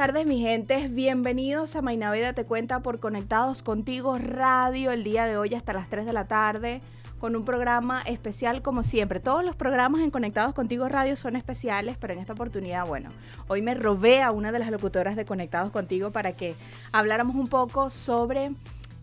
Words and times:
Tardes, 0.00 0.24
mi 0.24 0.40
gente. 0.40 0.88
Bienvenidos 0.88 1.76
a 1.76 1.82
Mainaveda 1.82 2.32
Te 2.32 2.46
Cuenta 2.46 2.80
por 2.80 3.00
Conectados 3.00 3.62
Contigo 3.62 4.16
Radio 4.16 4.92
el 4.92 5.04
día 5.04 5.26
de 5.26 5.36
hoy 5.36 5.54
hasta 5.54 5.74
las 5.74 5.90
3 5.90 6.06
de 6.06 6.14
la 6.14 6.26
tarde 6.26 6.80
con 7.18 7.36
un 7.36 7.44
programa 7.44 8.00
especial 8.06 8.62
como 8.62 8.82
siempre. 8.82 9.20
Todos 9.20 9.44
los 9.44 9.56
programas 9.56 10.00
en 10.00 10.10
Conectados 10.10 10.54
Contigo 10.54 10.88
Radio 10.88 11.18
son 11.18 11.36
especiales, 11.36 11.98
pero 12.00 12.14
en 12.14 12.20
esta 12.20 12.32
oportunidad, 12.32 12.86
bueno, 12.86 13.10
hoy 13.46 13.60
me 13.60 13.74
robé 13.74 14.22
a 14.22 14.30
una 14.30 14.52
de 14.52 14.58
las 14.60 14.70
locutoras 14.70 15.16
de 15.16 15.26
Conectados 15.26 15.70
Contigo 15.70 16.10
para 16.12 16.32
que 16.32 16.56
habláramos 16.92 17.36
un 17.36 17.48
poco 17.48 17.90
sobre 17.90 18.52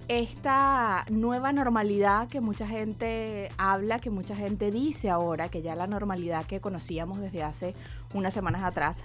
esta 0.07 1.05
nueva 1.11 1.51
normalidad 1.53 2.27
que 2.27 2.41
mucha 2.41 2.65
gente 2.65 3.51
habla, 3.59 3.99
que 3.99 4.09
mucha 4.09 4.35
gente 4.35 4.71
dice 4.71 5.11
ahora, 5.11 5.49
que 5.49 5.61
ya 5.61 5.75
la 5.75 5.85
normalidad 5.85 6.45
que 6.45 6.59
conocíamos 6.59 7.20
desde 7.20 7.43
hace 7.43 7.75
unas 8.15 8.34
semanas 8.34 8.63
atrás 8.63 9.03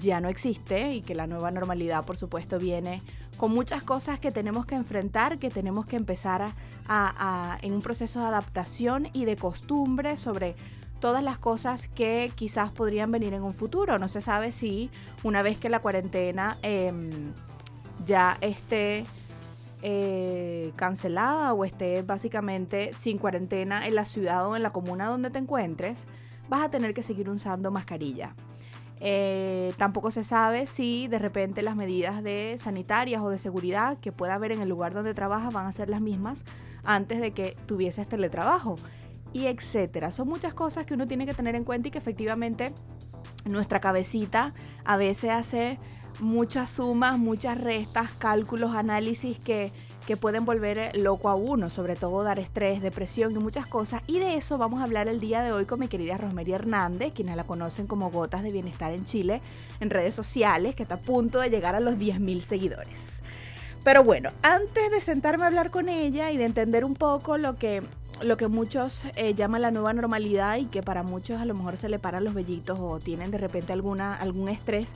ya 0.00 0.20
no 0.20 0.28
existe 0.28 0.92
y 0.92 1.02
que 1.02 1.14
la 1.14 1.26
nueva 1.26 1.50
normalidad, 1.50 2.04
por 2.04 2.16
supuesto, 2.16 2.58
viene 2.58 3.02
con 3.36 3.52
muchas 3.52 3.82
cosas 3.82 4.18
que 4.18 4.30
tenemos 4.30 4.66
que 4.66 4.74
enfrentar, 4.74 5.38
que 5.38 5.50
tenemos 5.50 5.86
que 5.86 5.96
empezar 5.96 6.52
a, 6.88 7.58
en 7.62 7.72
un 7.72 7.82
proceso 7.82 8.20
de 8.20 8.26
adaptación 8.26 9.08
y 9.12 9.24
de 9.24 9.36
costumbre 9.36 10.16
sobre 10.16 10.54
todas 11.00 11.22
las 11.22 11.38
cosas 11.38 11.88
que 11.88 12.32
quizás 12.34 12.70
podrían 12.70 13.10
venir 13.10 13.34
en 13.34 13.42
un 13.42 13.54
futuro. 13.54 13.98
No 13.98 14.08
se 14.08 14.20
sabe 14.20 14.52
si 14.52 14.90
una 15.22 15.42
vez 15.42 15.58
que 15.58 15.68
la 15.68 15.80
cuarentena 15.80 16.58
em, 16.62 17.32
ya 18.04 18.38
esté 18.40 19.04
eh, 19.82 20.72
cancelada 20.76 21.52
o 21.52 21.64
esté 21.64 22.02
básicamente 22.02 22.94
sin 22.94 23.18
cuarentena 23.18 23.86
en 23.86 23.94
la 23.94 24.06
ciudad 24.06 24.46
o 24.48 24.56
en 24.56 24.62
la 24.62 24.70
comuna 24.70 25.06
donde 25.06 25.30
te 25.30 25.38
encuentres, 25.38 26.06
vas 26.48 26.62
a 26.62 26.70
tener 26.70 26.94
que 26.94 27.02
seguir 27.02 27.28
usando 27.28 27.70
mascarilla. 27.70 28.34
Eh, 28.98 29.74
tampoco 29.76 30.10
se 30.10 30.24
sabe 30.24 30.66
si 30.66 31.06
de 31.08 31.18
repente 31.18 31.62
las 31.62 31.76
medidas 31.76 32.22
de 32.22 32.56
sanitarias 32.58 33.20
o 33.22 33.28
de 33.28 33.38
seguridad 33.38 33.98
que 33.98 34.10
pueda 34.10 34.34
haber 34.34 34.52
en 34.52 34.62
el 34.62 34.68
lugar 34.68 34.94
donde 34.94 35.12
trabajas 35.12 35.52
van 35.52 35.66
a 35.66 35.72
ser 35.72 35.90
las 35.90 36.00
mismas 36.00 36.44
antes 36.82 37.20
de 37.20 37.32
que 37.32 37.56
tuvieses 37.66 38.08
teletrabajo 38.08 38.76
y 39.32 39.46
etcétera. 39.46 40.10
Son 40.10 40.28
muchas 40.28 40.54
cosas 40.54 40.86
que 40.86 40.94
uno 40.94 41.06
tiene 41.06 41.26
que 41.26 41.34
tener 41.34 41.54
en 41.56 41.64
cuenta 41.64 41.88
y 41.88 41.90
que 41.90 41.98
efectivamente 41.98 42.72
nuestra 43.44 43.80
cabecita 43.80 44.54
a 44.84 44.96
veces 44.96 45.30
hace 45.30 45.78
muchas 46.20 46.70
sumas, 46.70 47.18
muchas 47.18 47.60
restas, 47.60 48.10
cálculos, 48.12 48.74
análisis 48.74 49.38
que 49.38 49.72
que 50.06 50.16
pueden 50.16 50.44
volver 50.44 50.96
loco 50.96 51.28
a 51.28 51.34
uno, 51.34 51.68
sobre 51.68 51.96
todo 51.96 52.22
dar 52.22 52.38
estrés, 52.38 52.80
depresión 52.80 53.32
y 53.32 53.38
muchas 53.38 53.66
cosas. 53.66 54.02
Y 54.06 54.20
de 54.20 54.36
eso 54.36 54.56
vamos 54.56 54.80
a 54.80 54.84
hablar 54.84 55.08
el 55.08 55.18
día 55.18 55.42
de 55.42 55.52
hoy 55.52 55.64
con 55.64 55.80
mi 55.80 55.88
querida 55.88 56.16
Rosemary 56.16 56.52
Hernández, 56.52 57.12
quienes 57.12 57.36
la 57.36 57.44
conocen 57.44 57.86
como 57.86 58.10
Gotas 58.10 58.44
de 58.44 58.52
Bienestar 58.52 58.92
en 58.92 59.04
Chile, 59.04 59.42
en 59.80 59.90
redes 59.90 60.14
sociales, 60.14 60.74
que 60.76 60.84
está 60.84 60.94
a 60.94 61.00
punto 61.00 61.40
de 61.40 61.50
llegar 61.50 61.74
a 61.74 61.80
los 61.80 61.96
10.000 61.96 62.40
seguidores. 62.40 63.20
Pero 63.82 64.04
bueno, 64.04 64.30
antes 64.42 64.90
de 64.90 65.00
sentarme 65.00 65.44
a 65.44 65.48
hablar 65.48 65.70
con 65.70 65.88
ella 65.88 66.30
y 66.30 66.36
de 66.36 66.44
entender 66.44 66.84
un 66.84 66.94
poco 66.94 67.36
lo 67.36 67.56
que 67.56 67.82
lo 68.22 68.38
que 68.38 68.48
muchos 68.48 69.04
eh, 69.16 69.34
llaman 69.34 69.60
la 69.60 69.70
nueva 69.70 69.92
normalidad 69.92 70.56
y 70.56 70.64
que 70.64 70.82
para 70.82 71.02
muchos 71.02 71.38
a 71.38 71.44
lo 71.44 71.52
mejor 71.52 71.76
se 71.76 71.90
le 71.90 71.98
paran 71.98 72.24
los 72.24 72.32
vellitos 72.32 72.78
o 72.80 72.98
tienen 72.98 73.30
de 73.30 73.36
repente 73.36 73.74
alguna, 73.74 74.14
algún 74.14 74.48
estrés 74.48 74.94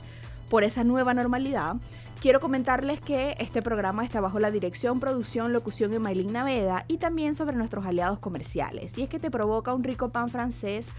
por 0.49 0.63
esa 0.63 0.83
nueva 0.83 1.13
normalidad, 1.13 1.75
Quiero 2.21 2.39
comentarles 2.39 3.01
que 3.01 3.35
este 3.39 3.63
programa 3.63 4.03
está 4.05 4.21
bajo 4.21 4.39
la 4.39 4.51
dirección, 4.51 4.99
producción, 4.99 5.53
locución 5.53 5.89
de 5.89 5.97
Maylin 5.97 6.31
Naveda 6.31 6.85
y 6.87 6.97
también 6.97 7.33
sobre 7.33 7.55
nuestros 7.55 7.83
aliados 7.83 8.19
comerciales. 8.19 8.91
Si 8.91 9.01
es 9.01 9.09
que 9.09 9.17
te 9.17 9.31
provoca 9.31 9.73
un 9.73 9.83
rico 9.83 10.09
pan 10.09 10.29
francés 10.29 10.91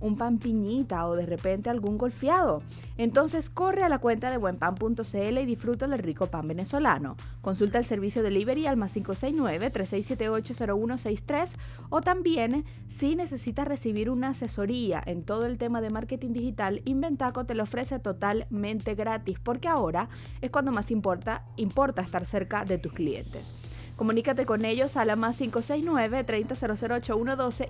un 0.00 0.16
pan 0.16 0.38
piñita 0.38 1.06
o 1.06 1.14
de 1.16 1.26
repente 1.26 1.68
algún 1.70 1.96
golfeado. 1.98 2.62
Entonces 2.96 3.50
corre 3.50 3.82
a 3.84 3.88
la 3.88 3.98
cuenta 3.98 4.30
de 4.30 4.38
buenpan.cl 4.38 5.38
y 5.38 5.46
disfruta 5.46 5.86
del 5.86 5.98
rico 5.98 6.26
pan 6.26 6.48
venezolano. 6.48 7.16
Consulta 7.40 7.78
el 7.78 7.84
servicio 7.84 8.22
delivery 8.22 8.66
al 8.66 8.76
más 8.76 8.96
569-3678-0163 8.96 11.50
o 11.90 12.00
también 12.00 12.64
si 12.88 13.14
necesitas 13.16 13.68
recibir 13.68 14.08
una 14.10 14.30
asesoría 14.30 15.02
en 15.04 15.24
todo 15.24 15.46
el 15.46 15.58
tema 15.58 15.80
de 15.80 15.90
marketing 15.90 16.32
digital, 16.32 16.82
Inventaco 16.84 17.44
te 17.44 17.54
lo 17.54 17.64
ofrece 17.64 17.98
totalmente 17.98 18.94
gratis 18.94 19.38
porque 19.38 19.68
ahora 19.68 20.08
es 20.40 20.50
cuando 20.50 20.72
más 20.72 20.90
importa, 20.90 21.44
importa 21.56 22.02
estar 22.02 22.26
cerca 22.26 22.64
de 22.64 22.78
tus 22.78 22.92
clientes. 22.92 23.52
Comunícate 23.98 24.46
con 24.46 24.64
ellos 24.64 24.96
a 24.96 25.04
la 25.04 25.16
más 25.16 25.38
569 25.38 26.22
3008 26.22 27.18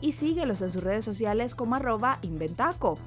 y 0.02 0.12
síguelos 0.12 0.60
en 0.60 0.68
sus 0.68 0.84
redes 0.84 1.02
sociales 1.02 1.54
como 1.54 1.74
arroba 1.74 2.18
inventaco. 2.20 2.98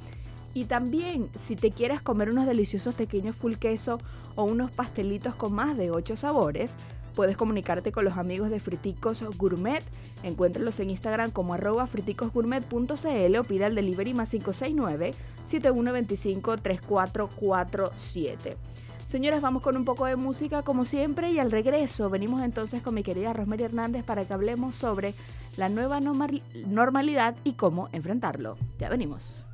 Y 0.56 0.66
también, 0.66 1.30
si 1.40 1.56
te 1.56 1.70
quieres 1.70 2.02
comer 2.02 2.32
unos 2.32 2.48
deliciosos 2.48 2.96
pequeños 2.96 3.36
full 3.36 3.58
queso 3.58 4.00
o 4.34 4.46
unos 4.46 4.72
pastelitos 4.72 5.36
con 5.36 5.54
más 5.54 5.78
de 5.78 5.92
8 5.92 6.16
sabores, 6.16 6.74
puedes 7.14 7.38
comunicarte 7.38 7.92
con 7.92 8.06
los 8.06 8.18
amigos 8.18 8.50
de 8.50 8.60
Friticos 8.60 9.24
Gourmet. 9.38 9.84
Encuéntralos 10.24 10.80
en 10.80 10.90
Instagram 10.90 11.30
como 11.30 11.54
arroba 11.54 11.86
friticosgourmet.cl 11.86 13.38
o 13.38 13.44
pida 13.44 13.68
el 13.68 13.76
delivery 13.76 14.16
más 14.16 14.32
569 14.32 15.14
7125 15.44 16.58
3447. 16.58 18.71
Señoras, 19.12 19.42
vamos 19.42 19.62
con 19.62 19.76
un 19.76 19.84
poco 19.84 20.06
de 20.06 20.16
música 20.16 20.64
como 20.64 20.86
siempre 20.86 21.32
y 21.32 21.40
al 21.40 21.52
regreso 21.52 22.10
venimos 22.10 22.42
entonces 22.44 22.82
con 22.82 22.96
mi 22.96 23.04
querida 23.04 23.34
Rosemary 23.34 23.64
Hernández 23.64 24.06
para 24.06 24.24
que 24.24 24.32
hablemos 24.32 24.74
sobre 24.74 25.16
la 25.58 25.68
nueva 25.68 26.00
normalidad 26.00 27.36
y 27.44 27.56
cómo 27.56 27.90
enfrentarlo. 27.92 28.58
Ya 28.80 28.88
venimos. 28.88 29.46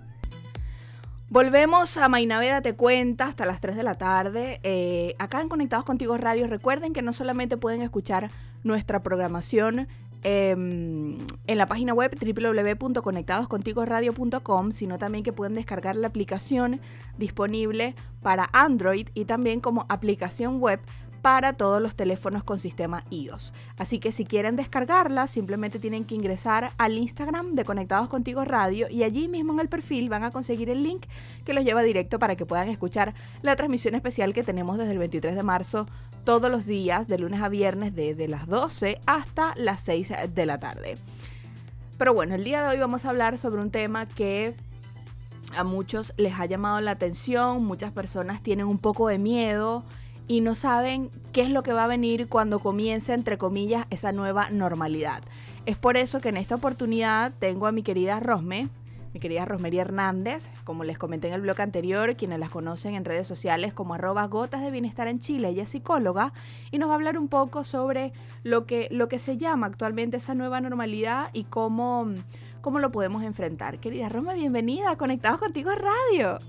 Volvemos 1.29 1.97
a 1.97 2.07
Mainaveda 2.07 2.61
Te 2.61 2.75
Cuenta 2.75 3.25
hasta 3.25 3.47
las 3.47 3.59
3 3.59 3.75
de 3.75 3.81
la 3.81 3.95
tarde. 3.95 4.59
Eh, 4.61 5.15
acá 5.17 5.41
en 5.41 5.49
Conectados 5.49 5.85
Contigo 5.85 6.15
Radio, 6.17 6.45
recuerden 6.45 6.93
que 6.93 7.01
no 7.01 7.11
solamente 7.11 7.57
pueden 7.57 7.81
escuchar 7.81 8.29
nuestra 8.63 9.01
programación 9.01 9.87
Em, 10.23 11.19
en 11.45 11.57
la 11.57 11.67
página 11.67 11.93
web 11.93 12.17
www.conectadoscontigoradio.com, 12.19 14.71
sino 14.71 14.97
también 14.97 15.23
que 15.23 15.31
pueden 15.31 15.53
descargar 15.55 15.95
la 15.95 16.07
aplicación 16.07 16.81
disponible 17.17 17.95
para 18.21 18.49
Android 18.51 19.07
y 19.13 19.23
también 19.25 19.61
como 19.61 19.85
aplicación 19.89 20.59
web 20.59 20.79
para 21.21 21.53
todos 21.53 21.81
los 21.81 21.95
teléfonos 21.95 22.43
con 22.43 22.59
sistema 22.59 23.03
iOS. 23.09 23.53
Así 23.77 23.99
que 23.99 24.11
si 24.11 24.25
quieren 24.25 24.55
descargarla, 24.55 25.27
simplemente 25.27 25.79
tienen 25.79 26.05
que 26.05 26.15
ingresar 26.15 26.71
al 26.77 26.97
Instagram 26.97 27.53
de 27.53 27.65
Conectados 27.65 28.07
Contigo 28.07 28.45
Radio 28.45 28.87
y 28.89 29.03
allí 29.03 29.27
mismo 29.27 29.53
en 29.53 29.59
el 29.59 29.69
perfil 29.69 30.09
van 30.09 30.23
a 30.23 30.31
conseguir 30.31 30.69
el 30.69 30.83
link 30.83 31.05
que 31.43 31.53
los 31.53 31.63
lleva 31.63 31.83
directo 31.83 32.19
para 32.19 32.35
que 32.35 32.45
puedan 32.45 32.69
escuchar 32.69 33.13
la 33.41 33.55
transmisión 33.55 33.95
especial 33.95 34.33
que 34.33 34.43
tenemos 34.43 34.77
desde 34.77 34.93
el 34.93 34.99
23 34.99 35.35
de 35.35 35.43
marzo 35.43 35.87
todos 36.27 36.51
los 36.51 36.65
días, 36.65 37.07
de 37.07 37.17
lunes 37.17 37.41
a 37.41 37.47
viernes, 37.47 37.95
desde 37.95 38.27
las 38.27 38.47
12 38.47 38.99
hasta 39.05 39.53
las 39.55 39.81
6 39.83 40.11
de 40.35 40.45
la 40.45 40.59
tarde. 40.59 40.97
Pero 41.97 42.13
bueno, 42.13 42.35
el 42.35 42.43
día 42.43 42.61
de 42.61 42.67
hoy 42.67 42.77
vamos 42.77 43.05
a 43.05 43.11
hablar 43.11 43.37
sobre 43.37 43.61
un 43.61 43.71
tema 43.71 44.05
que 44.05 44.53
a 45.55 45.63
muchos 45.63 46.11
les 46.17 46.33
ha 46.37 46.45
llamado 46.45 46.81
la 46.81 46.91
atención, 46.91 47.63
muchas 47.63 47.93
personas 47.93 48.43
tienen 48.43 48.67
un 48.67 48.77
poco 48.77 49.07
de 49.07 49.19
miedo 49.19 49.85
y 50.27 50.41
no 50.41 50.53
saben 50.53 51.11
qué 51.31 51.43
es 51.43 51.49
lo 51.49 51.63
que 51.63 51.71
va 51.71 51.85
a 51.85 51.87
venir 51.87 52.27
cuando 52.27 52.59
comience, 52.59 53.13
entre 53.13 53.37
comillas, 53.37 53.85
esa 53.89 54.11
nueva 54.11 54.49
normalidad. 54.49 55.23
Es 55.65 55.77
por 55.77 55.95
eso 55.95 56.19
que 56.19 56.27
en 56.27 56.35
esta 56.35 56.55
oportunidad 56.55 57.31
tengo 57.39 57.67
a 57.67 57.71
mi 57.71 57.83
querida 57.83 58.19
Rosme, 58.19 58.67
mi 59.13 59.19
querida 59.19 59.45
Rosmería 59.45 59.81
Hernández, 59.81 60.49
como 60.63 60.83
les 60.83 60.97
comenté 60.97 61.27
en 61.27 61.33
el 61.33 61.41
blog 61.41 61.61
anterior, 61.61 62.15
quienes 62.15 62.39
las 62.39 62.49
conocen 62.49 62.95
en 62.95 63.05
redes 63.05 63.27
sociales 63.27 63.73
como 63.73 63.93
arroba 63.93 64.25
gotas 64.27 64.61
de 64.61 64.71
bienestar 64.71 65.07
en 65.07 65.19
Chile, 65.19 65.49
ella 65.49 65.63
es 65.63 65.69
psicóloga 65.69 66.33
y 66.71 66.77
nos 66.77 66.89
va 66.89 66.93
a 66.93 66.95
hablar 66.95 67.17
un 67.17 67.27
poco 67.27 67.63
sobre 67.63 68.13
lo 68.43 68.65
que, 68.65 68.87
lo 68.91 69.07
que 69.07 69.19
se 69.19 69.37
llama 69.37 69.67
actualmente 69.67 70.17
esa 70.17 70.33
nueva 70.35 70.61
normalidad 70.61 71.29
y 71.33 71.45
cómo, 71.45 72.07
cómo 72.61 72.79
lo 72.79 72.91
podemos 72.91 73.23
enfrentar. 73.23 73.79
Querida 73.79 74.09
Rosme, 74.09 74.35
bienvenida, 74.35 74.97
conectados 74.97 75.39
contigo 75.39 75.71
a 75.71 75.75
radio. 75.75 76.39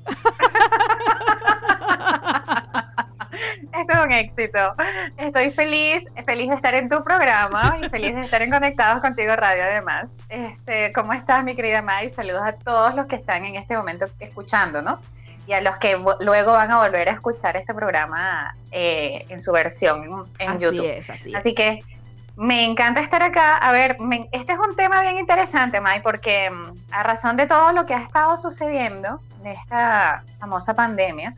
Es 3.73 3.81
Esto 3.81 3.93
es 3.93 3.99
un 3.99 4.13
éxito. 4.13 4.75
Estoy 5.17 5.51
feliz, 5.51 6.05
feliz 6.25 6.49
de 6.49 6.55
estar 6.55 6.75
en 6.75 6.89
tu 6.89 7.03
programa 7.05 7.79
y 7.83 7.89
feliz 7.89 8.15
de 8.15 8.23
estar 8.23 8.41
en 8.43 8.51
Conectados 8.51 9.03
Contigo 9.03 9.37
Radio 9.37 9.63
además. 9.65 10.19
Este, 10.29 10.93
¿Cómo 10.93 11.13
estás, 11.13 11.45
mi 11.45 11.55
querida 11.55 11.83
May? 11.83 12.11
Saludos 12.11 12.43
a 12.45 12.53
todos 12.53 12.95
los 12.95 13.07
que 13.07 13.17
están 13.17 13.45
en 13.45 13.57
este 13.57 13.77
momento 13.77 14.07
escuchándonos 14.21 15.05
y 15.47 15.53
a 15.53 15.61
los 15.61 15.77
que 15.79 15.99
luego 16.21 16.53
van 16.53 16.71
a 16.71 16.79
volver 16.79 17.09
a 17.09 17.13
escuchar 17.13 17.57
este 17.57 17.75
programa 17.75 18.55
eh, 18.71 19.25
en 19.29 19.41
su 19.41 19.53
versión 19.53 20.27
en 20.39 20.49
así 20.49 20.59
YouTube. 20.59 20.87
Es, 20.87 21.11
así, 21.11 21.35
así 21.35 21.55
que 21.55 21.83
me 22.37 22.65
encanta 22.65 23.01
estar 23.01 23.23
acá. 23.23 23.57
A 23.59 23.73
ver, 23.73 23.97
este 24.33 24.53
es 24.53 24.59
un 24.59 24.77
tema 24.77 25.01
bien 25.01 25.19
interesante, 25.19 25.81
May, 25.81 26.03
porque 26.03 26.51
mm, 26.51 26.93
a 26.93 27.03
razón 27.03 27.37
de 27.37 27.47
todo 27.47 27.73
lo 27.73 27.85
que 27.85 27.95
ha 27.95 28.03
estado 28.03 28.37
sucediendo 28.37 29.21
de 29.43 29.53
esta 29.53 30.23
famosa 30.39 30.75
pandemia, 30.75 31.35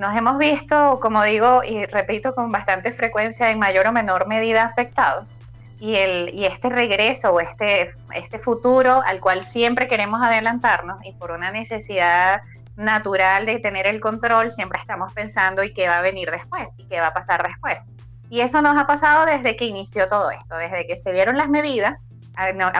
nos 0.00 0.16
hemos 0.16 0.38
visto, 0.38 0.98
como 0.98 1.22
digo 1.24 1.62
y 1.62 1.84
repito 1.84 2.34
con 2.34 2.50
bastante 2.50 2.90
frecuencia, 2.94 3.50
en 3.50 3.58
mayor 3.58 3.86
o 3.86 3.92
menor 3.92 4.26
medida 4.26 4.64
afectados. 4.64 5.36
Y, 5.78 5.96
el, 5.96 6.30
y 6.34 6.46
este 6.46 6.70
regreso 6.70 7.34
o 7.34 7.40
este, 7.40 7.94
este 8.14 8.38
futuro 8.38 9.02
al 9.04 9.20
cual 9.20 9.44
siempre 9.44 9.88
queremos 9.88 10.22
adelantarnos 10.22 11.04
y 11.04 11.12
por 11.12 11.32
una 11.32 11.50
necesidad 11.50 12.40
natural 12.76 13.44
de 13.44 13.58
tener 13.58 13.86
el 13.86 14.00
control, 14.00 14.50
siempre 14.50 14.78
estamos 14.78 15.12
pensando 15.12 15.62
y 15.62 15.74
qué 15.74 15.86
va 15.86 15.98
a 15.98 16.02
venir 16.02 16.30
después 16.30 16.74
y 16.78 16.86
qué 16.86 16.98
va 16.98 17.08
a 17.08 17.14
pasar 17.14 17.46
después. 17.46 17.86
Y 18.30 18.40
eso 18.40 18.62
nos 18.62 18.78
ha 18.78 18.86
pasado 18.86 19.26
desde 19.26 19.54
que 19.54 19.66
inició 19.66 20.08
todo 20.08 20.30
esto, 20.30 20.56
desde 20.56 20.86
que 20.86 20.96
se 20.96 21.12
dieron 21.12 21.36
las 21.36 21.50
medidas, 21.50 21.98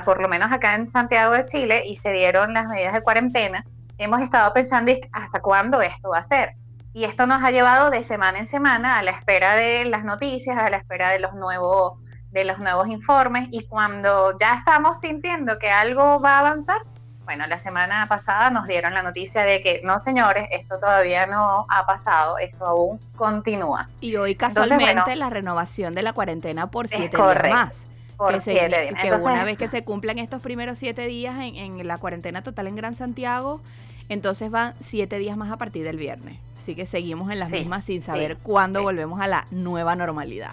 por 0.06 0.22
lo 0.22 0.28
menos 0.28 0.50
acá 0.50 0.74
en 0.74 0.88
Santiago 0.88 1.34
de 1.34 1.44
Chile, 1.44 1.82
y 1.84 1.96
se 1.96 2.12
dieron 2.12 2.54
las 2.54 2.66
medidas 2.66 2.94
de 2.94 3.02
cuarentena, 3.02 3.66
hemos 3.98 4.22
estado 4.22 4.54
pensando 4.54 4.92
hasta 5.12 5.40
cuándo 5.42 5.82
esto 5.82 6.08
va 6.10 6.18
a 6.18 6.22
ser. 6.22 6.54
Y 6.92 7.04
esto 7.04 7.26
nos 7.26 7.42
ha 7.42 7.50
llevado 7.50 7.90
de 7.90 8.02
semana 8.02 8.38
en 8.38 8.46
semana 8.46 8.98
a 8.98 9.02
la 9.02 9.12
espera 9.12 9.54
de 9.54 9.84
las 9.84 10.04
noticias, 10.04 10.56
a 10.58 10.70
la 10.70 10.78
espera 10.78 11.10
de 11.10 11.20
los 11.20 11.34
nuevos, 11.34 11.98
de 12.32 12.44
los 12.44 12.58
nuevos 12.58 12.88
informes, 12.88 13.48
y 13.52 13.64
cuando 13.66 14.36
ya 14.38 14.54
estamos 14.54 15.00
sintiendo 15.00 15.58
que 15.58 15.70
algo 15.70 16.20
va 16.20 16.36
a 16.36 16.38
avanzar, 16.40 16.80
bueno, 17.24 17.46
la 17.46 17.60
semana 17.60 18.06
pasada 18.08 18.50
nos 18.50 18.66
dieron 18.66 18.92
la 18.92 19.04
noticia 19.04 19.42
de 19.42 19.62
que 19.62 19.80
no, 19.84 20.00
señores, 20.00 20.48
esto 20.50 20.80
todavía 20.80 21.26
no 21.26 21.64
ha 21.68 21.86
pasado, 21.86 22.38
esto 22.38 22.66
aún 22.66 22.98
continúa. 23.14 23.88
Y 24.00 24.16
hoy 24.16 24.34
casualmente 24.34 25.14
la 25.14 25.30
renovación 25.30 25.94
de 25.94 26.02
la 26.02 26.12
cuarentena 26.12 26.72
por 26.72 26.88
siete 26.88 27.16
días 27.16 27.50
más. 27.50 27.86
Por 28.16 28.32
que 28.32 28.40
siete 28.40 28.80
días. 28.80 28.94
Que 29.00 29.12
una 29.12 29.44
vez 29.44 29.58
que 29.58 29.68
se 29.68 29.84
cumplan 29.84 30.18
estos 30.18 30.40
primeros 30.42 30.78
siete 30.78 31.06
días 31.06 31.36
en, 31.36 31.54
en 31.54 31.86
la 31.86 31.98
cuarentena 31.98 32.42
total 32.42 32.66
en 32.66 32.74
Gran 32.74 32.96
Santiago, 32.96 33.60
entonces 34.10 34.50
van 34.50 34.74
siete 34.80 35.18
días 35.18 35.38
más 35.38 35.50
a 35.50 35.56
partir 35.56 35.84
del 35.84 35.96
viernes. 35.96 36.38
Así 36.58 36.74
que 36.74 36.84
seguimos 36.84 37.30
en 37.30 37.38
las 37.38 37.50
mismas 37.50 37.86
sin 37.86 38.02
saber 38.02 38.36
cuándo 38.36 38.82
volvemos 38.82 39.20
a 39.20 39.26
la 39.26 39.46
nueva 39.50 39.96
normalidad 39.96 40.52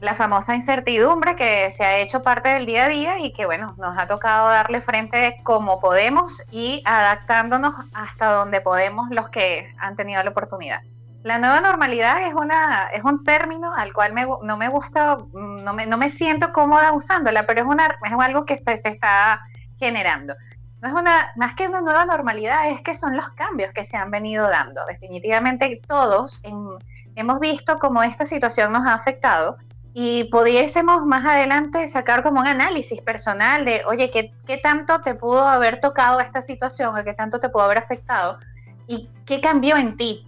la 0.00 0.14
famosa 0.14 0.54
incertidumbre 0.54 1.36
que 1.36 1.70
se 1.70 1.84
ha 1.84 1.98
hecho 1.98 2.22
parte 2.22 2.50
del 2.50 2.66
día 2.66 2.84
a 2.84 2.88
día 2.88 3.18
y 3.18 3.32
que 3.32 3.46
bueno, 3.46 3.74
nos 3.78 3.96
ha 3.98 4.06
tocado 4.06 4.48
darle 4.48 4.80
frente 4.80 5.40
como 5.42 5.80
podemos 5.80 6.42
y 6.50 6.82
adaptándonos 6.84 7.74
hasta 7.94 8.32
donde 8.32 8.60
podemos 8.60 9.08
los 9.10 9.28
que 9.30 9.72
han 9.78 9.96
tenido 9.96 10.22
la 10.22 10.30
oportunidad. 10.30 10.82
La 11.22 11.38
nueva 11.38 11.60
normalidad 11.60 12.28
es, 12.28 12.34
una, 12.34 12.88
es 12.92 13.02
un 13.02 13.24
término 13.24 13.74
al 13.74 13.92
cual 13.92 14.14
no 14.14 14.56
me 14.56 14.68
gusta, 14.68 15.18
no 15.32 15.72
me, 15.72 15.86
no 15.86 15.96
me 15.96 16.08
siento 16.08 16.52
cómoda 16.52 16.92
usándola, 16.92 17.46
pero 17.46 17.62
es, 17.62 17.66
una, 17.66 17.86
es 17.86 18.12
algo 18.20 18.44
que 18.44 18.56
se 18.56 18.74
está 18.74 19.40
generando. 19.76 20.34
No 20.82 20.88
es 20.88 20.94
una, 20.94 21.32
más 21.36 21.54
que 21.54 21.68
una 21.68 21.80
nueva 21.80 22.04
normalidad, 22.04 22.70
es 22.70 22.82
que 22.82 22.94
son 22.94 23.16
los 23.16 23.28
cambios 23.30 23.72
que 23.72 23.84
se 23.84 23.96
han 23.96 24.10
venido 24.10 24.48
dando. 24.48 24.84
Definitivamente 24.86 25.80
todos 25.86 26.40
hemos 27.14 27.40
visto 27.40 27.78
cómo 27.78 28.02
esta 28.02 28.26
situación 28.26 28.72
nos 28.72 28.86
ha 28.86 28.94
afectado 28.94 29.56
y 29.94 30.24
pudiésemos 30.24 31.06
más 31.06 31.24
adelante 31.24 31.88
sacar 31.88 32.22
como 32.22 32.40
un 32.40 32.46
análisis 32.46 33.00
personal 33.00 33.64
de, 33.64 33.82
oye, 33.86 34.10
¿qué, 34.10 34.32
¿qué, 34.46 34.58
tanto 34.58 35.00
te 35.00 35.14
pudo 35.14 35.46
haber 35.48 35.80
tocado 35.80 36.20
esta 36.20 36.42
situación 36.42 36.94
o 36.94 37.02
qué 37.02 37.14
tanto 37.14 37.40
te 37.40 37.48
pudo 37.48 37.62
haber 37.62 37.78
afectado 37.78 38.38
y 38.86 39.08
qué 39.24 39.40
cambió 39.40 39.76
en 39.76 39.96
ti. 39.96 40.26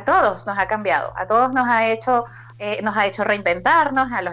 A 0.00 0.04
todos 0.04 0.46
nos 0.46 0.58
ha 0.58 0.66
cambiado, 0.66 1.12
a 1.14 1.26
todos 1.26 1.52
nos 1.52 1.68
ha 1.68 1.86
hecho, 1.90 2.24
eh, 2.58 2.80
nos 2.82 2.96
ha 2.96 3.04
hecho 3.04 3.22
reinventarnos, 3.22 4.10
a 4.10 4.22
los, 4.22 4.32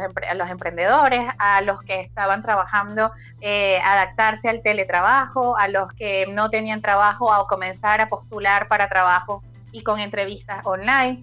emprendedores, 0.49 1.25
a 1.39 1.59
los 1.61 1.83
que 1.83 1.99
estaban 1.99 2.41
trabajando, 2.41 3.11
eh, 3.41 3.77
adaptarse 3.83 4.47
al 4.47 4.61
teletrabajo, 4.61 5.57
a 5.57 5.67
los 5.67 5.91
que 5.91 6.25
no 6.31 6.49
tenían 6.49 6.81
trabajo, 6.81 7.33
a 7.33 7.45
comenzar 7.47 7.99
a 7.99 8.07
postular 8.07 8.69
para 8.69 8.87
trabajo 8.87 9.43
y 9.73 9.83
con 9.83 9.99
entrevistas 9.99 10.65
online 10.65 11.21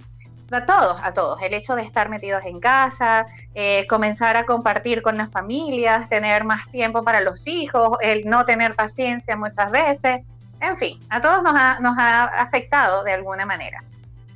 a 0.53 0.67
todos, 0.67 0.99
a 1.03 1.15
todos. 1.15 1.41
El 1.41 1.55
hecho 1.55 1.75
de 1.75 1.83
estar 1.83 2.11
metidos 2.11 2.43
en 2.45 2.61
casa, 2.61 3.27
eh, 3.55 3.87
comenzar 3.87 4.37
a 4.37 4.45
compartir 4.45 5.01
con 5.01 5.17
las 5.17 5.31
familias, 5.31 6.11
tener 6.11 6.45
más 6.45 6.71
tiempo 6.71 7.03
para 7.03 7.23
los 7.23 7.47
hijos, 7.47 7.97
el 8.03 8.27
no 8.27 8.45
tener 8.45 8.75
paciencia 8.77 9.39
muchas 9.39 9.71
veces, 9.71 10.21
en 10.61 10.77
fin, 10.77 11.01
a 11.09 11.23
todos 11.23 11.43
nos 11.43 11.55
nos 11.81 11.97
ha 11.97 12.25
afectado 12.25 13.05
de 13.05 13.15
alguna 13.15 13.47
manera. 13.47 13.83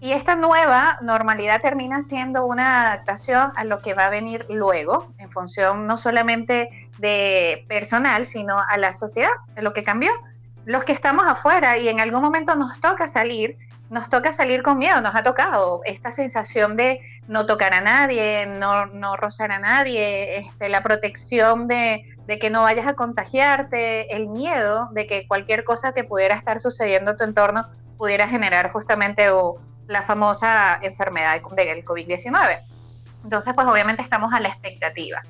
Y 0.01 0.13
esta 0.13 0.37
nueva 0.37 0.99
normalidad 1.03 1.61
termina 1.61 2.03
siendo 2.03 2.47
una 2.47 2.83
adaptación 2.93 3.53
a 3.57 3.65
lo 3.65 3.79
que 3.79 3.95
va 3.95 4.07
a 4.07 4.11
venir 4.11 4.47
luego, 4.49 5.13
en 5.19 5.31
función 5.31 5.89
no 5.89 5.99
solamente 5.99 6.71
de 6.99 7.65
personal, 7.69 8.25
sino 8.25 8.59
a 8.61 8.77
la 8.79 8.93
sociedad, 8.93 9.33
de 9.55 9.63
lo 9.63 9.73
que 9.73 9.83
cambió. 9.83 10.13
Los 10.65 10.85
que 10.85 10.93
estamos 10.93 11.27
afuera 11.27 11.79
y 11.79 11.89
en 11.89 11.99
algún 11.99 12.23
momento 12.23 12.55
nos 12.55 12.79
toca 12.81 13.09
salir, 13.09 13.57
nos 13.91 14.09
toca 14.09 14.33
salir 14.33 14.63
con 14.63 14.79
miedo, 14.79 15.01
nos 15.01 15.15
ha 15.15 15.23
tocado 15.23 15.81
esta 15.85 16.13
sensación 16.13 16.77
de 16.77 17.01
no 17.27 17.47
tocar 17.47 17.73
a 17.73 17.81
nadie, 17.81 18.47
no, 18.47 18.87
no 18.87 19.17
rozar 19.17 19.51
a 19.51 19.59
nadie, 19.59 20.39
este, 20.39 20.69
la 20.69 20.83
protección 20.83 21.67
de, 21.69 22.05
que 22.41 22.51
no 22.51 22.63
vayas 22.63 22.87
a 22.87 22.95
contagiarte, 22.95 24.15
el 24.15 24.29
miedo 24.29 24.91
de 24.93 25.07
que 25.07 25.27
cualquier 25.27 25.65
cosa 25.65 25.93
que 25.93 26.05
pudiera 26.05 26.35
estar 26.35 26.61
sucediendo 26.61 27.13
en 27.13 27.17
tu 27.17 27.25
entorno 27.25 27.67
pudiera 27.97 28.29
generar 28.29 28.71
justamente 28.71 29.31
la 29.89 30.03
famosa 30.03 30.79
enfermedad 30.83 31.33
del 31.33 31.85
COVID-19. 31.85 32.63
Entonces, 33.25 33.53
pues 33.55 33.67
obviamente 33.67 34.03
estamos 34.03 34.33
a 34.33 34.39
la 34.39 34.49
expectativa. 34.49 35.21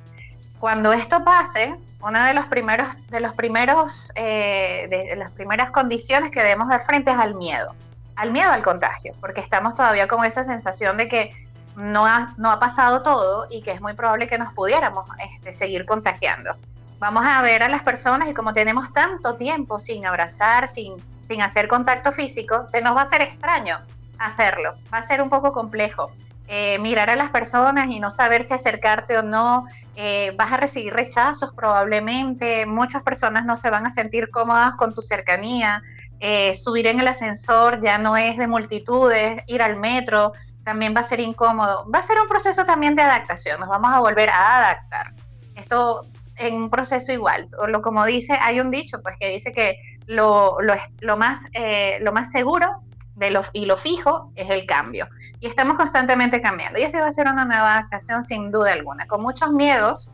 Cuando 0.58 0.92
esto 0.92 1.24
pase, 1.24 1.74
una 2.02 2.26
de 2.26 2.34
los 2.34 2.46
primeros, 2.46 2.88
de 3.08 3.20
los 3.20 3.32
primeros, 3.32 4.12
eh, 4.14 4.86
de 4.90 5.16
las 5.16 5.32
primeras 5.32 5.70
condiciones 5.70 6.30
que 6.30 6.40
debemos 6.40 6.68
dar 6.68 6.84
frente 6.84 7.10
es 7.10 7.16
al 7.16 7.34
miedo 7.34 7.74
al 8.18 8.32
miedo 8.32 8.50
al 8.50 8.62
contagio, 8.62 9.14
porque 9.20 9.40
estamos 9.40 9.74
todavía 9.74 10.08
con 10.08 10.24
esa 10.24 10.42
sensación 10.42 10.96
de 10.96 11.08
que 11.08 11.46
no 11.76 12.04
ha, 12.04 12.34
no 12.36 12.50
ha 12.50 12.58
pasado 12.58 13.02
todo 13.02 13.46
y 13.48 13.62
que 13.62 13.70
es 13.70 13.80
muy 13.80 13.94
probable 13.94 14.26
que 14.26 14.38
nos 14.38 14.52
pudiéramos 14.52 15.08
este, 15.18 15.52
seguir 15.52 15.86
contagiando. 15.86 16.56
Vamos 16.98 17.24
a 17.24 17.40
ver 17.42 17.62
a 17.62 17.68
las 17.68 17.82
personas 17.82 18.28
y 18.28 18.34
como 18.34 18.52
tenemos 18.52 18.92
tanto 18.92 19.36
tiempo 19.36 19.78
sin 19.78 20.04
abrazar, 20.04 20.66
sin, 20.66 20.94
sin 21.28 21.42
hacer 21.42 21.68
contacto 21.68 22.10
físico, 22.10 22.66
se 22.66 22.82
nos 22.82 22.96
va 22.96 23.00
a 23.00 23.04
hacer 23.04 23.22
extraño 23.22 23.78
hacerlo, 24.18 24.74
va 24.92 24.98
a 24.98 25.02
ser 25.02 25.22
un 25.22 25.28
poco 25.28 25.52
complejo. 25.52 26.10
Eh, 26.50 26.78
mirar 26.78 27.10
a 27.10 27.16
las 27.16 27.28
personas 27.28 27.90
y 27.90 28.00
no 28.00 28.10
saber 28.10 28.42
si 28.42 28.54
acercarte 28.54 29.18
o 29.18 29.22
no, 29.22 29.66
eh, 29.96 30.32
vas 30.38 30.50
a 30.50 30.56
recibir 30.56 30.94
rechazos 30.94 31.52
probablemente, 31.54 32.64
muchas 32.64 33.02
personas 33.02 33.44
no 33.44 33.58
se 33.58 33.68
van 33.68 33.84
a 33.84 33.90
sentir 33.90 34.30
cómodas 34.30 34.74
con 34.76 34.94
tu 34.94 35.02
cercanía, 35.02 35.82
eh, 36.20 36.54
subir 36.54 36.86
en 36.86 37.00
el 37.00 37.08
ascensor 37.08 37.82
ya 37.82 37.98
no 37.98 38.16
es 38.16 38.38
de 38.38 38.46
multitudes, 38.46 39.42
ir 39.46 39.60
al 39.60 39.76
metro 39.76 40.32
también 40.64 40.94
va 40.94 41.00
a 41.00 41.04
ser 41.04 41.20
incómodo. 41.20 41.86
Va 41.90 41.98
a 42.00 42.02
ser 42.02 42.18
un 42.20 42.28
proceso 42.28 42.64
también 42.64 42.96
de 42.96 43.02
adaptación, 43.02 43.60
nos 43.60 43.68
vamos 43.68 43.90
a 43.92 44.00
volver 44.00 44.30
a 44.30 44.58
adaptar. 44.58 45.12
Esto 45.54 46.06
en 46.36 46.54
un 46.54 46.70
proceso 46.70 47.12
igual, 47.12 47.48
lo 47.68 47.82
como 47.82 48.04
dice, 48.06 48.38
hay 48.40 48.60
un 48.60 48.70
dicho 48.70 49.02
pues 49.02 49.16
que 49.18 49.28
dice 49.28 49.52
que 49.52 49.76
lo, 50.06 50.56
lo, 51.00 51.16
más, 51.16 51.44
eh, 51.52 51.98
lo 52.00 52.12
más 52.12 52.30
seguro 52.30 52.82
de 53.18 53.30
lo, 53.30 53.42
y 53.52 53.66
lo 53.66 53.76
fijo 53.76 54.32
es 54.34 54.50
el 54.50 54.66
cambio. 54.66 55.08
Y 55.40 55.46
estamos 55.46 55.76
constantemente 55.76 56.40
cambiando. 56.40 56.78
Y 56.78 56.82
esa 56.82 57.00
va 57.00 57.08
a 57.08 57.12
ser 57.12 57.26
una 57.26 57.44
nueva 57.44 57.74
adaptación 57.74 58.22
sin 58.22 58.50
duda 58.50 58.72
alguna, 58.72 59.06
con 59.06 59.22
muchos 59.22 59.50
miedos, 59.50 60.10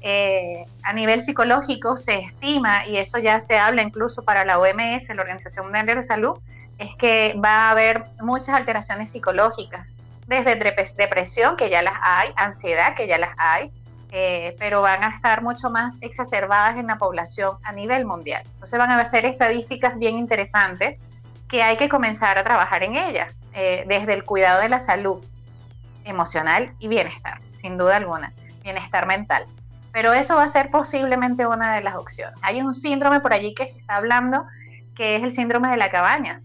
eh, 0.00 0.64
a 0.84 0.92
nivel 0.92 1.22
psicológico 1.22 1.96
se 1.96 2.20
estima, 2.20 2.86
y 2.86 2.98
eso 2.98 3.18
ya 3.18 3.40
se 3.40 3.58
habla 3.58 3.82
incluso 3.82 4.22
para 4.22 4.44
la 4.44 4.58
OMS, 4.58 5.08
la 5.08 5.22
Organización 5.22 5.66
Mundial 5.66 5.86
de 5.86 5.94
la 5.96 6.02
Salud, 6.02 6.38
es 6.78 6.94
que 6.96 7.34
va 7.44 7.68
a 7.68 7.70
haber 7.70 8.04
muchas 8.20 8.54
alteraciones 8.54 9.10
psicológicas, 9.10 9.94
desde 10.28 10.54
depresión, 10.54 11.56
que 11.56 11.70
ya 11.70 11.82
las 11.82 11.94
hay, 12.02 12.30
ansiedad, 12.36 12.94
que 12.94 13.08
ya 13.08 13.18
las 13.18 13.30
hay, 13.38 13.72
eh, 14.10 14.54
pero 14.58 14.82
van 14.82 15.02
a 15.02 15.08
estar 15.08 15.42
mucho 15.42 15.70
más 15.70 15.98
exacerbadas 16.00 16.76
en 16.76 16.86
la 16.86 16.96
población 16.96 17.56
a 17.64 17.72
nivel 17.72 18.04
mundial. 18.04 18.42
Entonces 18.54 18.78
van 18.78 18.90
a 18.90 19.04
ser 19.04 19.24
estadísticas 19.24 19.98
bien 19.98 20.16
interesantes 20.16 20.98
que 21.48 21.62
hay 21.62 21.76
que 21.76 21.88
comenzar 21.88 22.38
a 22.38 22.44
trabajar 22.44 22.82
en 22.82 22.96
ellas, 22.96 23.34
eh, 23.54 23.84
desde 23.88 24.12
el 24.12 24.24
cuidado 24.24 24.60
de 24.60 24.68
la 24.68 24.78
salud 24.78 25.24
emocional 26.04 26.74
y 26.78 26.88
bienestar, 26.88 27.40
sin 27.52 27.76
duda 27.78 27.96
alguna, 27.96 28.32
bienestar 28.62 29.06
mental 29.06 29.46
pero 29.92 30.12
eso 30.12 30.36
va 30.36 30.44
a 30.44 30.48
ser 30.48 30.70
posiblemente 30.70 31.46
una 31.46 31.74
de 31.74 31.82
las 31.82 31.96
opciones. 31.96 32.38
Hay 32.42 32.62
un 32.62 32.74
síndrome 32.74 33.18
por 33.20 33.32
allí 33.32 33.54
que 33.54 33.68
se 33.68 33.78
está 33.78 33.96
hablando, 33.96 34.46
que 34.94 35.16
es 35.16 35.22
el 35.22 35.32
síndrome 35.32 35.70
de 35.70 35.76
la 35.76 35.90
cabaña. 35.90 36.42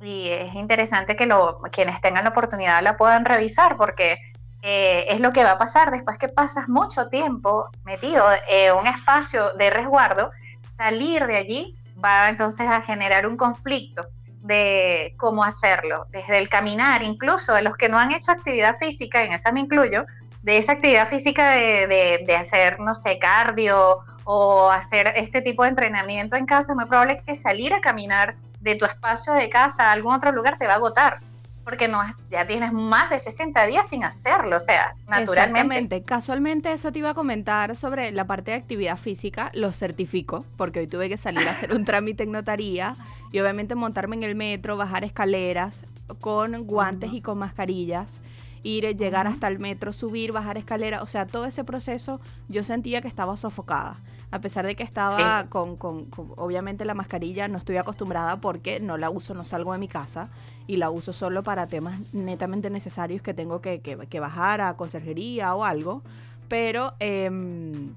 y 0.00 0.28
es 0.28 0.54
interesante 0.54 1.16
que 1.16 1.26
lo, 1.26 1.60
quienes 1.72 2.00
tengan 2.00 2.24
la 2.24 2.30
oportunidad 2.30 2.82
la 2.82 2.96
puedan 2.96 3.24
revisar 3.24 3.76
porque 3.76 4.18
eh, 4.62 5.04
es 5.08 5.20
lo 5.20 5.32
que 5.32 5.44
va 5.44 5.52
a 5.52 5.58
pasar 5.58 5.90
después 5.90 6.18
que 6.18 6.28
pasas 6.28 6.68
mucho 6.68 7.08
tiempo 7.08 7.68
metido 7.84 8.24
en 8.48 8.74
un 8.74 8.86
espacio 8.86 9.54
de 9.54 9.68
resguardo, 9.68 10.30
salir 10.78 11.26
de 11.26 11.36
allí 11.36 11.78
va 12.02 12.28
entonces 12.28 12.68
a 12.68 12.80
generar 12.82 13.26
un 13.26 13.36
conflicto 13.36 14.06
de 14.44 15.14
cómo 15.16 15.42
hacerlo, 15.42 16.06
desde 16.10 16.38
el 16.38 16.50
caminar, 16.50 17.02
incluso 17.02 17.54
de 17.54 17.62
los 17.62 17.76
que 17.76 17.88
no 17.88 17.98
han 17.98 18.12
hecho 18.12 18.30
actividad 18.30 18.76
física, 18.76 19.22
en 19.22 19.32
esa 19.32 19.50
me 19.52 19.60
incluyo, 19.60 20.04
de 20.42 20.58
esa 20.58 20.72
actividad 20.72 21.08
física 21.08 21.52
de, 21.52 22.22
de 22.26 22.36
hacer, 22.36 22.78
no 22.78 22.94
sé, 22.94 23.18
cardio 23.18 24.00
o 24.24 24.70
hacer 24.70 25.12
este 25.16 25.40
tipo 25.40 25.62
de 25.62 25.70
entrenamiento 25.70 26.36
en 26.36 26.44
casa, 26.44 26.72
es 26.72 26.76
muy 26.76 26.84
probable 26.84 27.22
que 27.26 27.34
salir 27.34 27.72
a 27.72 27.80
caminar 27.80 28.36
de 28.60 28.74
tu 28.74 28.84
espacio 28.84 29.32
de 29.32 29.48
casa 29.48 29.88
a 29.88 29.92
algún 29.92 30.14
otro 30.14 30.30
lugar 30.30 30.58
te 30.58 30.66
va 30.66 30.74
a 30.74 30.76
agotar 30.76 31.20
porque 31.64 31.88
no 31.88 32.00
ya 32.30 32.46
tienes 32.46 32.72
más 32.72 33.10
de 33.10 33.18
60 33.18 33.66
días 33.66 33.88
sin 33.88 34.04
hacerlo, 34.04 34.56
o 34.56 34.60
sea, 34.60 34.94
naturalmente. 35.08 35.40
Exactamente. 35.40 36.02
Casualmente 36.02 36.72
eso 36.72 36.92
te 36.92 36.98
iba 36.98 37.10
a 37.10 37.14
comentar 37.14 37.74
sobre 37.74 38.12
la 38.12 38.26
parte 38.26 38.50
de 38.50 38.58
actividad 38.58 38.98
física, 38.98 39.50
lo 39.54 39.72
certifico, 39.72 40.44
porque 40.56 40.80
hoy 40.80 40.86
tuve 40.86 41.08
que 41.08 41.16
salir 41.16 41.48
a 41.48 41.52
hacer 41.52 41.72
un 41.72 41.84
trámite 41.84 42.24
en 42.24 42.32
notaría 42.32 42.96
y 43.34 43.40
obviamente 43.40 43.74
montarme 43.74 44.14
en 44.14 44.22
el 44.22 44.36
metro, 44.36 44.76
bajar 44.76 45.02
escaleras 45.02 45.84
con 46.20 46.68
guantes 46.68 47.12
y 47.12 47.20
con 47.20 47.36
mascarillas, 47.36 48.20
ir, 48.62 48.94
llegar 48.94 49.26
hasta 49.26 49.48
el 49.48 49.58
metro, 49.58 49.92
subir, 49.92 50.30
bajar 50.30 50.56
escaleras, 50.56 51.02
o 51.02 51.06
sea, 51.08 51.26
todo 51.26 51.44
ese 51.44 51.64
proceso 51.64 52.20
yo 52.48 52.62
sentía 52.62 53.02
que 53.02 53.08
estaba 53.08 53.36
sofocada 53.36 53.96
a 54.30 54.40
pesar 54.40 54.66
de 54.66 54.76
que 54.76 54.84
estaba 54.84 55.46
con, 55.48 55.76
con, 55.76 56.06
obviamente 56.36 56.84
la 56.84 56.94
mascarilla, 56.94 57.48
no 57.48 57.58
estoy 57.58 57.76
acostumbrada 57.76 58.40
porque 58.40 58.78
no 58.78 58.98
la 58.98 59.10
uso, 59.10 59.34
no 59.34 59.44
salgo 59.44 59.72
de 59.72 59.78
mi 59.78 59.88
casa 59.88 60.28
y 60.68 60.76
la 60.76 60.90
uso 60.90 61.12
solo 61.12 61.42
para 61.42 61.66
temas 61.66 62.00
netamente 62.12 62.70
necesarios 62.70 63.20
que 63.20 63.34
tengo 63.34 63.60
que, 63.60 63.80
que, 63.80 64.20
bajar 64.20 64.60
a 64.60 64.76
conserjería 64.76 65.54
o 65.56 65.64
algo. 65.64 66.02
Pero 66.48 66.94
em, 67.00 67.94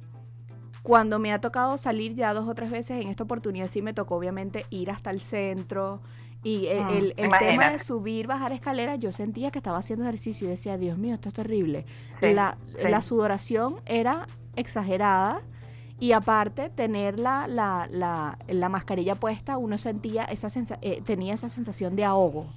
cuando 0.87 1.19
me 1.19 1.33
ha 1.33 1.41
tocado 1.41 1.77
salir 1.77 2.15
ya 2.15 2.33
dos 2.33 2.47
o 2.47 2.55
tres 2.55 2.71
veces, 2.71 3.01
en 3.03 3.09
esta 3.09 3.25
oportunidad 3.25 3.67
sí 3.67 3.81
me 3.81 3.91
tocó 3.91 4.15
obviamente 4.15 4.65
ir 4.69 4.89
hasta 4.89 5.09
el 5.09 5.19
centro. 5.19 5.99
Y 6.43 6.67
el, 6.67 7.13
mm, 7.17 7.19
el, 7.19 7.31
tema 7.39 7.71
de 7.71 7.79
subir, 7.79 8.25
bajar 8.25 8.53
escaleras, 8.53 8.97
yo 8.97 9.11
sentía 9.11 9.51
que 9.51 9.59
estaba 9.59 9.79
haciendo 9.79 10.05
ejercicio 10.05 10.47
y 10.47 10.51
decía, 10.51 10.77
Dios 10.77 10.97
mío, 10.97 11.15
esto 11.15 11.27
es 11.27 11.35
terrible. 11.35 11.85
la, 12.21 12.57
la 12.81 13.01
sudoración 13.01 13.81
era 13.85 14.27
exagerada 14.55 15.41
y 15.99 16.13
aparte, 16.13 16.69
tener 16.69 17.19
la, 17.19 17.47
la, 17.49 17.89
la, 17.91 18.37
la 18.47 18.69
mascarilla 18.69 19.15
puesta, 19.15 19.57
uno 19.57 19.77
sentía 19.77 20.23
esa 20.23 20.47
eh, 20.81 21.01
tenía 21.05 21.33
esa 21.33 21.49
sensación 21.49 21.97
de 21.97 22.05
ahogo. 22.05 22.47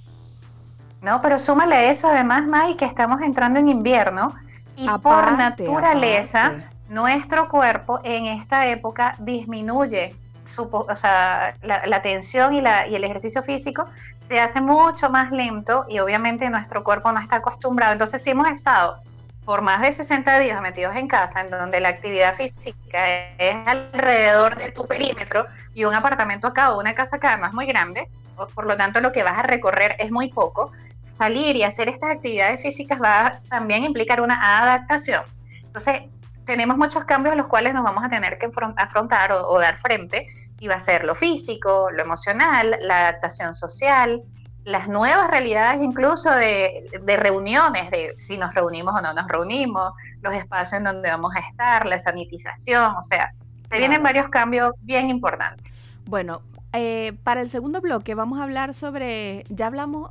No, 1.03 1.21
pero 1.21 1.41
súmale 1.41 1.91
eso 1.91 2.07
además, 2.07 2.47
May, 2.47 2.77
que 2.77 2.85
estamos 2.85 3.23
entrando 3.23 3.59
en 3.59 3.69
invierno 3.69 4.33
y 4.77 4.87
por 4.87 5.33
naturaleza 5.37 6.70
nuestro 6.91 7.49
cuerpo 7.49 8.01
en 8.03 8.27
esta 8.27 8.67
época 8.67 9.15
disminuye 9.21 10.17
su, 10.45 10.69
o 10.73 10.97
sea, 10.97 11.55
la, 11.63 12.03
tensión 12.03 12.53
y, 12.53 12.61
la, 12.61 12.89
y 12.89 12.97
el 12.97 13.05
ejercicio 13.05 13.45
físico 13.45 13.87
se 14.19 14.41
hace 14.41 14.61
mucho 14.61 15.09
más 15.09 15.31
lento 15.31 15.87
y 15.89 16.01
obviamente 16.01 16.51
nuestro 16.51 16.83
cuerpo 16.83 17.13
no 17.13 17.21
está 17.21 17.37
acostumbrado. 17.37 17.93
Entonces, 17.93 18.23
si 18.25 18.31
hemos 18.31 18.49
estado 18.49 18.99
por 19.45 19.63
más 19.63 19.81
de 19.83 19.93
60 19.93 20.41
días 20.41 20.61
metidos 20.61 20.97
en 20.97 21.07
casa, 21.07 21.43
en 21.43 21.51
donde 21.51 21.79
la 21.79 21.91
actividad 21.91 22.35
física 22.35 23.07
es 23.39 23.57
alrededor 23.69 24.57
de 24.57 24.73
tu 24.73 24.85
perímetro 24.87 25.47
y 25.73 25.85
un 25.85 25.95
apartamento 25.95 26.49
acá 26.49 26.73
o 26.73 26.81
una 26.81 26.95
casa 26.95 27.17
acá 27.17 27.35
además 27.35 27.53
muy 27.53 27.67
grande, 27.67 28.09
por 28.55 28.67
lo 28.67 28.77
tanto 28.77 29.01
lo 29.01 29.13
que 29.13 29.23
vas 29.23 29.39
a 29.39 29.43
recorrer 29.43 29.95
es 30.01 30.11
muy 30.11 30.29
poco, 30.33 30.73
salir 31.05 31.55
y 31.55 31.63
hacer 31.63 31.89
estas 31.89 32.11
actividades 32.11 32.61
físicas 32.63 33.01
va 33.01 33.27
a 33.27 33.41
también 33.49 33.85
implicar 33.85 34.21
una 34.21 34.61
adaptación. 34.63 35.23
Entonces, 35.63 36.03
tenemos 36.51 36.77
muchos 36.77 37.05
cambios 37.05 37.35
a 37.35 37.37
los 37.37 37.47
cuales 37.47 37.75
nos 37.75 37.85
vamos 37.85 38.03
a 38.03 38.09
tener 38.09 38.37
que 38.37 38.51
afrontar 38.77 39.31
o, 39.31 39.49
o 39.49 39.61
dar 39.61 39.77
frente, 39.79 40.27
y 40.59 40.67
va 40.67 40.75
a 40.75 40.81
ser 40.81 41.05
lo 41.05 41.15
físico, 41.15 41.91
lo 41.93 42.03
emocional, 42.03 42.77
la 42.83 43.09
adaptación 43.09 43.55
social, 43.55 44.21
las 44.65 44.89
nuevas 44.89 45.31
realidades 45.31 45.81
incluso 45.81 46.29
de, 46.31 46.89
reuniones, 47.07 47.89
de 47.93 48.15
si 48.17 48.37
nos 48.37 48.53
reunimos 48.53 48.95
o 48.95 49.01
no 49.01 49.15
nos 49.15 49.29
reunimos, 49.29 49.93
los 50.23 50.35
espacios 50.35 50.79
en 50.79 50.85
donde 50.85 51.09
vamos 51.09 51.33
a 51.37 51.39
estar, 51.39 51.87
la 51.87 52.01
sanitización, 52.01 52.95
o 52.97 53.03
sea, 53.03 53.33
se 53.63 53.79
vienen 53.79 54.03
varios 54.03 54.29
cambios 54.29 54.73
bien 54.81 55.09
importantes. 55.09 55.73
Bueno, 56.07 56.43
eh, 56.73 57.13
para 57.23 57.41
el 57.41 57.49
segundo 57.49 57.81
bloque 57.81 58.17
vamos 58.17 58.41
a 58.41 58.43
hablar 58.43 58.75
sobre, 58.75 59.45
ya 59.49 59.69
hablamos 59.69 60.11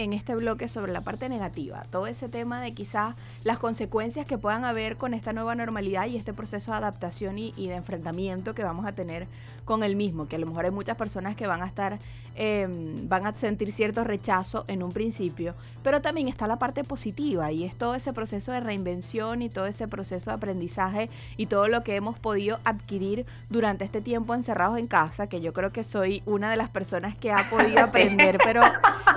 en 0.00 0.14
este 0.14 0.34
bloque 0.34 0.66
sobre 0.66 0.92
la 0.92 1.02
parte 1.02 1.28
negativa, 1.28 1.84
todo 1.90 2.06
ese 2.06 2.30
tema 2.30 2.62
de 2.62 2.72
quizás 2.72 3.14
las 3.44 3.58
consecuencias 3.58 4.24
que 4.24 4.38
puedan 4.38 4.64
haber 4.64 4.96
con 4.96 5.12
esta 5.12 5.34
nueva 5.34 5.54
normalidad 5.54 6.06
y 6.06 6.16
este 6.16 6.32
proceso 6.32 6.70
de 6.70 6.78
adaptación 6.78 7.38
y, 7.38 7.52
y 7.56 7.68
de 7.68 7.74
enfrentamiento 7.74 8.54
que 8.54 8.64
vamos 8.64 8.86
a 8.86 8.92
tener 8.92 9.26
con 9.64 9.84
el 9.84 9.94
mismo, 9.94 10.26
que 10.26 10.34
a 10.34 10.38
lo 10.38 10.46
mejor 10.46 10.64
hay 10.64 10.70
muchas 10.70 10.96
personas 10.96 11.36
que 11.36 11.46
van 11.46 11.62
a 11.62 11.66
estar, 11.66 11.98
em, 12.34 13.08
van 13.08 13.26
a 13.26 13.34
sentir 13.34 13.70
cierto 13.72 14.02
rechazo 14.02 14.64
en 14.66 14.82
un 14.82 14.92
principio, 14.92 15.54
pero 15.84 16.00
también 16.00 16.26
está 16.26 16.46
la 16.46 16.58
parte 16.58 16.82
positiva 16.82 17.52
y 17.52 17.64
es 17.64 17.76
todo 17.76 17.94
ese 17.94 18.12
proceso 18.12 18.50
de 18.50 18.58
reinvención 18.58 19.42
y 19.42 19.48
todo 19.48 19.66
ese 19.66 19.86
proceso 19.86 20.30
de 20.30 20.36
aprendizaje 20.36 21.08
y 21.36 21.46
todo 21.46 21.68
lo 21.68 21.84
que 21.84 21.94
hemos 21.94 22.18
podido 22.18 22.58
adquirir 22.64 23.26
durante 23.48 23.84
este 23.84 24.00
tiempo 24.00 24.34
encerrados 24.34 24.76
en 24.76 24.88
casa, 24.88 25.28
que 25.28 25.40
yo 25.40 25.52
creo 25.52 25.70
que 25.70 25.84
soy 25.84 26.22
una 26.26 26.50
de 26.50 26.56
las 26.56 26.68
personas 26.68 27.14
que 27.14 27.30
ha 27.30 27.48
podido 27.50 27.80
aprender, 27.80 28.38
pero 28.42 28.62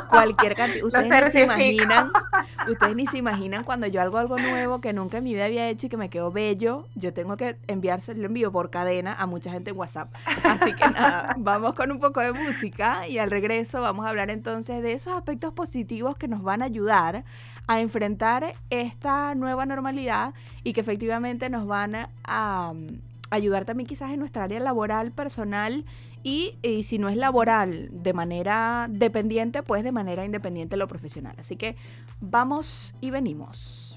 cualquier 0.10 0.56
cantidad, 0.56 0.73
ustedes 0.82 1.26
ni 1.26 1.32
se 1.32 1.42
imaginan, 1.42 2.12
ustedes 2.70 2.96
ni 2.96 3.08
se 3.08 3.18
imaginan 3.18 3.64
cuando 3.64 3.88
yo 3.88 4.02
hago 4.02 4.18
algo 4.18 4.38
nuevo 4.38 4.82
que 4.82 4.94
nunca 4.94 5.18
en 5.18 5.24
mi 5.26 5.34
vida 5.34 5.46
había 5.46 5.70
hecho 5.70 5.88
y 5.88 5.90
que 5.90 5.98
me 5.98 6.10
quedó 6.10 6.32
bello, 6.32 6.88
yo 6.96 7.14
tengo 7.14 7.38
que 7.38 7.58
enviárselo 7.68 8.26
en 8.26 8.34
vivo 8.34 8.52
por 8.52 8.70
cadena 8.70 9.14
a 9.14 9.26
mucha 9.26 9.52
gente 9.52 9.72
en 9.72 9.78
WhatsApp. 9.78 10.14
Así 10.44 10.74
que 10.74 10.88
nada, 10.90 11.36
vamos 11.38 11.74
con 11.74 11.92
un 11.92 12.00
poco 12.00 12.20
de 12.20 12.32
música 12.32 13.08
y 13.08 13.18
al 13.18 13.30
regreso 13.30 13.82
vamos 13.82 14.06
a 14.06 14.10
hablar 14.10 14.30
entonces 14.30 14.82
de 14.82 14.94
esos 14.94 15.14
aspectos 15.14 15.54
positivos 15.54 16.16
que 16.16 16.28
nos 16.28 16.42
van 16.42 16.62
a 16.62 16.66
ayudar 16.66 17.24
a 17.68 17.80
enfrentar 17.80 18.56
esta 18.70 19.36
nueva 19.36 19.66
normalidad 19.66 20.34
y 20.64 20.74
que 20.74 20.82
efectivamente 20.82 21.50
nos 21.50 21.66
van 21.66 22.10
a, 22.26 22.74
ayudar 23.30 23.66
también 23.66 23.88
quizás 23.88 24.12
en 24.12 24.20
nuestra 24.20 24.44
área 24.44 24.60
laboral, 24.60 25.12
personal 25.12 25.86
y, 26.24 26.58
y, 26.62 26.84
si 26.84 26.98
no 26.98 27.10
es 27.10 27.18
laboral 27.18 27.90
de 27.92 28.14
manera 28.14 28.88
dependiente, 28.90 29.62
pues 29.62 29.84
de 29.84 29.92
manera 29.92 30.26
independiente 30.26 30.78
lo 30.78 30.88
profesional. 30.88 31.36
Así 31.38 31.58
que 31.58 31.76
vamos 32.22 32.96
y 33.02 33.12
venimos. 33.12 33.94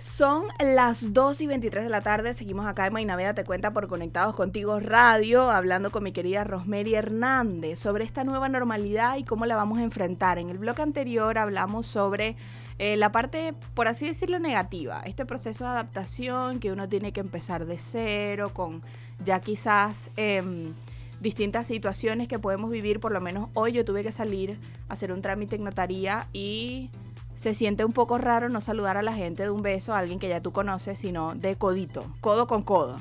Son 0.00 0.44
las 0.58 1.12
2 1.12 1.42
y 1.42 1.46
23 1.46 1.84
de 1.84 1.90
la 1.90 2.00
tarde, 2.00 2.34
seguimos 2.34 2.66
acá 2.66 2.86
en 2.86 2.92
Mainaveda 2.94 3.34
Te 3.34 3.44
Cuenta 3.44 3.72
por 3.72 3.86
Conectados 3.86 4.34
Contigo 4.34 4.80
Radio, 4.80 5.50
hablando 5.50 5.90
con 5.92 6.02
mi 6.02 6.10
querida 6.10 6.42
Rosemary 6.42 6.94
Hernández 6.94 7.78
sobre 7.78 8.04
esta 8.04 8.24
nueva 8.24 8.48
normalidad 8.48 9.18
y 9.18 9.24
cómo 9.24 9.44
la 9.44 9.56
vamos 9.56 9.78
a 9.78 9.82
enfrentar. 9.82 10.38
En 10.38 10.48
el 10.48 10.58
bloque 10.58 10.80
anterior 10.82 11.38
hablamos 11.38 11.86
sobre 11.86 12.36
eh, 12.78 12.96
la 12.96 13.12
parte, 13.12 13.54
por 13.74 13.88
así 13.88 14.06
decirlo, 14.06 14.38
negativa, 14.38 15.02
este 15.04 15.26
proceso 15.26 15.64
de 15.64 15.70
adaptación 15.70 16.60
que 16.60 16.72
uno 16.72 16.88
tiene 16.88 17.12
que 17.12 17.20
empezar 17.20 17.66
de 17.66 17.78
cero, 17.78 18.52
con 18.54 18.82
ya 19.22 19.40
quizás... 19.40 20.10
Em, 20.16 20.74
distintas 21.20 21.66
situaciones 21.66 22.28
que 22.28 22.38
podemos 22.38 22.70
vivir, 22.70 23.00
por 23.00 23.12
lo 23.12 23.20
menos 23.20 23.48
hoy 23.54 23.72
yo 23.72 23.84
tuve 23.84 24.02
que 24.02 24.12
salir 24.12 24.58
a 24.88 24.94
hacer 24.94 25.12
un 25.12 25.22
trámite 25.22 25.56
en 25.56 25.64
notaría 25.64 26.26
y 26.32 26.90
se 27.34 27.54
siente 27.54 27.84
un 27.84 27.92
poco 27.92 28.18
raro 28.18 28.48
no 28.48 28.60
saludar 28.60 28.96
a 28.96 29.02
la 29.02 29.14
gente 29.14 29.44
de 29.44 29.50
un 29.50 29.62
beso 29.62 29.94
a 29.94 29.98
alguien 29.98 30.18
que 30.18 30.28
ya 30.28 30.40
tú 30.40 30.52
conoces, 30.52 30.98
sino 30.98 31.34
de 31.34 31.56
codito, 31.56 32.06
codo 32.20 32.46
con 32.46 32.62
codo. 32.62 33.00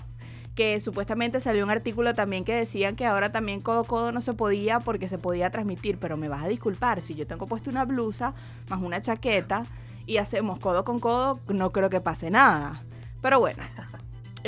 Que 0.56 0.80
supuestamente 0.80 1.40
salió 1.40 1.64
un 1.64 1.70
artículo 1.70 2.14
también 2.14 2.44
que 2.44 2.54
decían 2.54 2.96
que 2.96 3.06
ahora 3.06 3.32
también 3.32 3.62
codo 3.62 3.86
codo 3.86 4.12
no 4.12 4.22
se 4.22 4.34
podía 4.34 4.80
porque 4.80 5.08
se 5.08 5.18
podía 5.18 5.50
transmitir, 5.50 5.98
pero 5.98 6.18
me 6.18 6.28
vas 6.28 6.44
a 6.44 6.48
disculpar, 6.48 7.02
si 7.02 7.16
yo 7.16 7.28
tengo 7.28 7.48
puesto 7.48 7.70
una 7.70 7.86
blusa 7.86 8.34
más 8.70 8.82
una 8.82 9.02
chaqueta 9.02 9.64
y 10.06 10.18
hacemos 10.18 10.60
codo 10.60 10.84
con 10.84 11.00
codo, 11.00 11.40
no 11.48 11.72
creo 11.72 11.90
que 11.90 12.02
pase 12.02 12.30
nada. 12.30 12.84
Pero 13.22 13.40
bueno, 13.40 13.62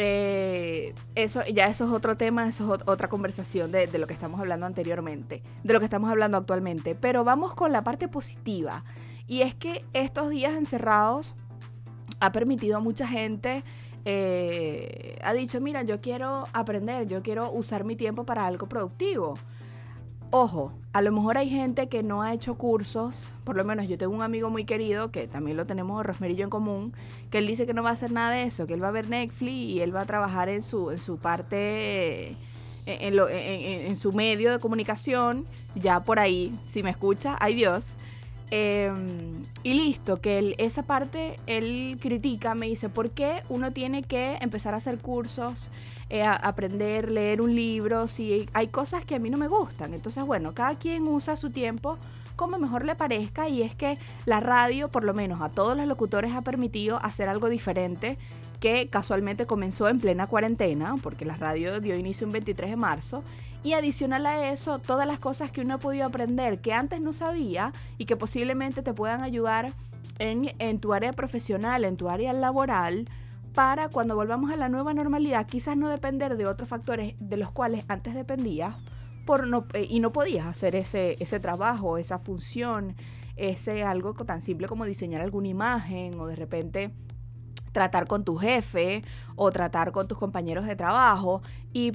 eh, 0.03 0.96
eso 1.13 1.41
ya 1.46 1.67
eso 1.67 1.86
es 1.86 1.91
otro 1.91 2.17
tema, 2.17 2.48
eso 2.48 2.74
es 2.74 2.81
otra 2.88 3.08
conversación 3.08 3.72
de, 3.72 3.88
lo 4.00 4.08
que 4.08 4.13
estamos 4.13 4.39
hablando 4.39 4.65
anteriormente, 4.65 5.43
de 5.63 5.74
lo 5.74 5.79
que 5.79 5.86
estamos 5.86 6.10
hablando 6.10 6.39
actualmente. 6.39 6.96
Pero 6.96 7.24
vamos 7.24 7.53
con 7.53 7.72
la 7.72 7.84
parte 7.84 8.08
positiva. 8.08 8.84
Y 9.27 9.41
es 9.43 9.53
que 9.53 9.86
estos 9.93 10.29
días 10.29 10.53
encerrados 10.53 11.36
ha 12.20 12.31
permitido 12.31 12.77
a 12.77 12.79
mucha 12.79 13.08
gente, 13.08 13.63
eh, 14.03 15.20
ha 15.24 15.34
dicho, 15.34 15.62
mira, 15.62 15.84
yo 15.84 16.01
quiero 16.01 16.48
aprender, 16.51 17.08
yo 17.08 17.22
quiero 17.22 17.51
usar 17.51 17.84
mi 17.84 17.96
tiempo 17.96 18.25
para 18.25 18.48
algo 18.48 18.67
productivo. 18.67 19.36
Ojo, 20.33 20.71
a 20.93 21.01
lo 21.01 21.11
mejor 21.11 21.38
hay 21.38 21.50
gente 21.50 21.89
que 21.89 22.03
no 22.03 22.21
ha 22.21 22.33
hecho 22.33 22.55
cursos, 22.55 23.33
por 23.43 23.57
lo 23.57 23.65
menos 23.65 23.89
yo 23.89 23.97
tengo 23.97 24.15
un 24.15 24.21
amigo 24.21 24.50
muy 24.50 24.63
querido, 24.63 25.11
que 25.11 25.27
también 25.27 25.57
lo 25.57 25.65
tenemos, 25.65 26.05
Rosmerillo 26.05 26.45
en 26.45 26.50
común, 26.50 26.93
que 27.29 27.39
él 27.39 27.47
dice 27.47 27.65
que 27.65 27.73
no 27.73 27.83
va 27.83 27.89
a 27.89 27.93
hacer 27.93 28.13
nada 28.13 28.31
de 28.31 28.43
eso, 28.43 28.65
que 28.65 28.73
él 28.73 28.81
va 28.81 28.88
a 28.88 28.91
ver 28.91 29.09
Netflix 29.09 29.51
y 29.51 29.81
él 29.81 29.93
va 29.93 30.01
a 30.01 30.05
trabajar 30.05 30.47
en 30.47 30.61
su, 30.61 30.91
en 30.91 31.00
su 31.00 31.17
parte 31.17 32.38
en, 32.85 33.97
su 33.97 34.13
medio 34.13 34.51
de 34.51 34.59
comunicación, 34.59 35.45
ya 35.75 36.00
por 36.00 36.17
ahí, 36.17 36.57
si 36.65 36.81
me 36.81 36.91
escucha, 36.91 37.35
ay 37.39 37.55
Dios. 37.55 37.95
Em, 38.53 39.43
y 39.63 39.74
listo, 39.74 40.20
que 40.20 40.55
esa 40.58 40.84
parte 40.84 41.38
él 41.48 41.98
critica, 42.01 42.53
me 42.53 42.67
dice, 42.67 42.89
¿por 42.89 43.12
qué 43.12 43.43
uno 43.48 43.72
tiene 43.72 44.03
que 44.03 44.38
empezar 44.41 44.74
a 44.74 44.77
hacer 44.77 44.98
cursos, 45.00 45.70
eh, 46.10 46.24
aprender, 46.24 47.10
leer 47.10 47.41
un 47.41 47.55
libro, 47.55 48.10
si 48.10 48.50
hay 48.51 48.67
cosas 48.67 49.05
que 49.05 49.15
a 49.15 49.20
mí 49.20 49.29
no 49.29 49.38
me 49.38 49.48
gustan? 49.48 49.93
Entonces, 49.93 50.25
bueno, 50.25 50.53
cada 50.53 50.75
quien 50.75 51.08
usa 51.08 51.38
su 51.38 51.50
tiempo 51.50 51.98
como 52.36 52.58
mejor 52.58 52.84
le 52.84 52.96
parezca 52.96 53.48
y 53.48 53.62
es 53.62 53.74
que 53.74 53.98
la 54.25 54.41
radio, 54.41 54.89
por 54.89 55.05
lo 55.05 55.13
menos 55.13 55.41
a 55.41 55.50
todos 55.50 55.77
los 55.77 55.88
locutores, 55.88 56.34
ha 56.34 56.41
permitido 56.41 56.98
hacer 57.01 57.29
algo 57.29 57.48
diferente 57.48 58.17
que 58.60 58.89
casualmente 58.89 59.46
comenzó 59.46 59.88
en 59.88 60.00
plena 60.00 60.27
cuarentena, 60.27 60.96
porque 61.01 61.24
la 61.24 61.38
radio 61.38 61.79
dio 61.79 61.96
inicio 61.96 62.27
un 62.27 62.34
23 62.34 62.72
de 62.72 62.75
marzo, 62.75 63.24
y 63.63 63.74
adicional 63.74 64.25
a 64.25 64.51
eso, 64.51 64.80
todas 64.80 65.08
las 65.08 65.20
cosas 65.20 65.51
que 65.51 65.62
uno 65.62 65.75
ha 65.75 65.80
podido 65.80 66.06
aprender 66.06 66.62
que 66.62 66.74
antes 66.74 67.00
no 67.01 67.13
sabía 67.13 67.74
y 67.98 68.06
que 68.06 68.15
posiblemente 68.15 68.82
te 68.82 68.94
puedan 68.94 69.22
ayudar 69.22 69.74
en, 70.20 70.80
tu 70.80 70.94
área 70.94 71.13
profesional, 71.13 71.84
en 71.84 71.98
tu 71.98 72.10
área 72.10 72.34
laboral, 72.34 73.10
para 73.53 73.89
cuando 73.89 74.15
volvamos 74.15 74.51
a 74.51 74.56
la 74.56 74.70
nueva 74.70 74.94
normalidad, 74.94 75.46
quizás 75.46 75.75
no 75.75 75.89
depender 75.89 76.38
de 76.38 76.46
otros 76.46 76.70
factores 76.70 77.15
de 77.20 77.38
los 77.38 77.51
cuales 77.51 77.84
antes 77.88 78.13
dependías 78.13 78.75
por 79.25 79.48
no, 79.48 79.65
eh, 79.74 79.88
y 79.89 80.00
no 80.00 80.12
podías 80.12 80.46
hacer 80.46 80.75
ese, 80.75 81.18
ese 81.20 81.39
trabajo, 81.39 81.98
esa 81.98 82.18
función, 82.18 82.96
ese 83.36 83.84
algo 83.84 84.13
tan 84.13 84.41
simple 84.41 84.68
como 84.68 84.86
diseñar 84.86 85.22
alguna 85.22 85.50
imagen 85.50 86.20
o 86.20 86.27
de 86.27 86.36
repente 86.36 86.91
tratar 87.72 88.08
con 88.08 88.24
tu 88.24 88.38
jefe 88.38 89.03
o 89.36 89.51
tratar 89.51 89.91
con 89.91 90.08
tus 90.08 90.18
compañeros 90.18 90.65
de 90.65 90.75
trabajo. 90.75 91.41
Y 91.74 91.94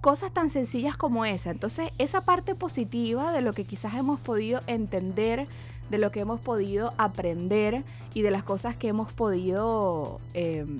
cosas 0.00 0.32
tan 0.32 0.50
sencillas 0.50 0.96
como 0.96 1.24
esa. 1.24 1.50
Entonces, 1.50 1.90
esa 1.98 2.22
parte 2.22 2.54
positiva 2.54 3.32
de 3.32 3.40
lo 3.40 3.52
que 3.52 3.64
quizás 3.64 3.94
hemos 3.94 4.20
podido 4.20 4.60
entender, 4.66 5.46
de 5.90 5.98
lo 5.98 6.10
que 6.10 6.20
hemos 6.20 6.40
podido 6.40 6.92
aprender 6.98 7.84
y 8.14 8.22
de 8.22 8.30
las 8.30 8.42
cosas 8.42 8.76
que 8.76 8.88
hemos 8.88 9.12
podido 9.12 10.20
em, 10.34 10.78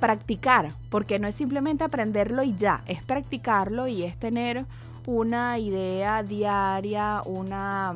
practicar, 0.00 0.74
porque 0.90 1.18
no 1.18 1.28
es 1.28 1.34
simplemente 1.34 1.84
aprenderlo 1.84 2.42
y 2.42 2.56
ya, 2.56 2.82
es 2.86 3.02
practicarlo 3.02 3.86
y 3.86 4.02
es 4.02 4.18
tener 4.18 4.66
una 5.06 5.58
idea 5.58 6.22
diaria, 6.22 7.22
una, 7.24 7.94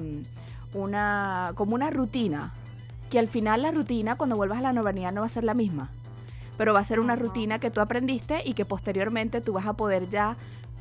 una, 0.72 1.52
como 1.54 1.74
una 1.74 1.90
rutina, 1.90 2.54
que 3.10 3.18
al 3.18 3.28
final 3.28 3.62
la 3.62 3.70
rutina 3.70 4.16
cuando 4.16 4.36
vuelvas 4.36 4.58
a 4.58 4.62
la 4.62 4.72
normalidad 4.72 5.12
no 5.12 5.20
va 5.20 5.26
a 5.26 5.30
ser 5.30 5.44
la 5.44 5.54
misma 5.54 5.90
pero 6.56 6.74
va 6.74 6.80
a 6.80 6.84
ser 6.84 7.00
una 7.00 7.16
rutina 7.16 7.58
que 7.58 7.70
tú 7.70 7.80
aprendiste 7.80 8.42
y 8.44 8.54
que 8.54 8.64
posteriormente 8.64 9.40
tú 9.40 9.52
vas 9.52 9.66
a 9.66 9.74
poder 9.74 10.08
ya 10.08 10.36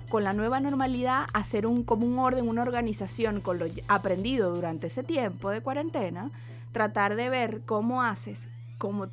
con 0.09 0.23
la 0.23 0.33
nueva 0.33 0.59
normalidad 0.59 1.25
hacer 1.33 1.65
un 1.65 1.83
como 1.83 2.05
un 2.05 2.19
orden, 2.19 2.47
una 2.47 2.61
organización 2.61 3.41
con 3.41 3.59
lo 3.59 3.65
aprendido 3.87 4.53
durante 4.53 4.87
ese 4.87 5.03
tiempo 5.03 5.49
de 5.49 5.61
cuarentena, 5.61 6.31
tratar 6.71 7.15
de 7.15 7.29
ver 7.29 7.61
cómo 7.65 8.03
haces, 8.03 8.47
cómo 8.77 9.07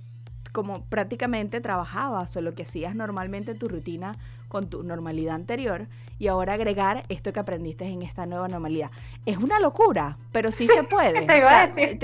como 0.52 0.84
prácticamente 0.84 1.60
trabajabas 1.60 2.36
o 2.36 2.40
lo 2.40 2.54
que 2.54 2.62
hacías 2.62 2.94
normalmente 2.94 3.52
en 3.52 3.58
tu 3.58 3.68
rutina 3.68 4.18
con 4.48 4.68
tu 4.68 4.82
normalidad 4.82 5.34
anterior 5.34 5.88
y 6.18 6.28
ahora 6.28 6.52
agregar 6.52 7.04
esto 7.08 7.32
que 7.32 7.40
aprendiste 7.40 7.86
en 7.86 8.02
esta 8.02 8.26
nueva 8.26 8.46
normalidad. 8.48 8.90
Es 9.24 9.38
una 9.38 9.58
locura, 9.58 10.18
pero 10.30 10.52
sí, 10.52 10.66
se 10.66 10.84
puede. 10.84 11.22
Te 11.26 11.38
iba 11.38 11.58
a 11.58 11.62
decir. 11.62 11.98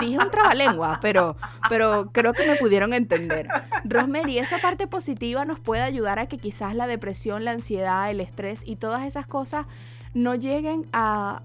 dije 0.00 0.18
un 0.18 0.30
trabalengua, 0.30 0.98
pero, 1.02 1.36
pero 1.68 2.10
creo 2.10 2.32
que 2.32 2.46
me 2.46 2.56
pudieron 2.56 2.94
entender. 2.94 3.48
Rosemary, 3.84 4.38
esa 4.38 4.58
parte 4.58 4.86
positiva 4.86 5.44
nos 5.44 5.60
puede 5.60 5.82
ayudar 5.82 6.18
a 6.18 6.26
que 6.26 6.38
quizás 6.38 6.74
la 6.74 6.86
depresión, 6.86 7.44
la 7.44 7.52
ansiedad, 7.52 8.10
el 8.10 8.20
estrés 8.20 8.62
y 8.64 8.76
todas 8.76 9.06
esas 9.06 9.26
cosas 9.26 9.66
no 10.14 10.34
lleguen 10.34 10.88
a, 10.92 11.42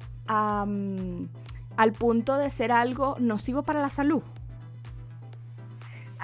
mm, 0.66 1.26
al 1.76 1.92
punto 1.92 2.38
de 2.38 2.50
ser 2.50 2.72
algo 2.72 3.18
nocivo 3.20 3.64
para 3.64 3.82
la 3.82 3.90
salud. 3.90 4.24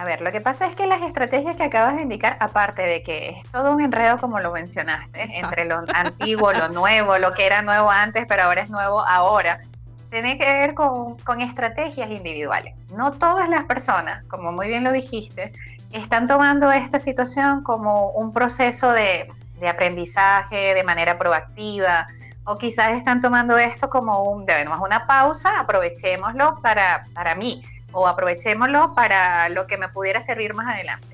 A 0.02 0.04
ver, 0.04 0.22
lo 0.22 0.32
que 0.32 0.42
pasa 0.42 0.66
es 0.66 0.74
que 0.74 0.88
las 0.88 1.04
estrategias 1.04 1.56
que 1.56 1.62
acabas 1.62 1.96
de 1.96 2.02
indicar, 2.02 2.36
aparte 2.40 2.82
de 2.82 3.04
que 3.04 3.30
es 3.30 3.46
todo 3.52 3.72
un 3.72 3.82
enredo 3.82 4.18
como 4.18 4.40
lo 4.40 4.52
mencionaste, 4.52 5.38
entre 5.38 5.66
lo 5.66 5.84
antiguo, 5.94 6.52
lo 6.54 6.70
nuevo, 6.70 7.20
lo 7.20 7.36
que 7.36 7.46
era 7.46 7.62
nuevo 7.62 7.92
antes, 7.92 8.26
pero 8.28 8.42
ahora 8.42 8.64
es 8.64 8.72
nuevo 8.72 9.00
ahora, 9.02 9.62
tiene 10.10 10.40
que 10.40 10.46
ver 10.46 10.74
con, 10.74 11.18
estrategias 11.40 12.10
individuales. 12.10 12.74
No 12.96 13.12
todas 13.12 13.48
las 13.48 13.66
personas, 13.66 14.26
como 14.26 14.52
muy 14.52 14.70
bien 14.70 14.84
lo 14.84 14.92
dijiste, 14.92 15.54
están 15.92 16.26
tomando 16.26 16.72
esta 16.72 16.98
situación 16.98 17.62
como 17.62 18.10
un 18.10 18.34
proceso 18.34 18.92
de, 18.92 19.32
aprendizaje 19.70 20.74
de 20.74 20.84
manera 20.84 21.20
proactiva, 21.20 22.08
o 22.46 22.58
quizás 22.58 22.94
están 22.94 23.22
tomando 23.22 23.56
esto 23.60 23.92
como 23.92 24.24
un, 24.32 24.48
debemos 24.48 24.80
una 24.80 25.06
pausa, 25.06 25.60
aprovechémoslo 25.60 26.60
para, 26.64 27.06
para 27.14 27.36
mí 27.36 27.62
o 27.92 28.08
aprovechémoslo 28.08 28.96
para 28.96 29.50
lo 29.50 29.68
que 29.68 29.78
me 29.78 29.90
pudiera 29.90 30.22
servir 30.22 30.54
más 30.54 30.68
adelante. 30.68 31.08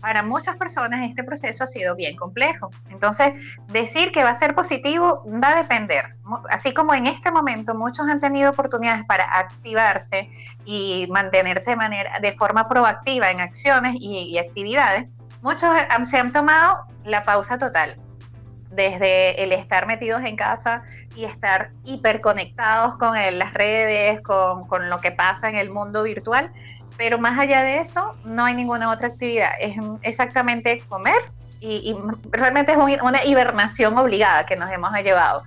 Para 0.00 0.24
muchas 0.24 0.56
personas 0.56 1.08
este 1.08 1.22
proceso 1.22 1.62
ha 1.62 1.66
sido 1.68 1.94
bien 1.94 2.16
complejo. 2.16 2.70
Entonces, 2.90 3.34
decir 3.68 4.10
que 4.10 4.24
va 4.24 4.30
a 4.30 4.34
ser 4.34 4.52
positivo 4.52 5.22
va 5.26 5.50
a 5.50 5.62
depender. 5.62 6.16
Así 6.50 6.74
como 6.74 6.92
en 6.92 7.06
este 7.06 7.30
momento 7.30 7.74
muchos 7.76 8.08
han 8.08 8.18
tenido 8.18 8.50
oportunidades 8.50 9.04
para 9.06 9.24
activarse 9.38 10.28
y 10.64 11.06
mantenerse 11.08 11.70
de, 11.70 11.76
manera, 11.76 12.18
de 12.18 12.32
forma 12.32 12.68
proactiva 12.68 13.30
en 13.30 13.40
acciones 13.40 13.94
y, 13.96 14.36
actividades, 14.38 15.08
muchos 15.40 15.70
se 16.02 16.18
han 16.18 16.32
tomado 16.32 16.84
la 17.04 17.22
pausa 17.22 17.56
total 17.58 17.96
desde 18.72 19.42
el 19.42 19.52
estar 19.52 19.86
metidos 19.86 20.22
en 20.24 20.34
casa 20.34 20.82
y 21.14 21.24
estar 21.24 21.70
hiperconectados 21.84 22.96
con 22.96 23.14
las 23.14 23.54
redes, 23.54 24.20
con, 24.22 24.66
con, 24.66 24.88
lo 24.88 24.98
que 24.98 25.12
pasa 25.12 25.48
en 25.48 25.56
el 25.56 25.70
mundo 25.70 26.02
virtual, 26.02 26.50
pero 26.96 27.18
más 27.18 27.38
allá 27.38 27.62
de 27.62 27.78
eso 27.78 28.16
no 28.24 28.44
hay 28.44 28.54
ninguna 28.54 28.90
otra 28.90 29.08
actividad, 29.08 29.50
es 29.60 29.76
exactamente 30.02 30.82
comer 30.88 31.20
y, 31.62 31.96
realmente 32.30 32.72
es 32.72 32.78
una 32.78 33.24
hibernación 33.24 33.96
obligada 33.96 34.44
que 34.46 34.56
nos 34.56 34.70
hemos 34.70 34.92
llevado. 35.02 35.44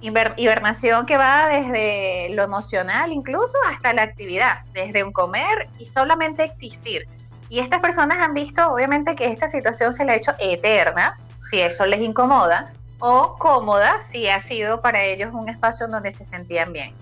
hibernación 0.00 1.04
que 1.04 1.16
va 1.16 1.46
desde 1.48 2.30
lo 2.30 2.42
emocional 2.42 3.12
incluso 3.12 3.58
hasta 3.70 3.92
la 3.92 4.02
actividad, 4.02 4.60
desde 4.72 5.04
un 5.04 5.12
comer 5.12 5.68
y 5.78 5.84
solamente 5.84 6.44
existir. 6.44 7.06
Y 7.50 7.60
estas 7.60 7.80
personas 7.80 8.18
han 8.18 8.34
visto 8.34 8.66
obviamente 8.70 9.14
que 9.14 9.26
esta 9.26 9.48
situación 9.48 9.92
se 9.92 10.04
le 10.04 10.12
ha 10.12 10.16
hecho 10.16 10.32
eterna, 10.38 11.16
si 11.40 11.60
eso 11.60 11.86
les 11.86 12.00
incomoda, 12.00 12.72
o 13.00 13.36
cómoda 13.38 14.00
si 14.00 14.28
ha 14.28 14.40
sido 14.40 14.80
para 14.80 15.02
ellos 15.02 15.30
un 15.32 15.48
espacio 15.48 15.86
donde 15.88 16.12
se 16.12 16.24
sentían 16.24 16.72
bien. 16.72 16.94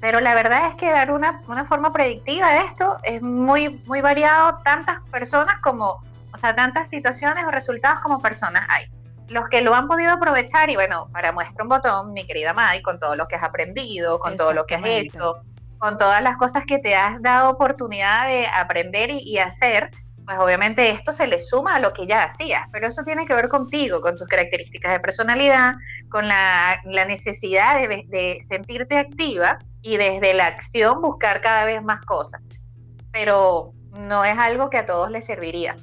Pero 0.00 0.20
la 0.20 0.34
verdad 0.34 0.68
es 0.68 0.74
que 0.76 0.90
dar 0.90 1.10
una, 1.10 1.42
una 1.48 1.64
forma 1.64 1.92
predictiva 1.92 2.48
de 2.50 2.60
esto 2.60 2.98
es 3.02 3.20
muy, 3.20 3.80
muy 3.86 4.00
variado, 4.00 4.58
tantas 4.62 5.00
personas 5.10 5.58
como, 5.58 6.02
o 6.32 6.38
sea, 6.38 6.54
tantas 6.54 6.88
situaciones 6.88 7.44
o 7.44 7.50
resultados 7.50 8.00
como 8.00 8.20
personas 8.20 8.64
hay. 8.68 8.84
Los 9.28 9.48
que 9.48 9.60
lo 9.60 9.74
han 9.74 9.88
podido 9.88 10.12
aprovechar, 10.12 10.70
y 10.70 10.76
bueno, 10.76 11.08
para 11.12 11.32
muestra 11.32 11.64
un 11.64 11.68
botón, 11.68 12.12
mi 12.12 12.26
querida 12.26 12.52
Mai, 12.52 12.80
con 12.80 12.98
todo 12.98 13.16
lo 13.16 13.26
que 13.26 13.36
has 13.36 13.42
aprendido, 13.42 14.20
con 14.20 14.36
todo 14.36 14.52
lo 14.52 14.66
que 14.66 14.76
has 14.76 14.84
hecho, 14.84 15.42
con 15.78 15.98
todas 15.98 16.22
las 16.22 16.36
cosas 16.36 16.64
que 16.64 16.78
te 16.78 16.94
has 16.94 17.20
dado 17.20 17.50
oportunidad 17.50 18.26
de 18.26 18.46
aprender 18.46 19.10
y, 19.10 19.18
y 19.18 19.38
hacer, 19.38 19.90
pues 20.28 20.38
obviamente 20.40 20.90
esto 20.90 21.10
se 21.10 21.26
le 21.26 21.40
suma 21.40 21.76
a 21.76 21.80
lo 21.80 21.94
que 21.94 22.06
ya 22.06 22.24
hacías, 22.24 22.60
pero 22.70 22.86
eso 22.86 23.02
tiene 23.02 23.24
que 23.24 23.34
ver 23.34 23.48
contigo, 23.48 24.02
con 24.02 24.14
tus 24.14 24.28
características 24.28 24.92
de 24.92 25.00
personalidad, 25.00 25.76
con 26.10 26.28
la, 26.28 26.82
necesidad 26.84 27.80
de, 27.88 28.36
sentirte 28.46 28.98
activa 28.98 29.58
y 29.80 29.96
desde 29.96 30.34
la 30.34 30.48
acción 30.48 31.00
buscar 31.00 31.40
cada 31.40 31.64
vez 31.64 31.82
más 31.82 32.02
cosas. 32.02 32.42
Pero 33.10 33.72
no 33.92 34.22
es 34.22 34.36
algo 34.36 34.68
que 34.68 34.76
a 34.76 34.84
todos 34.84 35.10
les 35.10 35.24
serviría. 35.24 35.76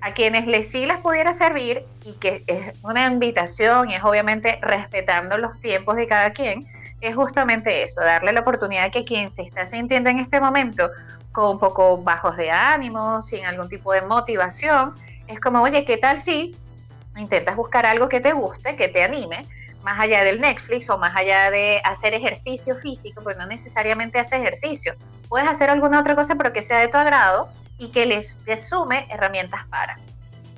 A 0.00 0.14
quienes 0.14 0.46
les 0.46 0.70
sí 0.70 0.86
les 0.86 0.98
pudiera 0.98 1.32
servir 1.32 1.82
y 2.04 2.12
que 2.12 2.44
es 2.46 2.78
una 2.84 3.04
invitación 3.06 3.90
y 3.90 3.96
es 3.96 4.04
obviamente 4.04 4.60
respetando 4.62 5.38
los 5.38 5.58
tiempos 5.58 5.96
de 5.96 6.06
cada 6.06 6.30
quien, 6.30 6.68
es 7.00 7.16
justamente 7.16 7.82
eso, 7.82 8.00
darle 8.00 8.32
la 8.32 8.40
oportunidad 8.40 8.92
que 8.92 9.04
quien 9.04 9.28
se 9.28 9.42
está 9.42 9.66
sintiendo 9.66 10.08
en 10.08 10.20
este 10.20 10.40
momento 10.40 10.88
un 11.46 11.58
poco 11.58 11.98
bajos 11.98 12.36
de 12.36 12.50
ánimo, 12.50 13.22
sin 13.22 13.44
algún 13.44 13.68
tipo 13.68 13.92
de 13.92 14.02
motivación, 14.02 14.94
es 15.26 15.40
como, 15.40 15.62
oye, 15.62 15.84
¿qué 15.84 15.96
tal 15.96 16.18
si 16.18 16.56
intentas 17.16 17.56
buscar 17.56 17.86
algo 17.86 18.08
que 18.08 18.20
te 18.20 18.32
guste, 18.32 18.76
que 18.76 18.88
te 18.88 19.02
anime, 19.02 19.46
más 19.82 19.98
allá 19.98 20.24
del 20.24 20.40
Netflix 20.40 20.90
o 20.90 20.98
más 20.98 21.14
allá 21.16 21.50
de 21.50 21.80
hacer 21.84 22.14
ejercicio 22.14 22.76
físico, 22.76 23.22
pues 23.22 23.36
no 23.36 23.46
necesariamente 23.46 24.18
hace 24.18 24.36
ejercicio, 24.36 24.94
puedes 25.28 25.48
hacer 25.48 25.70
alguna 25.70 26.00
otra 26.00 26.14
cosa 26.14 26.34
pero 26.34 26.52
que 26.52 26.62
sea 26.62 26.80
de 26.80 26.88
tu 26.88 26.96
agrado 26.96 27.50
y 27.78 27.90
que 27.90 28.06
les, 28.06 28.42
les 28.46 28.68
sume 28.68 29.06
herramientas 29.10 29.64
para. 29.70 29.98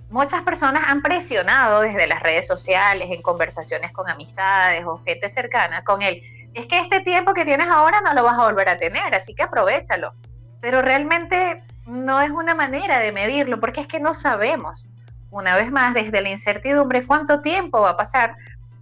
Muchas 0.09 0.43
personas 0.43 0.85
han 0.89 1.03
presionado 1.03 1.83
desde 1.83 2.07
las 2.09 2.21
redes 2.21 2.47
sociales, 2.47 3.09
en 3.11 3.23
conversaciones 3.23 3.93
con 3.93 4.09
amistades 4.11 4.85
o 4.85 5.01
gente 5.05 5.29
cercana, 5.29 5.85
con 5.85 6.03
él. 6.03 6.23
Es 6.53 6.67
que 6.67 6.81
este 6.81 7.01
tiempo 7.01 7.33
que 7.33 7.45
tienes 7.45 7.69
ahora 7.69 8.01
no 8.01 8.13
lo 8.15 8.25
vas 8.25 8.37
a 8.37 8.43
volver 8.43 8.69
a 8.69 8.79
tener, 8.79 9.15
así 9.15 9.35
que 9.35 9.45
aprovechalo 9.45 10.13
pero 10.61 10.83
realmente 10.83 11.63
no 11.87 12.21
es 12.21 12.31
una 12.31 12.55
manera 12.55 12.99
de 12.99 13.13
medirlo 13.13 13.61
porque 13.61 13.81
es 13.81 13.87
que 13.87 14.01
no 14.01 14.15
sabemos. 14.15 14.89
una 15.33 15.55
vez 15.55 15.71
más, 15.71 15.95
desde 15.95 16.21
la 16.23 16.31
incertidumbre, 16.31 17.07
cuánto 17.07 17.41
tiempo 17.41 17.83
va 17.83 17.91
a 17.91 17.97
pasar, 17.97 18.35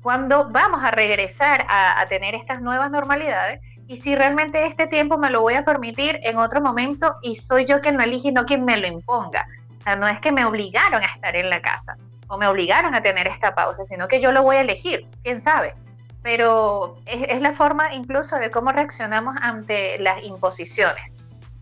cuándo 0.02 0.48
vamos 0.48 0.82
a 0.82 0.90
regresar 0.90 1.66
a, 1.68 2.04
tener 2.08 2.34
estas 2.34 2.62
nuevas 2.62 2.90
normalidades 2.90 3.60
y 3.86 3.98
si 3.98 4.14
realmente 4.14 4.66
este 4.66 4.86
tiempo 4.86 5.18
me 5.18 5.28
lo 5.28 5.42
voy 5.42 5.54
a 5.54 5.64
permitir 5.64 6.18
en 6.22 6.38
otro 6.38 6.62
momento 6.62 7.16
y 7.20 7.34
soy 7.34 7.66
yo 7.66 7.82
quien 7.82 7.98
lo 7.98 8.02
elige 8.02 8.28
y 8.28 8.32
no 8.32 8.46
quien 8.46 8.64
me 8.64 8.78
lo 8.78 8.86
imponga. 8.86 9.46
O 9.76 9.80
sea, 9.80 9.96
no 9.96 10.08
es 10.08 10.18
que 10.20 10.32
me 10.32 10.46
obligaron 10.46 11.02
a 11.02 11.06
estar 11.06 11.36
en 11.36 11.50
la 11.50 11.60
casa 11.60 11.96
o 12.28 12.38
me 12.38 12.46
obligaron 12.46 12.94
a 12.94 13.02
tener 13.02 13.26
esta 13.26 13.54
pausa, 13.54 13.84
sino 13.84 14.08
que 14.08 14.20
yo 14.20 14.32
lo 14.32 14.42
voy 14.42 14.56
a 14.56 14.60
elegir, 14.60 15.06
quién 15.22 15.40
sabe. 15.40 15.74
Pero 16.22 16.98
es, 17.06 17.40
la 17.40 17.52
forma 17.52 17.94
incluso 17.94 18.36
de 18.36 18.50
cómo 18.50 18.72
reaccionamos 18.72 19.36
ante 19.40 19.98
las 19.98 20.22
imposiciones. 20.24 21.18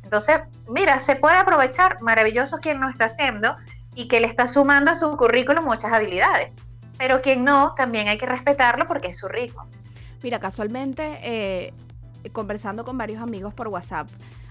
Entonces, 0.07 0.37
mira, 0.69 1.01
se 1.01 1.17
puede 1.17 1.37
aprovechar, 1.37 2.01
maravilloso 2.01 2.59
quien 2.59 2.81
lo 2.81 2.89
está 2.89 3.07
haciendo 3.07 3.57
y 3.97 4.07
que 4.07 4.21
le 4.21 4.29
está 4.29 4.47
sumando 4.47 4.93
a 4.93 4.95
su 4.95 5.17
currículum 5.17 5.65
muchas 5.65 5.93
habilidades. 5.93 6.53
Pero 6.97 7.21
quien 7.21 7.43
no, 7.43 7.75
también 7.75 8.07
hay 8.07 8.17
que 8.17 8.27
respetarlo 8.27 8.87
porque 8.87 9.09
es 9.09 9.19
su 9.19 9.27
ritmo. 9.27 9.67
Mira, 10.23 10.39
casualmente, 10.39 11.19
eh, 11.23 11.75
conversando 12.31 12.85
con 12.85 12.97
varios 12.97 13.21
amigos 13.21 13.53
por 13.53 13.67
WhatsApp, 13.67 14.09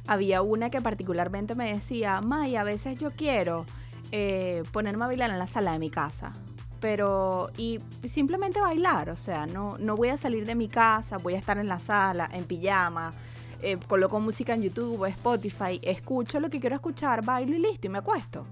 había 0.08 0.42
una 0.42 0.70
que 0.70 0.82
particularmente 0.82 1.56
me 1.56 1.74
decía, 1.74 2.20
May, 2.20 2.58
a 2.58 2.66
veces 2.66 3.00
yo 3.00 3.12
quiero 3.12 3.66
eh, 4.12 4.62
ponerme 4.74 5.06
a 5.06 5.08
bailar 5.08 5.30
en 5.30 5.40
la 5.40 5.48
sala 5.48 5.72
de 5.72 5.80
mi 5.80 5.90
casa. 5.90 6.34
Pero, 6.82 7.50
y 7.56 7.80
simplemente 8.04 8.60
bailar, 8.60 9.10
o 9.10 9.16
sea, 9.16 9.46
no, 9.46 9.78
no 9.78 9.96
voy 9.96 10.10
a 10.10 10.18
salir 10.18 10.46
de 10.46 10.56
mi 10.56 10.68
casa, 10.68 11.18
voy 11.18 11.36
a 11.36 11.38
estar 11.38 11.58
en 11.58 11.70
la 11.70 11.80
sala, 11.80 12.30
en 12.34 12.44
pijama, 12.44 13.14
eh, 13.62 13.78
coloco 13.88 14.20
música 14.20 14.54
en 14.54 14.64
YouTube 14.64 15.02
o 15.02 15.06
Spotify, 15.06 15.80
escucho 15.82 16.40
lo 16.40 16.50
que 16.50 16.60
quiero 16.60 16.76
escuchar, 16.76 17.24
bailo 17.24 17.56
y 17.56 17.60
listo, 17.60 17.88
y 17.88 17.90
me 17.90 18.00
acuesto. 18.00 18.46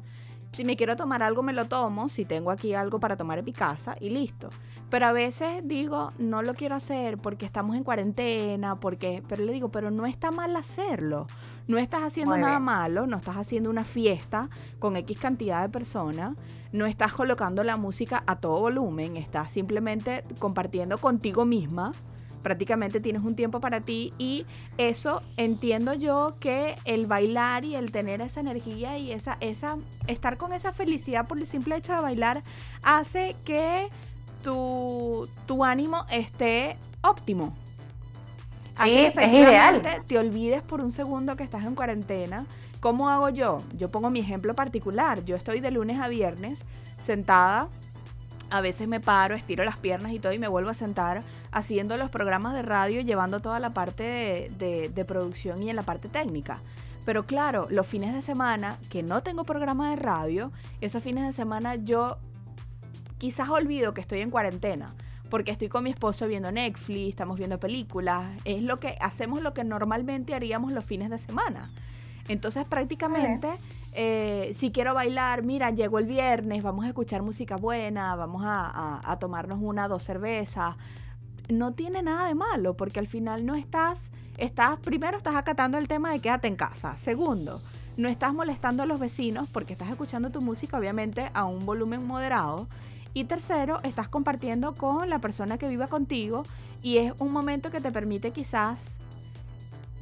Si 0.53 0.63
me 0.63 0.75
quiero 0.75 0.95
tomar 0.95 1.23
algo, 1.23 1.41
me 1.41 1.51
lo 1.51 1.65
tomo, 1.65 2.09
si 2.09 2.25
tengo 2.25 2.51
aquí 2.51 2.75
algo 2.75 2.99
para 2.99 3.17
tomar 3.17 3.39
en 3.39 3.45
mi 3.45 3.53
casa, 3.53 3.95
y 3.99 4.11
listo. 4.11 4.49
Pero 4.91 5.07
a 5.07 5.11
veces 5.11 5.67
digo, 5.67 6.11
no 6.19 6.43
lo 6.43 6.53
quiero 6.53 6.75
hacer 6.75 7.17
porque 7.17 7.47
estamos 7.47 7.75
en 7.75 7.83
cuarentena, 7.83 8.79
porque, 8.79 9.23
pero 9.27 9.43
le 9.43 9.51
digo, 9.51 9.69
pero 9.69 9.89
no 9.89 10.05
está 10.05 10.29
mal 10.29 10.55
hacerlo. 10.55 11.25
No 11.65 11.79
estás 11.79 12.03
haciendo 12.03 12.37
nada 12.37 12.59
malo, 12.59 13.07
no 13.07 13.17
estás 13.17 13.37
haciendo 13.37 13.71
una 13.71 13.85
fiesta 13.85 14.51
con 14.77 14.95
X 14.97 15.17
cantidad 15.17 15.63
de 15.63 15.69
personas, 15.69 16.35
no 16.71 16.85
estás 16.85 17.13
colocando 17.13 17.63
la 17.63 17.77
música 17.77 18.23
a 18.27 18.35
todo 18.35 18.59
volumen, 18.59 19.17
estás 19.17 19.51
simplemente 19.51 20.23
compartiendo 20.37 20.99
contigo 20.99 21.45
misma. 21.45 21.93
Prácticamente 22.43 22.99
tienes 22.99 23.23
un 23.23 23.35
tiempo 23.35 23.59
para 23.59 23.81
ti 23.81 24.13
y 24.17 24.45
eso 24.77 25.23
entiendo 25.37 25.93
yo 25.93 26.35
que 26.39 26.75
el 26.85 27.07
bailar 27.07 27.65
y 27.65 27.75
el 27.75 27.91
tener 27.91 28.21
esa 28.21 28.41
energía 28.41 28.97
y 28.97 29.11
esa, 29.11 29.37
esa, 29.39 29.77
estar 30.07 30.37
con 30.37 30.53
esa 30.53 30.73
felicidad 30.73 31.27
por 31.27 31.39
el 31.39 31.47
simple 31.47 31.77
hecho 31.77 31.93
de 31.93 32.01
bailar 32.01 32.43
hace 32.83 33.35
que 33.45 33.87
tu, 34.43 35.27
tu 35.47 35.63
ánimo 35.63 36.05
esté 36.11 36.77
óptimo. 37.01 37.55
Sí, 38.83 38.97
es 39.05 39.15
ideal. 39.15 39.81
Te 40.07 40.17
olvides 40.17 40.61
por 40.61 40.81
un 40.81 40.91
segundo 40.91 41.35
que 41.35 41.43
estás 41.43 41.63
en 41.63 41.75
cuarentena. 41.75 42.45
¿Cómo 42.79 43.09
hago 43.09 43.29
yo? 43.29 43.61
Yo 43.77 43.89
pongo 43.89 44.09
mi 44.09 44.19
ejemplo 44.19 44.55
particular. 44.55 45.23
Yo 45.23 45.35
estoy 45.35 45.59
de 45.61 45.71
lunes 45.71 45.99
a 46.01 46.07
viernes 46.07 46.65
sentada. 46.97 47.69
A 48.53 48.61
veces 48.61 48.87
me 48.87 48.99
paro, 48.99 49.33
estiro 49.33 49.63
las 49.63 49.77
piernas 49.77 50.11
y 50.11 50.19
todo 50.19 50.31
y 50.31 50.37
me 50.37 50.47
vuelvo 50.47 50.69
a 50.69 50.75
sentar 50.75 51.23
haciendo 51.51 51.97
los 51.97 52.11
programas 52.11 52.53
de 52.53 52.61
radio, 52.61 53.01
llevando 53.01 53.41
toda 53.41 53.59
la 53.59 53.73
parte 53.73 54.51
de, 54.59 54.91
de 54.93 55.05
producción 55.05 55.63
y 55.63 55.71
en 55.71 55.75
la 55.75 55.81
parte 55.81 56.07
técnica. 56.07 56.61
Pero 57.03 57.25
claro, 57.25 57.65
los 57.71 57.87
fines 57.87 58.13
de 58.13 58.21
semana 58.21 58.77
que 58.91 59.01
no 59.01 59.23
tengo 59.23 59.43
programa 59.43 59.89
de 59.89 59.95
radio, 59.95 60.51
esos 60.81 61.01
fines 61.01 61.25
de 61.25 61.33
semana 61.33 61.75
yo 61.75 62.19
quizás 63.17 63.49
olvido 63.49 63.95
que 63.95 64.01
estoy 64.01 64.21
en 64.21 64.29
cuarentena 64.29 64.93
porque 65.31 65.49
estoy 65.49 65.67
con 65.67 65.83
mi 65.83 65.89
esposo 65.89 66.27
viendo 66.27 66.51
Netflix, 66.51 67.09
estamos 67.09 67.39
viendo 67.39 67.59
películas, 67.59 68.37
es 68.45 68.61
lo 68.61 68.79
que 68.79 68.97
hacemos 69.01 69.41
lo 69.41 69.55
que 69.55 69.63
normalmente 69.63 70.35
haríamos 70.35 70.71
los 70.73 70.85
fines 70.85 71.09
de 71.09 71.17
semana. 71.17 71.71
Entonces 72.27 72.65
prácticamente, 72.65 73.47
eh, 73.95 74.51
si 74.53 74.71
quiero 74.71 74.93
bailar, 74.93 75.43
mira, 75.43 75.69
llego 75.69 75.99
el 75.99 76.05
viernes, 76.05 76.63
vamos 76.63 76.85
a 76.85 76.87
escuchar 76.87 77.21
música 77.21 77.57
buena, 77.57 78.15
vamos 78.15 78.41
a, 78.45 79.17
tomarnos 79.19 79.59
una, 79.61 79.87
dos 79.87 80.03
cervezas. 80.03 80.75
No 81.49 81.73
tiene 81.73 82.01
nada 82.01 82.27
de 82.27 82.35
malo, 82.35 82.75
porque 82.75 82.99
al 82.99 83.07
final 83.07 83.45
no 83.45 83.55
estás, 83.55 84.11
estás, 84.37 84.79
primero 84.79 85.17
estás 85.17 85.35
acatando 85.35 85.77
el 85.77 85.87
tema 85.87 86.11
de 86.11 86.19
quédate 86.19 86.47
en 86.47 86.55
casa. 86.55 86.97
Segundo, 86.97 87.61
no 87.97 88.09
estás 88.09 88.33
molestando 88.33 88.83
a 88.83 88.85
los 88.85 88.99
vecinos 88.99 89.47
porque 89.51 89.73
estás 89.73 89.89
escuchando 89.89 90.31
tu 90.31 90.41
música, 90.41 90.77
obviamente, 90.77 91.29
a 91.33 91.45
un 91.45 91.65
volumen 91.65 92.05
moderado. 92.07 92.67
Y 93.13 93.25
tercero, 93.25 93.79
estás 93.83 94.07
compartiendo 94.07 94.73
con 94.73 95.07
la 95.09 95.19
persona 95.19 95.59
que 95.59 95.67
viva 95.67 95.87
contigo 95.87 96.43
y 96.81 96.97
es 96.97 97.13
un 97.19 97.31
momento 97.31 97.69
que 97.69 97.79
te 97.79 97.91
permite 97.91 98.31
quizás 98.31 98.97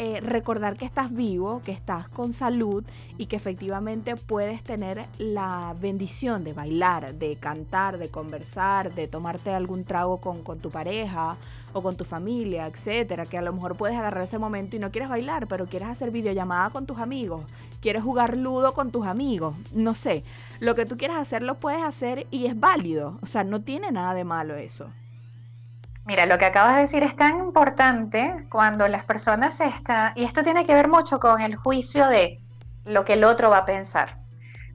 eh, 0.03 0.19
recordar 0.19 0.77
que 0.77 0.85
estás 0.85 1.13
vivo, 1.13 1.61
que 1.63 1.71
estás 1.71 2.09
con 2.09 2.33
salud 2.33 2.83
y 3.19 3.27
que 3.27 3.35
efectivamente 3.35 4.15
puedes 4.15 4.63
tener 4.63 5.05
la 5.19 5.75
bendición 5.79 6.43
de 6.43 6.53
bailar, 6.53 7.13
de 7.13 7.35
cantar, 7.35 7.99
de 7.99 8.09
conversar, 8.09 8.95
de 8.95 9.07
tomarte 9.07 9.51
algún 9.51 9.83
trago 9.83 10.17
con, 10.17 10.41
con 10.41 10.57
tu 10.57 10.71
pareja 10.71 11.37
o 11.73 11.83
con 11.83 11.97
tu 11.97 12.03
familia, 12.03 12.65
etcétera, 12.65 13.27
que 13.27 13.37
a 13.37 13.43
lo 13.43 13.53
mejor 13.53 13.75
puedes 13.75 13.95
agarrar 13.95 14.23
ese 14.23 14.39
momento 14.39 14.75
y 14.75 14.79
no 14.79 14.89
quieres 14.89 15.07
bailar, 15.07 15.45
pero 15.45 15.67
quieres 15.67 15.89
hacer 15.89 16.09
videollamada 16.09 16.71
con 16.71 16.87
tus 16.87 16.97
amigos, 16.97 17.45
quieres 17.79 18.01
jugar 18.01 18.35
ludo 18.35 18.73
con 18.73 18.89
tus 18.89 19.05
amigos, 19.05 19.55
no 19.71 19.93
sé, 19.93 20.23
lo 20.59 20.73
que 20.73 20.87
tú 20.87 20.97
quieras 20.97 21.21
hacer 21.21 21.43
lo 21.43 21.59
puedes 21.59 21.83
hacer 21.83 22.25
y 22.31 22.47
es 22.47 22.59
válido, 22.59 23.19
o 23.21 23.27
sea, 23.27 23.43
no 23.43 23.61
tiene 23.61 23.91
nada 23.91 24.15
de 24.15 24.23
malo 24.23 24.55
eso. 24.55 24.89
Mira, 26.05 26.25
lo 26.25 26.37
que 26.37 26.45
acabas 26.45 26.75
de 26.75 26.81
decir 26.81 27.03
es 27.03 27.15
tan 27.15 27.37
importante 27.37 28.47
cuando 28.49 28.87
las 28.87 29.05
personas 29.05 29.61
están, 29.61 30.13
y 30.15 30.23
esto 30.23 30.43
tiene 30.43 30.65
que 30.65 30.73
ver 30.73 30.87
mucho 30.87 31.19
con 31.19 31.41
el 31.41 31.55
juicio 31.55 32.07
de 32.07 32.39
lo 32.85 33.05
que 33.05 33.13
el 33.13 33.23
otro 33.23 33.49
va 33.49 33.59
a 33.59 33.65
pensar. 33.65 34.17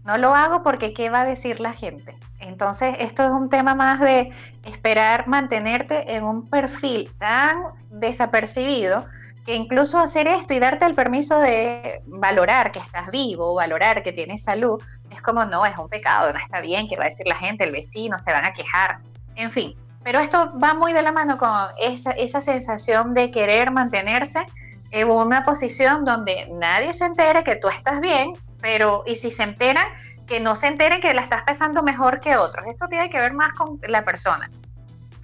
No 0.05 0.19
lo 0.19 0.35
hago 0.35 0.63
porque 0.63 0.93
qué 0.93 1.11
va 1.11 1.23
a 1.23 1.25
decir 1.25 1.59
la 1.59 1.73
gente. 1.73 2.17
Entonces, 2.39 2.95
esto 3.01 3.25
es 3.25 3.31
un 3.31 3.49
tema 3.49 3.75
más 3.75 3.99
de 3.99 4.33
esperar 4.63 5.27
mantenerte 5.27 6.15
en 6.15 6.23
un 6.23 6.49
perfil 6.49 7.11
tan 7.19 7.65
desapercibido 7.91 9.07
que 9.45 9.55
incluso 9.55 9.99
hacer 9.99 10.29
esto 10.29 10.55
y 10.55 10.61
darte 10.61 10.87
el 10.87 10.95
permiso 10.95 11.41
de 11.41 12.03
valorar 12.07 12.71
que 12.71 12.79
estás 12.79 13.11
vivo, 13.11 13.55
valorar 13.55 14.03
que 14.03 14.13
tienes 14.13 14.45
salud, 14.45 14.81
es 15.11 15.23
como 15.23 15.45
no, 15.45 15.65
es 15.65 15.77
un 15.77 15.89
pecado, 15.89 16.33
no 16.33 16.39
está 16.39 16.61
bien, 16.61 16.89
que 16.89 16.97
va 16.97 17.05
a 17.05 17.07
decir 17.07 17.27
la 17.27 17.37
gente, 17.37 17.65
el 17.65 17.73
vecino, 17.73 18.19
se 18.19 18.33
van 18.33 18.45
a 18.45 18.53
quejar, 18.53 18.99
en 19.35 19.51
fin. 19.51 19.77
Pero 20.07 20.21
esto 20.21 20.53
va 20.63 20.73
muy 20.73 20.93
de 20.93 21.03
la 21.03 21.11
mano 21.11 21.37
con 21.37 21.51
esa, 21.79 22.13
esa 22.13 22.41
sensación 22.41 23.13
de 23.13 23.33
querer 23.33 23.73
mantenerse 23.73 24.47
en 24.93 25.11
una 25.11 25.43
posición 25.43 26.05
donde 26.05 26.49
nadie 26.53 26.95
se 26.95 27.07
entere 27.07 27.43
que 27.43 27.57
tú 27.57 27.67
estás 27.67 28.01
bien, 28.01 28.35
pero 28.61 29.03
y 29.05 29.17
si 29.17 29.33
se 29.33 29.43
enteran, 29.43 29.85
que 30.29 30.39
no 30.39 30.55
se 30.55 30.69
enteren 30.69 31.01
que 31.01 31.13
la 31.13 31.23
estás 31.23 31.43
pensando 31.43 31.83
mejor 31.83 32.21
que 32.21 32.37
otros. 32.37 32.65
Esto 32.69 32.87
tiene 32.87 33.11
que 33.11 33.19
ver 33.19 33.33
más 33.33 33.53
con 33.55 33.81
la 33.89 34.05
persona. 34.05 34.49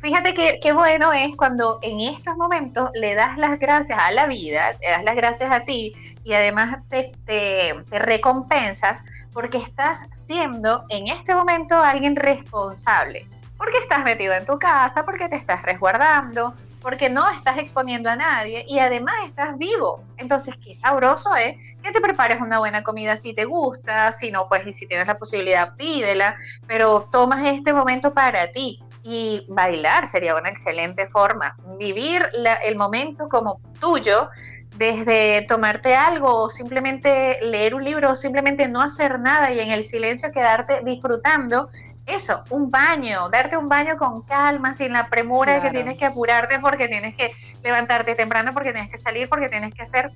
Fíjate 0.00 0.34
qué 0.34 0.72
bueno 0.72 1.12
es 1.12 1.36
cuando 1.36 1.78
en 1.82 2.00
estos 2.00 2.36
momentos 2.36 2.90
le 2.94 3.14
das 3.14 3.38
las 3.38 3.60
gracias 3.60 3.96
a 4.00 4.10
la 4.10 4.26
vida, 4.26 4.72
le 4.80 4.90
das 4.90 5.04
las 5.04 5.14
gracias 5.14 5.48
a 5.52 5.60
ti 5.60 5.94
y 6.24 6.32
además 6.32 6.78
te, 6.88 7.12
te, 7.24 7.84
recompensas 7.88 9.04
porque 9.32 9.58
estás 9.58 10.08
siendo 10.10 10.84
en 10.88 11.06
este 11.06 11.36
momento 11.36 11.76
alguien 11.76 12.16
responsable. 12.16 13.28
Porque 13.62 13.78
estás 13.78 14.02
metido 14.02 14.34
en 14.34 14.44
tu 14.44 14.58
casa, 14.58 15.04
porque 15.04 15.28
te 15.28 15.36
estás 15.36 15.62
resguardando, 15.62 16.52
porque 16.80 17.08
no 17.08 17.30
estás 17.30 17.58
exponiendo 17.58 18.10
a 18.10 18.16
nadie 18.16 18.64
y 18.66 18.80
además 18.80 19.14
estás 19.24 19.56
vivo. 19.56 20.02
Entonces, 20.16 20.56
qué 20.56 20.74
sabroso 20.74 21.32
es 21.36 21.54
que 21.80 21.92
te 21.92 22.00
prepares 22.00 22.40
una 22.40 22.58
buena 22.58 22.82
comida 22.82 23.16
si 23.16 23.34
te 23.34 23.44
gusta, 23.44 24.10
si 24.10 24.32
no, 24.32 24.48
pues 24.48 24.66
y 24.66 24.72
si 24.72 24.88
tienes 24.88 25.06
la 25.06 25.16
posibilidad, 25.16 25.76
pídela, 25.76 26.34
pero 26.66 27.02
tomas 27.12 27.46
este 27.46 27.72
momento 27.72 28.12
para 28.12 28.50
ti 28.50 28.80
y 29.04 29.46
bailar 29.48 30.08
sería 30.08 30.34
una 30.34 30.48
excelente 30.48 31.06
forma. 31.06 31.54
Vivir 31.78 32.28
el 32.64 32.74
momento 32.74 33.28
como 33.28 33.60
tuyo, 33.78 34.28
desde 34.76 35.42
tomarte 35.42 35.94
algo 35.94 36.44
o 36.44 36.50
simplemente 36.50 37.38
leer 37.42 37.74
un 37.74 37.84
libro 37.84 38.12
o 38.12 38.16
simplemente 38.16 38.68
no 38.68 38.80
hacer 38.80 39.20
nada 39.20 39.52
y 39.52 39.60
en 39.60 39.70
el 39.70 39.84
silencio 39.84 40.32
quedarte 40.32 40.80
disfrutando. 40.82 41.68
Eso, 42.06 42.42
un 42.50 42.70
baño, 42.70 43.28
darte 43.28 43.56
un 43.56 43.68
baño 43.68 43.96
con 43.96 44.22
calma, 44.22 44.74
sin 44.74 44.92
la 44.92 45.08
premura 45.08 45.54
de 45.54 45.60
que 45.60 45.70
tienes 45.70 45.96
que 45.96 46.04
apurarte 46.04 46.58
porque 46.58 46.88
tienes 46.88 47.14
que 47.14 47.32
levantarte 47.62 48.14
temprano, 48.16 48.52
porque 48.52 48.72
tienes 48.72 48.90
que 48.90 48.98
salir, 48.98 49.28
porque 49.28 49.48
tienes 49.48 49.72
que 49.72 49.82
hacer. 49.82 50.10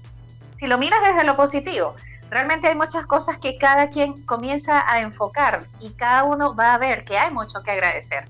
Si 0.52 0.66
lo 0.66 0.78
miras 0.78 1.00
desde 1.02 1.22
lo 1.22 1.36
positivo, 1.36 1.94
realmente 2.28 2.66
hay 2.68 2.74
muchas 2.74 3.06
cosas 3.06 3.38
que 3.38 3.56
cada 3.56 3.90
quien 3.90 4.24
comienza 4.26 4.90
a 4.90 5.00
enfocar 5.00 5.66
y 5.78 5.90
cada 5.90 6.24
uno 6.24 6.56
va 6.56 6.74
a 6.74 6.78
ver 6.78 7.04
que 7.04 7.18
hay 7.18 7.30
mucho 7.30 7.62
que 7.62 7.70
agradecer 7.70 8.28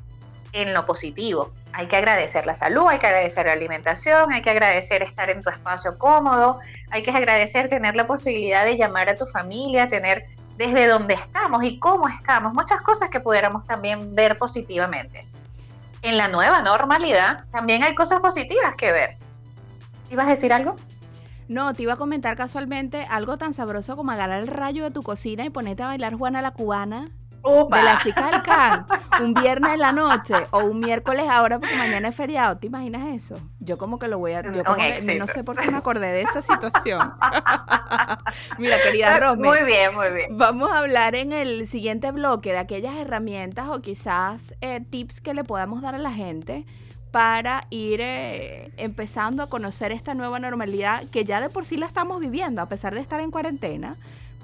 en 0.53 0.75
lo 0.75 0.85
positivo. 0.85 1.53
Hay 1.73 1.89
que 1.89 1.97
agradecer 1.97 2.47
la 2.47 2.55
salud, 2.55 2.87
hay 2.89 2.99
que 2.99 3.07
agradecer 3.07 3.47
la 3.47 3.53
alimentación, 3.53 4.33
hay 4.33 4.43
que 4.43 4.51
agradecer 4.51 5.03
estar 5.03 5.31
en 5.31 5.43
tu 5.43 5.51
espacio 5.51 5.99
cómodo, 5.99 6.61
hay 6.91 7.03
que 7.03 7.11
agradecer 7.11 7.69
tener 7.69 7.97
la 7.97 8.07
posibilidad 8.07 8.65
de 8.65 8.77
llamar 8.77 9.09
a 9.09 9.17
tu 9.17 9.27
familia, 9.27 9.89
tener 9.89 10.27
desde 10.57 10.87
dónde 10.87 11.15
estamos 11.15 11.63
y 11.65 11.79
cómo 11.79 12.09
estamos, 12.09 12.53
muchas 12.53 12.81
cosas 12.81 13.11
que 13.11 13.21
pudiéramos 13.21 13.67
también 13.67 14.15
ver 14.15 14.39
positivamente. 14.39 15.27
En 16.03 16.17
la 16.17 16.29
nueva 16.29 16.63
normalidad 16.63 17.45
también 17.51 17.83
hay 17.83 17.95
cosas 17.95 18.21
positivas 18.21 18.75
que 18.77 18.93
ver. 18.93 19.17
¿Ibas 20.11 20.27
a 20.27 20.31
decir 20.31 20.53
algo? 20.53 20.77
No, 21.49 21.75
te 21.75 21.83
iba 21.83 21.93
a 21.93 21.97
comentar 21.97 22.37
casualmente 22.37 23.07
algo 23.09 23.39
tan 23.39 23.55
sabroso 23.55 23.97
como 23.97 24.13
agarrar 24.13 24.41
el 24.41 24.49
rayo 24.49 24.85
de 24.85 24.91
tu 24.91 25.03
cocina 25.03 25.45
y 25.45 25.51
ponerte 25.51 25.83
a 25.83 25.87
bailar 25.87 26.15
Juana 26.15 26.43
la 26.43 26.53
Cubana 26.53 27.09
de 27.47 27.83
la 27.83 27.99
chica 28.03 28.31
del 28.31 28.43
can, 28.43 28.87
un 29.23 29.35
viernes 29.35 29.75
en 29.75 29.79
la 29.79 29.93
noche 29.93 30.35
o 30.51 30.59
un 30.59 30.81
miércoles 30.81 31.27
ahora 31.31 31.59
porque 31.59 31.77
mañana 31.77 32.09
es 32.09 32.15
feriado. 32.15 32.59
¿Te 32.59 32.67
imaginas 32.67 33.15
eso? 33.15 33.41
Yo 33.61 33.79
como 33.79 33.99
que 33.99 34.09
lo 34.09 34.19
voy 34.19 34.33
a... 34.33 34.43
Yo 34.43 34.65
como 34.65 34.79
que, 34.79 35.15
no 35.17 35.27
sé 35.27 35.45
por 35.45 35.57
qué 35.57 35.71
me 35.71 35.79
acordé 35.79 36.13
de 36.13 36.23
esa 36.23 36.43
situación. 36.43 37.13
Mira, 38.59 38.81
querida 38.83 39.19
Rosme. 39.19 39.49
Muy 39.49 39.65
bien, 39.65 39.95
muy 39.95 40.11
bien. 40.11 40.37
Vamos 40.37 40.71
a 40.71 40.79
hablar 40.79 41.15
en 41.15 41.33
el 41.33 41.67
siguiente 41.67 42.11
bloque 42.11 42.53
de 42.53 42.59
aquellas 42.59 42.97
herramientas 42.97 43.69
o 43.69 43.81
quizás 43.81 44.55
eh, 44.61 44.81
tips 44.81 45.21
que 45.21 45.35
le 45.35 45.45
podamos 45.45 45.83
dar 45.83 45.95
a 45.95 45.99
la 45.99 46.13
gente 46.13 46.67
para 47.13 47.67
ir 47.71 48.01
eh, 48.03 48.73
empezando 48.77 49.43
a 49.43 49.49
conocer 49.49 49.93
esta 49.93 50.15
nueva 50.15 50.39
normalidad 50.39 51.05
que 51.09 51.25
ya 51.25 51.41
de 51.41 51.49
por 51.49 51.65
sí 51.65 51.77
la 51.77 51.87
estamos 51.87 52.21
viviendo, 52.21 52.61
a 52.61 52.67
pesar 52.67 52.95
de 52.95 53.01
estar 53.01 53.21
en 53.21 53.31
cuarentena 53.31 53.97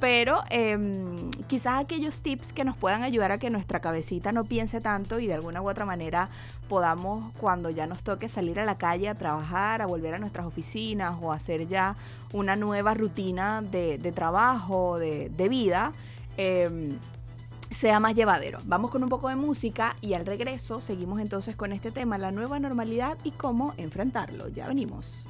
pero 0.02 0.42
em, 0.50 1.30
quizás 1.46 1.80
aquellos 1.80 2.18
tips 2.18 2.52
que 2.52 2.64
nos 2.64 2.76
puedan 2.76 3.04
ayudar 3.04 3.30
a 3.30 3.38
que 3.38 3.50
nuestra 3.50 3.78
cabecita 3.78 4.32
no 4.32 4.42
piense 4.42 4.80
tanto 4.80 5.20
y 5.20 5.28
de 5.28 5.34
alguna 5.34 5.62
u 5.62 5.70
otra 5.70 5.84
manera 5.84 6.28
podamos, 6.68 7.32
cuando 7.34 7.70
ya 7.70 7.86
nos 7.86 8.02
toque 8.02 8.28
salir 8.28 8.58
a 8.58 8.64
la 8.64 8.76
calle 8.76 9.08
a 9.08 9.14
trabajar, 9.14 9.80
a 9.80 9.86
volver 9.86 10.14
a 10.14 10.18
nuestras 10.18 10.44
oficinas 10.44 11.14
o 11.22 11.30
hacer 11.30 11.68
ya 11.68 11.94
una 12.32 12.56
nueva 12.56 12.94
rutina 12.94 13.62
de, 13.62 14.12
trabajo, 14.12 14.98
de, 14.98 15.48
vida, 15.48 15.92
em, 16.36 16.98
sea 17.70 18.00
más 18.00 18.16
llevadero. 18.16 18.58
Vamos 18.64 18.90
con 18.90 19.04
un 19.04 19.08
poco 19.08 19.28
de 19.28 19.36
música 19.36 19.94
y 20.00 20.14
al 20.14 20.26
regreso 20.26 20.80
seguimos 20.80 21.20
entonces 21.20 21.54
con 21.54 21.72
este 21.72 21.92
tema, 21.92 22.18
la 22.18 22.32
nueva 22.32 22.58
normalidad 22.58 23.16
y 23.22 23.30
cómo 23.30 23.72
enfrentarlo. 23.76 24.48
Ya 24.48 24.66
venimos. 24.66 25.24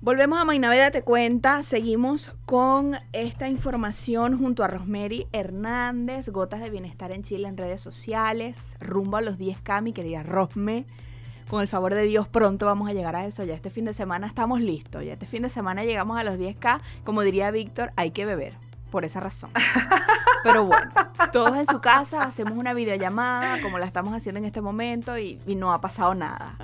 Volvemos 0.00 0.38
a 0.38 0.44
Mainaveda 0.44 0.92
Te 0.92 1.02
Cuenta, 1.02 1.64
seguimos 1.64 2.30
con 2.44 2.96
esta 3.12 3.48
información 3.48 4.38
junto 4.38 4.62
a 4.62 4.68
Rosemary 4.68 5.26
Hernández, 5.32 6.28
Gotas 6.28 6.60
de 6.60 6.70
Bienestar 6.70 7.10
en 7.10 7.24
Chile 7.24 7.48
en 7.48 7.56
redes 7.56 7.80
sociales, 7.80 8.76
rumbo 8.78 9.16
a 9.16 9.22
los 9.22 9.38
10K, 9.38 9.82
mi 9.82 9.92
querida 9.92 10.22
Rosme. 10.22 10.86
Con 11.50 11.62
el 11.62 11.66
favor 11.66 11.94
de 11.94 12.04
Dios 12.04 12.28
pronto 12.28 12.64
vamos 12.64 12.88
a 12.88 12.92
llegar 12.92 13.16
a 13.16 13.26
eso, 13.26 13.42
ya 13.42 13.54
este 13.54 13.70
fin 13.70 13.86
de 13.86 13.92
semana 13.92 14.28
estamos 14.28 14.60
listos, 14.60 15.04
ya 15.04 15.14
este 15.14 15.26
fin 15.26 15.42
de 15.42 15.50
semana 15.50 15.82
llegamos 15.82 16.16
a 16.16 16.22
los 16.22 16.36
10K, 16.36 16.80
como 17.02 17.22
diría 17.22 17.50
Víctor, 17.50 17.92
hay 17.96 18.12
que 18.12 18.24
beber 18.24 18.54
por 18.92 19.04
esa 19.04 19.18
razón. 19.18 19.50
Pero 20.44 20.64
bueno, 20.64 20.92
todos 21.32 21.56
en 21.56 21.66
su 21.66 21.80
casa 21.80 22.22
hacemos 22.22 22.56
una 22.56 22.72
videollamada 22.72 23.60
como 23.62 23.78
la 23.78 23.86
estamos 23.86 24.14
haciendo 24.14 24.38
en 24.38 24.44
este 24.44 24.60
momento 24.60 25.18
y, 25.18 25.40
no 25.56 25.72
ha 25.72 25.80
pasado 25.80 26.14
nada. 26.14 26.56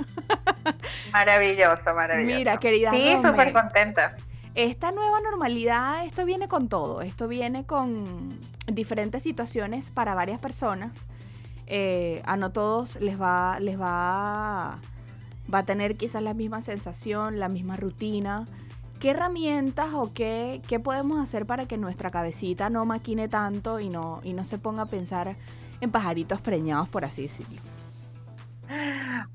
Maravilloso, 1.12 1.94
maravilloso. 1.94 2.36
Mira, 2.36 2.56
querida. 2.58 2.90
Sí, 2.92 3.16
súper 3.22 3.52
contenta. 3.52 4.16
Esta 4.54 4.92
nueva 4.92 5.20
normalidad, 5.20 6.06
esto 6.06 6.24
viene 6.24 6.46
con 6.46 6.68
todo, 6.68 7.02
esto 7.02 7.26
viene 7.26 7.66
con 7.66 8.38
diferentes 8.68 9.22
situaciones 9.22 9.90
para 9.90 10.14
varias 10.14 10.38
personas. 10.38 11.08
Eh, 11.66 12.22
a 12.24 12.36
no 12.36 12.52
todos 12.52 13.00
les 13.00 13.20
va, 13.20 13.58
les 13.58 13.80
va, 13.80 14.78
va 15.52 15.58
a 15.58 15.64
tener 15.64 15.96
quizás 15.96 16.22
la 16.22 16.34
misma 16.34 16.60
sensación, 16.60 17.40
la 17.40 17.48
misma 17.48 17.76
rutina. 17.76 18.44
¿Qué 19.00 19.10
herramientas 19.10 19.88
o 19.92 20.12
qué, 20.14 20.62
qué, 20.68 20.78
podemos 20.78 21.20
hacer 21.20 21.46
para 21.46 21.66
que 21.66 21.76
nuestra 21.76 22.12
cabecita 22.12 22.70
no 22.70 22.86
maquine 22.86 23.28
tanto 23.28 23.80
y 23.80 23.88
no, 23.88 24.20
y 24.22 24.34
no 24.34 24.44
se 24.44 24.58
ponga 24.58 24.82
a 24.82 24.86
pensar 24.86 25.36
en 25.80 25.90
pajaritos 25.90 26.40
preñados, 26.40 26.88
por 26.88 27.04
así 27.04 27.22
decirlo? 27.22 27.60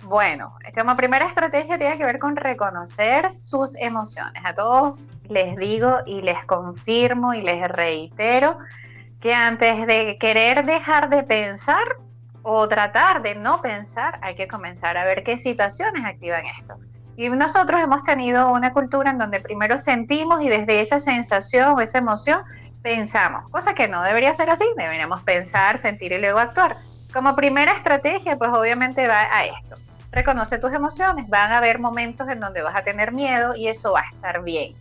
Bueno, 0.03 0.55
como 0.75 0.95
primera 0.95 1.25
estrategia 1.25 1.77
tiene 1.77 1.97
que 1.97 2.05
ver 2.05 2.19
con 2.19 2.35
reconocer 2.35 3.31
sus 3.31 3.75
emociones. 3.75 4.41
A 4.43 4.53
todos 4.53 5.09
les 5.27 5.55
digo 5.57 5.97
y 6.05 6.21
les 6.21 6.43
confirmo 6.45 7.33
y 7.33 7.41
les 7.41 7.67
reitero 7.67 8.57
que 9.19 9.33
antes 9.33 9.85
de 9.85 10.17
querer 10.19 10.65
dejar 10.65 11.09
de 11.09 11.23
pensar 11.23 11.83
o 12.41 12.67
tratar 12.67 13.21
de 13.21 13.35
no 13.35 13.61
pensar, 13.61 14.19
hay 14.21 14.35
que 14.35 14.47
comenzar 14.47 14.97
a 14.97 15.05
ver 15.05 15.23
qué 15.23 15.37
situaciones 15.37 16.05
activan 16.05 16.43
esto. 16.59 16.75
Y 17.17 17.29
nosotros 17.29 17.81
hemos 17.81 18.03
tenido 18.03 18.51
una 18.51 18.71
cultura 18.71 19.11
en 19.11 19.17
donde 19.17 19.41
primero 19.41 19.77
sentimos 19.77 20.41
y 20.41 20.47
desde 20.47 20.79
esa 20.79 21.01
sensación 21.01 21.73
o 21.73 21.81
esa 21.81 21.97
emoción 21.97 22.41
pensamos, 22.81 23.43
cosa 23.51 23.73
que 23.75 23.89
no 23.89 24.01
debería 24.03 24.33
ser 24.33 24.49
así, 24.49 24.65
deberíamos 24.77 25.21
pensar, 25.23 25.77
sentir 25.77 26.13
y 26.13 26.19
luego 26.19 26.39
actuar. 26.39 26.77
Como 27.13 27.35
primera 27.35 27.73
estrategia, 27.73 28.37
pues 28.37 28.51
obviamente 28.53 29.07
va 29.07 29.21
a 29.35 29.45
esto. 29.45 29.75
Reconoce 30.11 30.59
tus 30.59 30.73
emociones, 30.73 31.27
van 31.27 31.51
a 31.51 31.57
haber 31.57 31.79
momentos 31.79 32.27
en 32.29 32.39
donde 32.39 32.61
vas 32.61 32.75
a 32.75 32.83
tener 32.83 33.11
miedo 33.11 33.55
y 33.55 33.67
eso 33.67 33.93
va 33.93 34.01
a 34.01 34.07
estar 34.07 34.43
bien. 34.43 34.75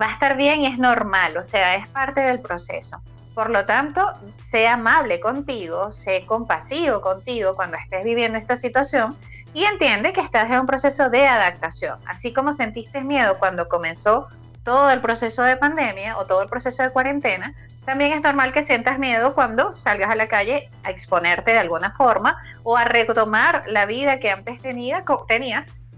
Va 0.00 0.06
a 0.06 0.12
estar 0.12 0.36
bien 0.36 0.60
y 0.60 0.66
es 0.66 0.78
normal, 0.78 1.36
o 1.36 1.44
sea, 1.44 1.74
es 1.76 1.88
parte 1.88 2.20
del 2.20 2.40
proceso. 2.40 3.00
Por 3.34 3.50
lo 3.50 3.64
tanto, 3.64 4.12
sé 4.36 4.68
amable 4.68 5.20
contigo, 5.20 5.90
sé 5.92 6.26
compasivo 6.26 7.00
contigo 7.00 7.54
cuando 7.54 7.76
estés 7.76 8.04
viviendo 8.04 8.36
esta 8.38 8.56
situación 8.56 9.16
y 9.54 9.64
entiende 9.64 10.12
que 10.12 10.20
estás 10.20 10.50
en 10.50 10.60
un 10.60 10.66
proceso 10.66 11.08
de 11.08 11.26
adaptación. 11.26 11.98
Así 12.06 12.32
como 12.32 12.52
sentiste 12.52 13.02
miedo 13.02 13.38
cuando 13.38 13.68
comenzó 13.68 14.28
todo 14.64 14.90
el 14.90 15.00
proceso 15.00 15.42
de 15.42 15.56
pandemia 15.56 16.18
o 16.18 16.26
todo 16.26 16.42
el 16.42 16.48
proceso 16.48 16.82
de 16.82 16.90
cuarentena, 16.90 17.54
también 17.84 18.12
es 18.12 18.22
normal 18.22 18.52
que 18.52 18.62
sientas 18.62 18.98
miedo 18.98 19.34
cuando 19.34 19.72
salgas 19.72 20.10
a 20.10 20.14
la 20.14 20.28
calle 20.28 20.70
a 20.82 20.90
exponerte 20.90 21.52
de 21.52 21.58
alguna 21.58 21.92
forma 21.92 22.36
o 22.62 22.76
a 22.76 22.84
retomar 22.84 23.64
la 23.66 23.86
vida 23.86 24.20
que 24.20 24.30
antes 24.30 24.60
tenías 24.60 25.02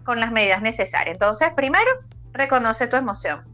con 0.05 0.21
las 0.21 0.33
medidas 0.33 0.63
necesarias. 0.63 1.15
Entonces, 1.15 1.51
primero, 1.55 1.91
reconoce 2.33 2.87
tu 2.87 2.97
emoción. 2.97 3.45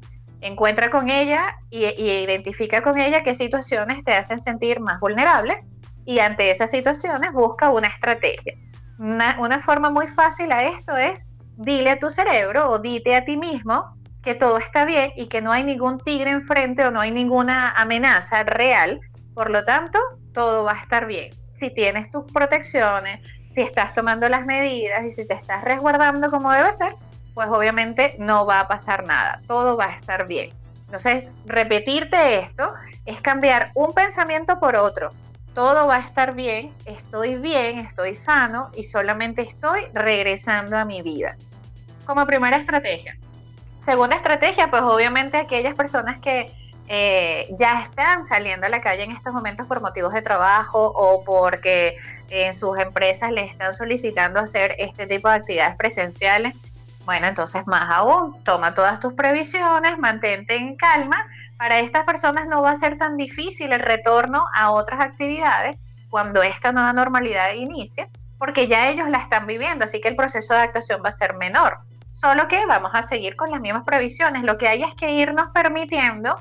Encuentra 0.40 0.90
con 0.90 1.10
ella 1.10 1.56
y, 1.70 1.84
identifica 1.84 2.82
con 2.82 2.98
ella 2.98 3.22
qué 3.22 3.34
situaciones 3.34 4.04
te 4.04 4.14
hacen 4.14 4.40
sentir 4.40 4.78
más 4.78 5.00
vulnerables 5.00 5.72
y 6.04 6.20
ante 6.20 6.50
esas 6.50 6.70
situaciones 6.70 7.32
busca 7.32 7.70
una 7.70 7.88
estrategia. 7.88 8.54
Una, 8.98 9.62
forma 9.62 9.90
muy 9.90 10.06
fácil 10.08 10.52
a 10.52 10.64
esto 10.64 10.96
es 10.96 11.26
dile 11.56 11.90
a 11.90 11.98
tu 11.98 12.10
cerebro 12.10 12.70
o 12.70 12.78
dite 12.78 13.16
a 13.16 13.24
ti 13.24 13.36
mismo 13.36 13.97
que 14.28 14.34
todo 14.34 14.58
está 14.58 14.84
bien 14.84 15.12
y 15.16 15.28
que 15.28 15.40
no 15.40 15.52
hay 15.52 15.64
ningún 15.64 16.00
tigre 16.00 16.32
enfrente 16.32 16.84
o 16.84 16.90
no 16.90 17.00
hay 17.00 17.10
ninguna 17.10 17.70
amenaza 17.70 18.42
real. 18.42 19.00
Por 19.32 19.48
lo 19.48 19.64
tanto, 19.64 19.98
todo 20.34 20.64
va 20.64 20.72
a 20.72 20.82
estar 20.82 21.06
bien. 21.06 21.30
Si 21.54 21.70
tienes 21.70 22.10
tus 22.10 22.30
protecciones, 22.30 23.26
si 23.50 23.62
estás 23.62 23.94
tomando 23.94 24.28
las 24.28 24.44
medidas 24.44 25.02
y 25.06 25.10
si 25.10 25.26
te 25.26 25.32
estás 25.32 25.64
resguardando 25.64 26.30
como 26.30 26.52
debe 26.52 26.74
ser, 26.74 26.94
pues 27.32 27.48
obviamente 27.48 28.16
no 28.18 28.44
va 28.44 28.60
a 28.60 28.68
pasar 28.68 29.06
nada. 29.06 29.40
Todo 29.46 29.78
va 29.78 29.86
a 29.86 29.94
estar 29.94 30.26
bien. 30.26 30.50
Entonces, 30.84 31.30
repetirte 31.46 32.40
esto 32.40 32.74
es 33.06 33.22
cambiar 33.22 33.70
un 33.74 33.94
pensamiento 33.94 34.60
por 34.60 34.76
otro 34.76 35.08
todo 35.54 35.88
va 35.88 35.96
a 35.96 36.00
estar 36.00 36.34
bien, 36.34 36.72
estoy 36.84 37.34
bien, 37.34 37.78
estoy 37.78 38.14
sano 38.14 38.70
y 38.76 38.84
solamente 38.84 39.42
estoy 39.42 39.86
regresando 39.92 40.76
a 40.76 40.84
mi 40.84 41.02
vida. 41.02 41.36
Como 42.04 42.24
primera 42.26 42.58
estrategia. 42.58 43.18
Segunda 43.78 44.16
estrategia, 44.16 44.70
pues 44.70 44.82
obviamente 44.82 45.36
aquellas 45.36 45.74
personas 45.74 46.18
que 46.18 46.52
eh, 46.88 47.54
ya 47.58 47.80
están 47.80 48.24
saliendo 48.24 48.66
a 48.66 48.70
la 48.70 48.80
calle 48.80 49.04
en 49.04 49.12
estos 49.12 49.32
momentos 49.32 49.66
por 49.66 49.80
motivos 49.80 50.12
de 50.12 50.22
trabajo 50.22 50.92
o 50.94 51.22
porque 51.22 51.96
en 52.30 52.54
sus 52.54 52.78
empresas 52.78 53.30
les 53.30 53.50
están 53.50 53.74
solicitando 53.74 54.40
hacer 54.40 54.74
este 54.78 55.06
tipo 55.06 55.28
de 55.28 55.36
actividades 55.36 55.76
presenciales, 55.76 56.54
bueno, 57.08 57.26
entonces 57.26 57.66
más 57.66 57.90
aún, 57.90 58.42
toma 58.44 58.74
todas 58.74 59.00
tus 59.00 59.14
previsiones, 59.14 59.98
mantente 59.98 60.56
en 60.56 60.76
calma. 60.76 61.26
Para 61.56 61.78
estas 61.78 62.04
personas 62.04 62.46
no 62.46 62.60
va 62.60 62.72
a 62.72 62.76
ser 62.76 62.98
tan 62.98 63.16
difícil 63.16 63.72
el 63.72 63.80
retorno 63.80 64.44
a 64.54 64.72
otras 64.72 65.00
actividades 65.00 65.78
cuando 66.10 66.42
esta 66.42 66.70
nueva 66.70 66.92
normalidad 66.92 67.54
inicie, 67.54 68.10
porque 68.38 68.66
ya 68.66 68.90
ellos 68.90 69.08
la 69.08 69.18
están 69.18 69.46
viviendo, 69.46 69.86
así 69.86 70.02
que 70.02 70.08
el 70.08 70.16
proceso 70.16 70.52
de 70.52 70.60
adaptación 70.60 71.00
va 71.02 71.08
a 71.08 71.12
ser 71.12 71.34
menor. 71.34 71.78
Solo 72.20 72.48
que 72.48 72.66
vamos 72.66 72.90
a 72.94 73.02
seguir 73.02 73.36
con 73.36 73.52
las 73.52 73.60
mismas 73.60 73.84
previsiones. 73.84 74.42
Lo 74.42 74.58
que 74.58 74.66
hay 74.66 74.82
es 74.82 74.92
que 74.96 75.12
irnos 75.12 75.50
permitiendo 75.54 76.36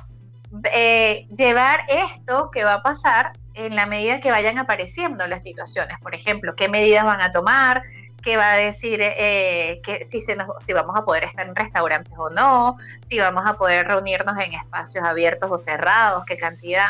eh, 0.73 1.27
llevar 1.37 1.81
esto 1.87 2.49
que 2.49 2.63
va 2.63 2.73
a 2.73 2.81
pasar 2.81 3.33
en 3.53 3.75
la 3.75 3.85
medida 3.85 4.19
que 4.19 4.31
vayan 4.31 4.57
apareciendo 4.57 5.27
las 5.27 5.43
situaciones. 5.43 5.99
Por 6.01 6.15
ejemplo, 6.15 6.55
qué 6.55 6.67
medidas 6.67 7.05
van 7.05 7.21
a 7.21 7.29
tomar, 7.29 7.83
que 8.23 8.37
va 8.37 8.53
a 8.53 8.57
decir 8.57 9.01
eh, 9.03 9.79
que 9.83 10.03
si, 10.03 10.19
se 10.19 10.35
nos, 10.35 10.47
si 10.61 10.73
vamos 10.73 10.95
a 10.95 11.05
poder 11.05 11.25
estar 11.25 11.47
en 11.47 11.55
restaurantes 11.55 12.13
o 12.17 12.31
no, 12.31 12.77
si 13.03 13.19
vamos 13.19 13.45
a 13.45 13.53
poder 13.53 13.87
reunirnos 13.87 14.35
en 14.39 14.53
espacios 14.53 15.05
abiertos 15.05 15.51
o 15.51 15.59
cerrados, 15.59 16.23
qué 16.25 16.39
cantidad. 16.39 16.89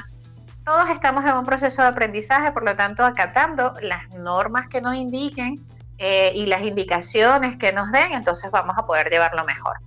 Todos 0.64 0.90
estamos 0.92 1.26
en 1.26 1.34
un 1.34 1.46
proceso 1.46 1.82
de 1.82 1.90
aprendizaje, 1.90 2.54
por 2.54 2.64
lo 2.64 2.78
tanto, 2.78 3.04
acatando 3.04 3.74
las 3.82 4.08
normas 4.12 4.70
que 4.70 4.80
nos 4.80 4.96
indiquen 4.96 5.62
eh, 5.98 6.32
y 6.36 6.46
las 6.46 6.62
indicaciones 6.62 7.58
que 7.58 7.72
nos 7.72 7.92
den, 7.92 8.14
entonces 8.14 8.52
vamos 8.52 8.76
a 8.78 8.86
poder 8.86 9.10
llevarlo 9.10 9.44
mejor. 9.46 9.78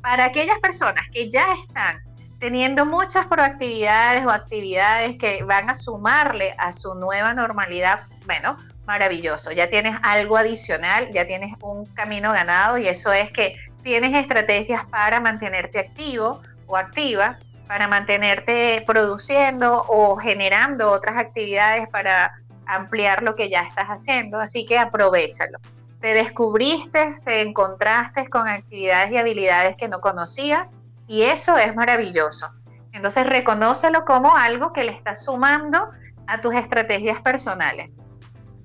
Para 0.00 0.26
aquellas 0.26 0.58
personas 0.58 1.04
que 1.12 1.30
ya 1.30 1.52
están 1.54 2.02
teniendo 2.38 2.84
muchas 2.84 3.26
proactividades 3.26 4.26
o 4.26 4.30
actividades 4.30 5.16
que 5.16 5.44
van 5.44 5.70
a 5.70 5.74
sumarle 5.74 6.54
a 6.58 6.72
su 6.72 6.94
nueva 6.94 7.34
normalidad, 7.34 8.06
bueno, 8.26 8.56
maravilloso, 8.84 9.52
ya 9.52 9.70
tienes 9.70 9.96
algo 10.02 10.36
adicional, 10.36 11.08
ya 11.12 11.26
tienes 11.26 11.54
un 11.60 11.86
camino 11.86 12.32
ganado 12.32 12.78
y 12.78 12.88
eso 12.88 13.12
es 13.12 13.30
que 13.30 13.56
tienes 13.82 14.14
estrategias 14.14 14.84
para 14.86 15.20
mantenerte 15.20 15.78
activo 15.78 16.42
o 16.66 16.76
activa, 16.76 17.38
para 17.68 17.88
mantenerte 17.88 18.82
produciendo 18.86 19.84
o 19.88 20.16
generando 20.16 20.90
otras 20.90 21.16
actividades 21.16 21.88
para 21.88 22.32
ampliar 22.66 23.22
lo 23.22 23.34
que 23.36 23.48
ya 23.50 23.62
estás 23.62 23.88
haciendo, 23.88 24.40
así 24.40 24.66
que 24.66 24.78
aprovechalo. 24.78 25.58
Te 26.00 26.14
descubriste, 26.14 27.14
te 27.24 27.42
encontraste 27.42 28.28
con 28.28 28.48
actividades 28.48 29.12
y 29.12 29.18
habilidades 29.18 29.76
que 29.76 29.88
no 29.88 30.00
conocías 30.00 30.74
y 31.06 31.22
eso 31.22 31.56
es 31.56 31.74
maravilloso. 31.74 32.50
Entonces 32.92 33.26
reconócelo 33.26 34.04
como 34.04 34.36
algo 34.36 34.72
que 34.72 34.84
le 34.84 34.92
está 34.92 35.14
sumando 35.14 35.90
a 36.26 36.40
tus 36.40 36.54
estrategias 36.54 37.20
personales. 37.20 37.90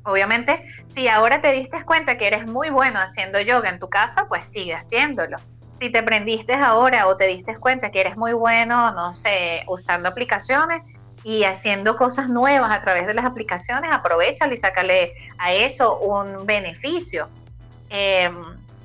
Obviamente, 0.04 0.66
si 0.86 1.08
ahora 1.08 1.42
te 1.42 1.52
diste 1.52 1.84
cuenta 1.84 2.18
que 2.18 2.28
eres 2.28 2.48
muy 2.48 2.70
bueno 2.70 3.00
haciendo 3.00 3.42
yoga 3.42 3.70
en 3.70 3.80
tu 3.80 3.90
casa, 3.90 4.26
pues 4.28 4.46
sigue 4.46 4.74
haciéndolo. 4.74 5.38
Si 5.74 5.92
te 5.92 6.00
aprendiste 6.00 6.54
ahora 6.56 7.08
o 7.08 7.18
te 7.18 7.28
diste 7.28 7.56
cuenta 7.58 7.92
que 7.92 8.02
eres 8.02 8.18
muy 8.18 8.34
bueno, 8.34 8.92
no 8.94 9.14
sé, 9.14 9.64
usando 9.68 10.10
aplicaciones 10.10 10.82
y 11.28 11.44
haciendo 11.44 11.98
cosas 11.98 12.30
nuevas 12.30 12.72
a 12.72 12.82
través 12.82 13.06
de 13.06 13.13
las 13.13 13.26
aplicaciones, 13.26 13.92
aprovechalo 13.92 14.54
y 14.54 14.58
sácale 14.58 15.12
a 15.38 15.52
eso 15.52 16.00
un 16.00 16.46
beneficio. 16.46 17.28
Em, 17.90 18.34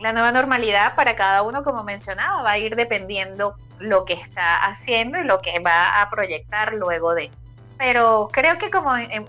la 0.00 0.12
nueva 0.12 0.32
normalidad 0.32 0.96
para 0.96 1.14
cada 1.14 1.44
uno, 1.44 1.62
como 1.62 1.84
mencionaba, 1.84 2.42
va 2.42 2.50
a 2.50 2.58
ir 2.58 2.74
dependiendo 2.74 3.54
lo 3.78 4.04
que 4.04 4.14
está 4.14 4.64
haciendo 4.64 5.20
y 5.20 5.22
lo 5.22 5.40
que 5.40 5.60
va 5.60 6.02
a 6.02 6.10
proyectar 6.10 6.74
luego 6.74 7.14
de. 7.14 7.30
Pero 7.78 8.28
creo 8.32 8.58
que 8.58 8.72
como 8.72 8.96
en, 8.96 9.24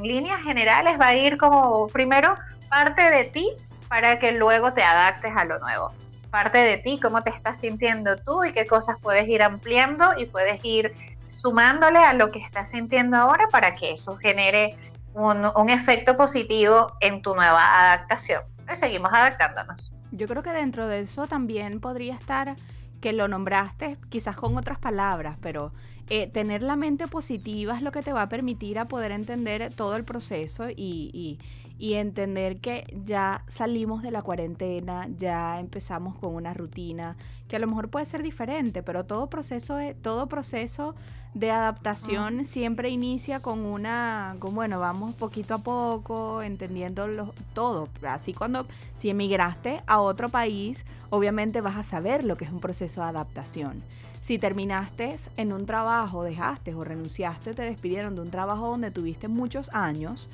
líneas 0.00 0.40
generales 0.42 1.00
va 1.00 1.08
a 1.08 1.16
ir 1.16 1.38
como 1.38 1.88
primero 1.88 2.36
parte 2.68 3.10
de 3.10 3.24
ti 3.24 3.56
para 3.88 4.20
que 4.20 4.30
luego 4.30 4.72
te 4.72 4.84
adaptes 4.84 5.32
a 5.36 5.44
lo 5.44 5.58
nuevo. 5.58 5.90
Parte 6.30 6.58
de 6.58 6.76
ti, 6.78 7.00
cómo 7.02 7.24
te 7.24 7.30
estás 7.30 7.58
sintiendo 7.58 8.18
tú 8.18 8.44
y 8.44 8.52
qué 8.52 8.68
cosas 8.68 8.98
puedes 9.02 9.26
ir 9.26 9.42
ampliando 9.42 10.12
y 10.16 10.26
puedes 10.26 10.64
ir 10.64 10.94
sumándole 11.32 11.98
a 11.98 12.12
lo 12.12 12.30
que 12.30 12.38
estás 12.38 12.70
sintiendo 12.70 13.16
ahora 13.16 13.48
para 13.48 13.74
que 13.74 13.92
eso 13.92 14.16
genere 14.16 14.76
un, 15.14 15.44
un 15.56 15.70
efecto 15.70 16.16
positivo 16.16 16.92
en 17.00 17.22
tu 17.22 17.34
nueva 17.34 17.82
adaptación. 17.82 18.42
Pues 18.66 18.78
seguimos 18.78 19.12
adaptándonos. 19.12 19.92
Yo 20.12 20.28
creo 20.28 20.42
que 20.42 20.52
dentro 20.52 20.86
de 20.86 21.00
eso 21.00 21.26
también 21.26 21.80
podría 21.80 22.14
estar 22.14 22.54
que 23.00 23.12
lo 23.12 23.28
nombraste 23.28 23.98
quizás 24.08 24.36
con 24.36 24.56
otras 24.56 24.78
palabras, 24.78 25.36
pero 25.40 25.72
eh, 26.08 26.26
tener 26.26 26.62
la 26.62 26.76
mente 26.76 27.08
positiva 27.08 27.76
es 27.76 27.82
lo 27.82 27.92
que 27.92 28.02
te 28.02 28.12
va 28.12 28.22
a 28.22 28.28
permitir 28.28 28.78
a 28.78 28.86
poder 28.86 29.12
entender 29.12 29.72
todo 29.74 29.96
el 29.96 30.04
proceso 30.04 30.68
y, 30.70 31.38
y, 31.78 31.94
entender 31.94 32.58
que 32.58 32.84
ya 33.04 33.44
salimos 33.48 34.02
de 34.02 34.12
la 34.12 34.22
cuarentena, 34.22 35.08
ya 35.16 35.58
empezamos 35.58 36.16
con 36.16 36.34
una 36.34 36.54
rutina 36.54 37.16
que 37.48 37.56
a 37.56 37.58
lo 37.58 37.66
mejor 37.66 37.90
puede 37.90 38.06
ser 38.06 38.22
diferente, 38.22 38.84
pero 38.84 39.04
todo 39.04 39.28
proceso, 39.28 39.78
todo 40.00 40.28
proceso 40.28 40.94
de 41.34 41.50
adaptación 41.50 42.44
siempre 42.44 42.90
inicia 42.90 43.40
con 43.40 43.64
una, 43.64 44.36
con, 44.38 44.54
bueno, 44.54 44.78
vamos 44.78 45.14
poquito 45.14 45.54
a 45.54 45.58
poco, 45.58 46.42
entendiendo 46.42 47.32
todo. 47.54 47.88
Así 48.06 48.34
cuando, 48.34 48.66
si 48.96 49.08
emigraste 49.08 49.82
a 49.86 50.00
otro 50.00 50.28
país, 50.28 50.84
obviamente 51.10 51.60
vas 51.60 51.76
a 51.76 51.84
saber 51.84 52.24
lo 52.24 52.36
que 52.36 52.44
es 52.44 52.50
un 52.50 52.60
proceso 52.60 53.00
de 53.02 53.08
adaptación. 53.08 53.82
Si 54.20 54.38
terminaste 54.38 55.16
en 55.36 55.52
un 55.52 55.66
trabajo, 55.66 56.22
dejaste 56.22 56.74
o 56.74 56.84
renunciaste, 56.84 57.54
te 57.54 57.62
despidieron 57.62 58.14
de 58.14 58.20
un 58.20 58.30
trabajo 58.30 58.68
donde 58.68 58.90
tuviste 58.90 59.26
muchos 59.26 59.70
años 59.72 60.28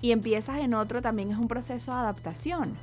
y 0.00 0.12
empiezas 0.12 0.58
en 0.58 0.72
otro, 0.74 1.02
también 1.02 1.32
es 1.32 1.36
un 1.36 1.48
proceso 1.48 1.90
de 1.90 1.98
adaptación. 1.98 2.76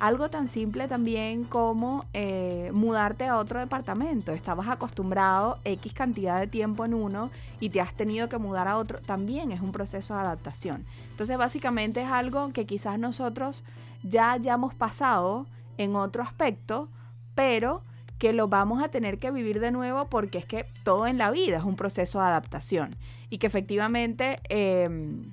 Algo 0.00 0.30
tan 0.30 0.48
simple 0.48 0.88
también 0.88 1.44
como 1.44 2.06
eh, 2.14 2.70
mudarte 2.72 3.26
a 3.26 3.36
otro 3.36 3.60
departamento. 3.60 4.32
Estabas 4.32 4.68
acostumbrado 4.68 5.58
X 5.64 5.92
cantidad 5.92 6.40
de 6.40 6.46
tiempo 6.46 6.86
en 6.86 6.94
uno 6.94 7.30
y 7.60 7.68
te 7.68 7.82
has 7.82 7.92
tenido 7.92 8.30
que 8.30 8.38
mudar 8.38 8.66
a 8.66 8.78
otro. 8.78 8.98
También 9.00 9.52
es 9.52 9.60
un 9.60 9.72
proceso 9.72 10.14
de 10.14 10.20
adaptación. 10.20 10.86
Entonces 11.10 11.36
básicamente 11.36 12.00
es 12.00 12.08
algo 12.08 12.50
que 12.54 12.64
quizás 12.64 12.98
nosotros 12.98 13.62
ya 14.02 14.32
hayamos 14.32 14.72
pasado 14.72 15.46
en 15.76 15.94
otro 15.94 16.22
aspecto, 16.22 16.88
pero 17.34 17.82
que 18.16 18.32
lo 18.32 18.48
vamos 18.48 18.82
a 18.82 18.88
tener 18.88 19.18
que 19.18 19.30
vivir 19.30 19.60
de 19.60 19.70
nuevo 19.70 20.06
porque 20.06 20.38
es 20.38 20.46
que 20.46 20.64
todo 20.82 21.08
en 21.08 21.18
la 21.18 21.30
vida 21.30 21.58
es 21.58 21.64
un 21.64 21.76
proceso 21.76 22.20
de 22.20 22.24
adaptación 22.24 22.96
y 23.28 23.36
que 23.36 23.46
efectivamente 23.46 24.40
em, 24.48 25.30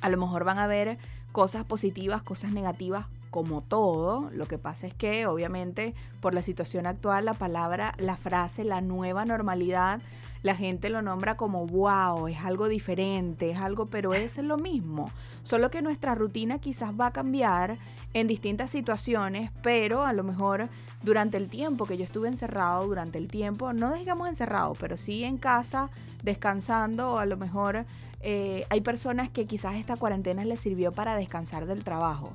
a 0.00 0.08
lo 0.08 0.16
mejor 0.16 0.44
van 0.44 0.56
a 0.58 0.64
haber 0.64 0.96
cosas 1.32 1.64
positivas, 1.64 2.22
cosas 2.22 2.52
negativas, 2.52 3.06
como 3.36 3.60
todo, 3.60 4.30
lo 4.32 4.48
que 4.48 4.56
pasa 4.56 4.86
es 4.86 4.94
que 4.94 5.26
obviamente 5.26 5.94
por 6.22 6.32
la 6.32 6.40
situación 6.40 6.86
actual 6.86 7.26
la 7.26 7.34
palabra, 7.34 7.92
la 7.98 8.16
frase, 8.16 8.64
la 8.64 8.80
nueva 8.80 9.26
normalidad, 9.26 10.00
la 10.40 10.56
gente 10.56 10.88
lo 10.88 11.02
nombra 11.02 11.36
como 11.36 11.66
wow, 11.66 12.28
es 12.28 12.38
algo 12.40 12.66
diferente, 12.66 13.50
es 13.50 13.58
algo, 13.58 13.90
pero 13.90 14.14
es 14.14 14.38
lo 14.38 14.56
mismo. 14.56 15.10
Solo 15.42 15.70
que 15.70 15.82
nuestra 15.82 16.14
rutina 16.14 16.60
quizás 16.60 16.92
va 16.98 17.08
a 17.08 17.12
cambiar 17.12 17.76
en 18.14 18.26
distintas 18.26 18.70
situaciones, 18.70 19.50
pero 19.62 20.06
a 20.06 20.14
lo 20.14 20.24
mejor 20.24 20.70
durante 21.02 21.36
el 21.36 21.50
tiempo 21.50 21.84
que 21.84 21.98
yo 21.98 22.04
estuve 22.04 22.28
encerrado, 22.28 22.86
durante 22.86 23.18
el 23.18 23.28
tiempo, 23.28 23.74
no 23.74 23.92
digamos 23.92 24.28
encerrado, 24.28 24.72
pero 24.80 24.96
sí 24.96 25.24
en 25.24 25.36
casa, 25.36 25.90
descansando, 26.22 27.12
o 27.12 27.18
a 27.18 27.26
lo 27.26 27.36
mejor 27.36 27.84
eh, 28.22 28.64
hay 28.70 28.80
personas 28.80 29.28
que 29.28 29.44
quizás 29.44 29.74
esta 29.74 29.98
cuarentena 29.98 30.42
les 30.46 30.58
sirvió 30.58 30.90
para 30.92 31.16
descansar 31.16 31.66
del 31.66 31.84
trabajo 31.84 32.32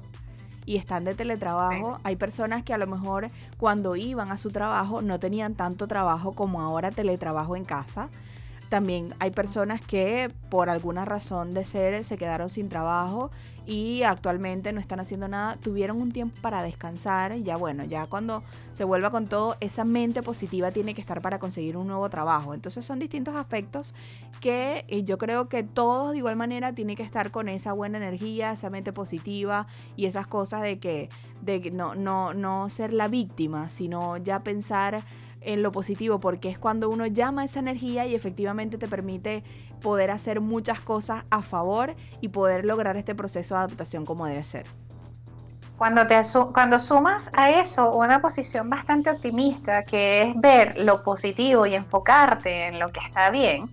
y 0.65 0.77
están 0.77 1.03
de 1.03 1.15
teletrabajo. 1.15 1.99
Hay 2.03 2.15
personas 2.15 2.63
que 2.63 2.73
a 2.73 2.77
lo 2.77 2.87
mejor 2.87 3.27
cuando 3.57 3.95
iban 3.95 4.31
a 4.31 4.37
su 4.37 4.51
trabajo 4.51 5.01
no 5.01 5.19
tenían 5.19 5.55
tanto 5.55 5.87
trabajo 5.87 6.33
como 6.33 6.61
ahora 6.61 6.91
teletrabajo 6.91 7.55
en 7.55 7.65
casa. 7.65 8.09
También 8.71 9.13
hay 9.19 9.31
personas 9.31 9.81
que 9.81 10.31
por 10.49 10.69
alguna 10.69 11.03
razón 11.03 11.53
de 11.53 11.65
ser 11.65 12.05
se 12.05 12.17
quedaron 12.17 12.47
sin 12.47 12.69
trabajo 12.69 13.29
y 13.67 14.03
actualmente 14.03 14.71
no 14.71 14.79
están 14.79 15.01
haciendo 15.01 15.27
nada, 15.27 15.57
tuvieron 15.57 16.01
un 16.01 16.13
tiempo 16.13 16.39
para 16.39 16.63
descansar, 16.63 17.35
ya 17.35 17.57
bueno, 17.57 17.83
ya 17.83 18.07
cuando 18.07 18.43
se 18.71 18.85
vuelva 18.85 19.11
con 19.11 19.27
todo, 19.27 19.57
esa 19.59 19.83
mente 19.83 20.23
positiva 20.23 20.71
tiene 20.71 20.93
que 20.93 21.01
estar 21.01 21.21
para 21.21 21.37
conseguir 21.37 21.75
un 21.75 21.87
nuevo 21.87 22.09
trabajo. 22.09 22.53
Entonces 22.53 22.85
son 22.85 22.99
distintos 22.99 23.35
aspectos 23.35 23.93
que 24.39 24.85
eh, 24.87 25.03
yo 25.03 25.17
creo 25.17 25.49
que 25.49 25.63
todos 25.63 26.13
de 26.13 26.19
igual 26.19 26.37
manera 26.37 26.73
tienen 26.73 26.95
que 26.95 27.03
estar 27.03 27.29
con 27.29 27.49
esa 27.49 27.73
buena 27.73 27.97
energía, 27.97 28.53
esa 28.53 28.69
mente 28.69 28.93
positiva 28.93 29.67
y 29.97 30.05
esas 30.05 30.27
cosas 30.27 30.61
de 30.61 30.79
que 30.79 31.09
de 31.41 31.71
no, 31.71 31.93
no, 31.95 32.33
no 32.33 32.69
ser 32.69 32.93
la 32.93 33.09
víctima, 33.09 33.69
sino 33.69 34.15
ya 34.15 34.43
pensar 34.43 35.03
en 35.41 35.63
lo 35.63 35.71
positivo, 35.71 36.19
porque 36.19 36.49
es 36.49 36.57
cuando 36.57 36.89
uno 36.89 37.05
llama 37.07 37.43
esa 37.43 37.59
energía 37.59 38.05
y 38.05 38.15
efectivamente 38.15 38.77
te 38.77 38.87
permite 38.87 39.43
poder 39.81 40.11
hacer 40.11 40.39
muchas 40.39 40.79
cosas 40.79 41.25
a 41.29 41.41
favor 41.41 41.95
y 42.21 42.29
poder 42.29 42.65
lograr 42.65 42.97
este 42.97 43.15
proceso 43.15 43.55
de 43.55 43.59
adaptación 43.59 44.05
como 44.05 44.25
debe 44.25 44.43
ser. 44.43 44.65
Cuando, 45.77 46.05
te 46.05 46.21
cuando 46.53 46.79
sumas 46.79 47.31
a 47.33 47.49
eso 47.49 47.95
una 47.95 48.21
posición 48.21 48.69
bastante 48.69 49.09
optimista, 49.09 49.83
que 49.83 50.21
es 50.21 50.35
ver 50.39 50.77
lo 50.77 51.01
positivo 51.01 51.65
y 51.65 51.73
enfocarte 51.73 52.67
en 52.67 52.79
lo 52.79 52.91
que 52.91 52.99
está 52.99 53.31
bien, 53.31 53.67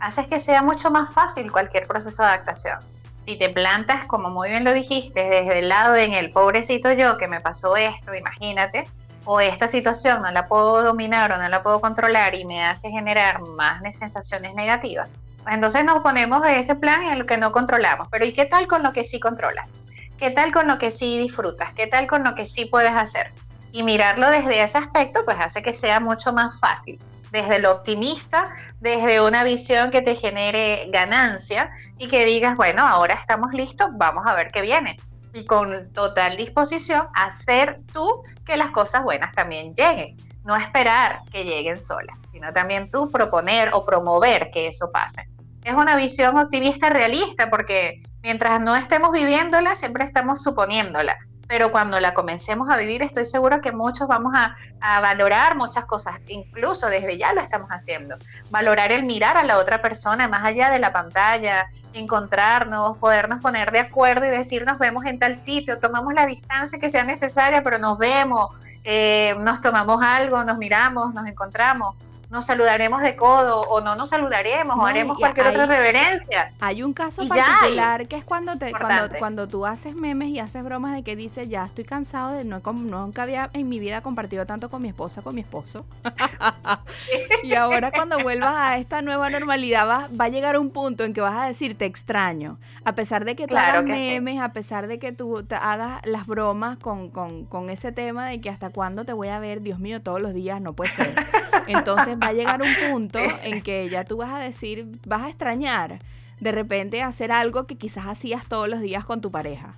haces 0.00 0.26
que 0.26 0.40
sea 0.40 0.62
mucho 0.62 0.90
más 0.90 1.14
fácil 1.14 1.52
cualquier 1.52 1.86
proceso 1.86 2.24
de 2.24 2.30
adaptación. 2.30 2.80
Si 3.20 3.38
te 3.38 3.48
plantas, 3.50 4.06
como 4.06 4.30
muy 4.30 4.48
bien 4.48 4.64
lo 4.64 4.72
dijiste, 4.72 5.22
desde 5.22 5.60
el 5.60 5.68
lado 5.68 5.94
en 5.94 6.12
el 6.12 6.32
pobrecito 6.32 6.92
yo 6.92 7.16
que 7.16 7.28
me 7.28 7.40
pasó 7.40 7.76
esto, 7.76 8.12
imagínate, 8.12 8.88
o 9.24 9.40
esta 9.40 9.68
situación 9.68 10.22
no 10.22 10.30
la 10.30 10.48
puedo 10.48 10.82
dominar 10.82 11.32
o 11.32 11.36
no 11.36 11.48
la 11.48 11.62
puedo 11.62 11.80
controlar 11.80 12.34
y 12.34 12.44
me 12.44 12.64
hace 12.64 12.90
generar 12.90 13.40
más 13.42 13.80
sensaciones 13.96 14.54
negativas, 14.54 15.08
entonces 15.50 15.84
nos 15.84 16.00
ponemos 16.00 16.42
de 16.42 16.58
ese 16.58 16.74
plan 16.74 17.02
en 17.04 17.18
lo 17.18 17.26
que 17.26 17.36
no 17.36 17.52
controlamos. 17.52 18.08
Pero 18.10 18.24
¿y 18.24 18.32
qué 18.32 18.44
tal 18.44 18.66
con 18.68 18.82
lo 18.82 18.92
que 18.92 19.04
sí 19.04 19.18
controlas? 19.20 19.74
¿Qué 20.18 20.30
tal 20.30 20.52
con 20.52 20.68
lo 20.68 20.78
que 20.78 20.90
sí 20.90 21.18
disfrutas? 21.18 21.72
¿Qué 21.72 21.86
tal 21.88 22.06
con 22.06 22.22
lo 22.22 22.34
que 22.34 22.46
sí 22.46 22.66
puedes 22.66 22.92
hacer? 22.92 23.32
Y 23.72 23.82
mirarlo 23.82 24.30
desde 24.30 24.62
ese 24.62 24.78
aspecto, 24.78 25.24
pues 25.24 25.38
hace 25.40 25.62
que 25.62 25.72
sea 25.72 25.98
mucho 25.98 26.32
más 26.32 26.60
fácil. 26.60 27.00
Desde 27.32 27.58
lo 27.58 27.72
optimista, 27.72 28.54
desde 28.80 29.20
una 29.20 29.42
visión 29.42 29.90
que 29.90 30.02
te 30.02 30.14
genere 30.14 30.88
ganancia 30.92 31.70
y 31.98 32.08
que 32.08 32.24
digas, 32.24 32.56
bueno, 32.56 32.86
ahora 32.86 33.14
estamos 33.14 33.52
listos, 33.52 33.88
vamos 33.94 34.24
a 34.26 34.34
ver 34.34 34.50
qué 34.52 34.60
viene 34.60 34.96
y 35.32 35.44
con 35.44 35.92
total 35.92 36.36
disposición 36.36 37.06
hacer 37.14 37.80
tú 37.92 38.22
que 38.44 38.56
las 38.56 38.70
cosas 38.70 39.02
buenas 39.02 39.34
también 39.34 39.74
lleguen. 39.74 40.16
No 40.44 40.56
esperar 40.56 41.20
que 41.30 41.44
lleguen 41.44 41.80
solas, 41.80 42.16
sino 42.30 42.52
también 42.52 42.90
tú 42.90 43.10
proponer 43.10 43.70
o 43.72 43.84
promover 43.84 44.50
que 44.50 44.66
eso 44.66 44.90
pase. 44.90 45.26
Es 45.62 45.74
una 45.74 45.96
visión 45.96 46.36
optimista 46.36 46.90
realista 46.90 47.48
porque 47.48 48.02
mientras 48.22 48.60
no 48.60 48.74
estemos 48.74 49.12
viviéndola, 49.12 49.76
siempre 49.76 50.04
estamos 50.04 50.42
suponiéndola. 50.42 51.16
Pero 51.52 51.70
cuando 51.70 52.00
la 52.00 52.14
comencemos 52.14 52.70
a 52.70 52.78
vivir 52.78 53.02
estoy 53.02 53.26
seguro 53.26 53.60
que 53.60 53.72
muchos 53.72 54.08
vamos 54.08 54.32
a, 54.34 54.56
valorar 55.02 55.54
muchas 55.54 55.84
cosas, 55.84 56.14
incluso 56.28 56.86
desde 56.86 57.18
ya 57.18 57.34
lo 57.34 57.42
estamos 57.42 57.68
haciendo. 57.68 58.16
Valorar 58.50 58.90
el 58.90 59.04
mirar 59.04 59.36
a 59.36 59.42
la 59.42 59.58
otra 59.58 59.82
persona 59.82 60.28
más 60.28 60.44
allá 60.44 60.70
de 60.70 60.78
la 60.78 60.94
pantalla, 60.94 61.66
encontrarnos, 61.92 62.96
podernos 62.96 63.42
poner 63.42 63.70
de 63.70 63.80
acuerdo 63.80 64.24
y 64.24 64.30
decir 64.30 64.64
nos 64.64 64.78
vemos 64.78 65.04
en 65.04 65.18
tal 65.18 65.36
sitio, 65.36 65.78
tomamos 65.78 66.14
la 66.14 66.24
distancia 66.24 66.78
que 66.78 66.88
sea 66.88 67.04
necesaria, 67.04 67.62
pero 67.62 67.76
nos 67.76 67.98
vemos, 67.98 68.48
eh, 68.82 69.34
nos 69.40 69.60
tomamos 69.60 70.02
algo, 70.02 70.42
nos 70.44 70.56
miramos, 70.56 71.12
nos 71.12 71.26
encontramos 71.26 71.96
nos 72.32 72.46
saludaremos 72.46 73.02
de 73.02 73.14
codo 73.14 73.60
o 73.60 73.82
no 73.82 73.94
nos 73.94 74.08
saludaremos 74.08 74.74
o 74.76 74.86
haremos 74.86 75.18
cualquier 75.18 75.48
otra 75.48 75.66
reverencia. 75.66 76.50
Hay 76.60 76.82
un 76.82 76.94
caso 76.94 77.28
particular 77.28 78.08
que 78.08 78.16
es 78.16 78.24
cuando 78.24 78.56
te 78.56 78.72
cuando, 78.72 79.14
cuando 79.18 79.48
tú 79.48 79.66
haces 79.66 79.94
memes 79.94 80.30
y 80.30 80.38
haces 80.38 80.64
bromas 80.64 80.94
de 80.94 81.02
que 81.02 81.14
dices, 81.14 81.50
ya 81.50 81.66
estoy 81.66 81.84
cansado 81.84 82.32
de 82.32 82.44
no 82.44 82.62
nunca 82.72 83.24
había 83.24 83.50
en 83.52 83.68
mi 83.68 83.78
vida 83.78 84.00
compartido 84.00 84.46
tanto 84.46 84.70
con 84.70 84.80
mi 84.80 84.88
esposa, 84.88 85.20
con 85.20 85.34
mi 85.34 85.42
esposo. 85.42 85.84
y 87.42 87.54
ahora 87.54 87.90
cuando 87.90 88.18
vuelvas 88.18 88.54
a 88.56 88.78
esta 88.78 89.02
nueva 89.02 89.28
normalidad 89.28 89.86
va, 89.86 90.08
va, 90.18 90.24
a 90.24 90.28
llegar 90.30 90.58
un 90.58 90.70
punto 90.70 91.04
en 91.04 91.12
que 91.12 91.20
vas 91.20 91.34
a 91.34 91.46
decir, 91.46 91.76
te 91.76 91.84
extraño. 91.84 92.58
A 92.86 92.94
pesar 92.94 93.26
de 93.26 93.36
que 93.36 93.46
tú 93.46 93.58
hagas 93.58 93.84
memes, 93.84 94.40
a 94.40 94.54
pesar 94.54 94.86
de 94.86 94.98
que 94.98 95.12
tú 95.12 95.42
te 95.42 95.54
hagas 95.54 96.00
las 96.06 96.26
bromas 96.26 96.78
con, 96.78 97.10
con, 97.10 97.44
con 97.44 97.68
ese 97.68 97.92
tema 97.92 98.26
de 98.26 98.40
que 98.40 98.48
hasta 98.48 98.70
cuándo 98.70 99.04
te 99.04 99.12
voy 99.12 99.28
a 99.28 99.38
ver, 99.38 99.60
Dios 99.60 99.78
mío, 99.78 100.00
todos 100.00 100.20
los 100.20 100.32
días, 100.32 100.62
no 100.62 100.72
puede 100.72 100.92
ser. 100.92 101.14
Entonces 101.66 102.18
va 102.22 102.28
a 102.28 102.32
llegar 102.32 102.62
un 102.62 102.74
punto 102.90 103.18
en 103.42 103.62
que 103.62 103.88
ya 103.88 104.04
tú 104.04 104.18
vas 104.18 104.32
a 104.32 104.38
decir, 104.38 104.86
vas 105.06 105.22
a 105.22 105.28
extrañar 105.28 105.98
de 106.40 106.52
repente 106.52 107.02
hacer 107.02 107.30
algo 107.32 107.66
que 107.66 107.78
quizás 107.78 108.06
hacías 108.06 108.46
todos 108.46 108.68
los 108.68 108.80
días 108.80 109.04
con 109.04 109.20
tu 109.20 109.30
pareja. 109.30 109.76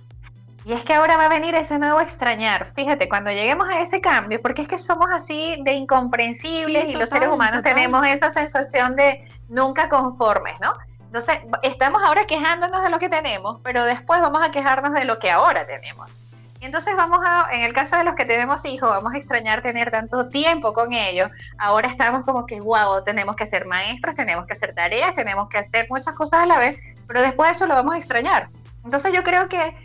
Y 0.65 0.73
es 0.73 0.83
que 0.83 0.95
ahora 0.95 1.15
va 1.15 1.25
a 1.25 1.29
venir 1.29 1.53
ese 1.53 1.77
nuevo 1.77 2.01
extrañar. 2.01 2.71
Fíjate, 2.75 3.07
cuando 3.07 3.29
lleguemos 3.29 3.67
a 3.69 3.81
ese 3.81 4.01
cambio, 4.01 4.41
porque 4.41 4.63
es 4.63 4.67
que 4.67 4.79
somos 4.79 5.07
así 5.11 5.61
de 5.63 5.73
incomprensibles 5.73 6.89
y 6.89 6.95
los 6.95 7.11
seres 7.11 7.29
humanos 7.29 7.61
tenemos 7.61 8.03
esa 8.07 8.31
sensación 8.31 8.95
de 8.95 9.23
nunca 9.47 9.89
conformes, 9.89 10.59
¿no? 10.59 10.73
Entonces, 11.01 11.39
estamos 11.61 12.01
ahora 12.03 12.25
quejándonos 12.25 12.81
de 12.81 12.89
lo 12.89 12.97
que 12.97 13.09
tenemos, 13.09 13.59
pero 13.63 13.85
después 13.85 14.19
vamos 14.21 14.41
a 14.41 14.49
quejarnos 14.49 14.93
de 14.93 15.05
lo 15.05 15.19
que 15.19 15.29
ahora 15.29 15.67
tenemos. 15.67 16.19
Entonces 16.61 16.95
vamos 16.95 17.19
a, 17.25 17.47
en 17.51 17.63
el 17.63 17.73
caso 17.73 17.97
de 17.97 18.03
los 18.03 18.15
que 18.15 18.25
tenemos 18.25 18.65
hijos, 18.65 18.89
vamos 18.89 19.13
a 19.13 19.17
extrañar 19.17 19.61
tener 19.61 19.91
tanto 19.91 20.29
tiempo 20.29 20.73
con 20.73 20.93
ellos. 20.93 21.29
Ahora 21.57 21.89
estamos 21.89 22.23
como 22.23 22.45
que, 22.45 22.59
wow, 22.61 23.03
tenemos 23.03 23.35
que 23.35 23.45
ser 23.45 23.65
maestros, 23.65 24.15
tenemos 24.15 24.45
que 24.45 24.53
hacer 24.53 24.73
tareas, 24.73 25.13
tenemos 25.13 25.49
que 25.49 25.57
hacer 25.57 25.87
muchas 25.89 26.13
cosas 26.15 26.41
a 26.41 26.45
la 26.45 26.57
vez, 26.57 26.77
pero 27.07 27.21
después 27.21 27.49
de 27.49 27.53
eso 27.53 27.67
lo 27.67 27.75
vamos 27.75 27.95
a 27.95 27.97
extrañar. 27.97 28.49
Entonces 28.83 29.13
yo 29.13 29.23
creo 29.23 29.49
que 29.49 29.75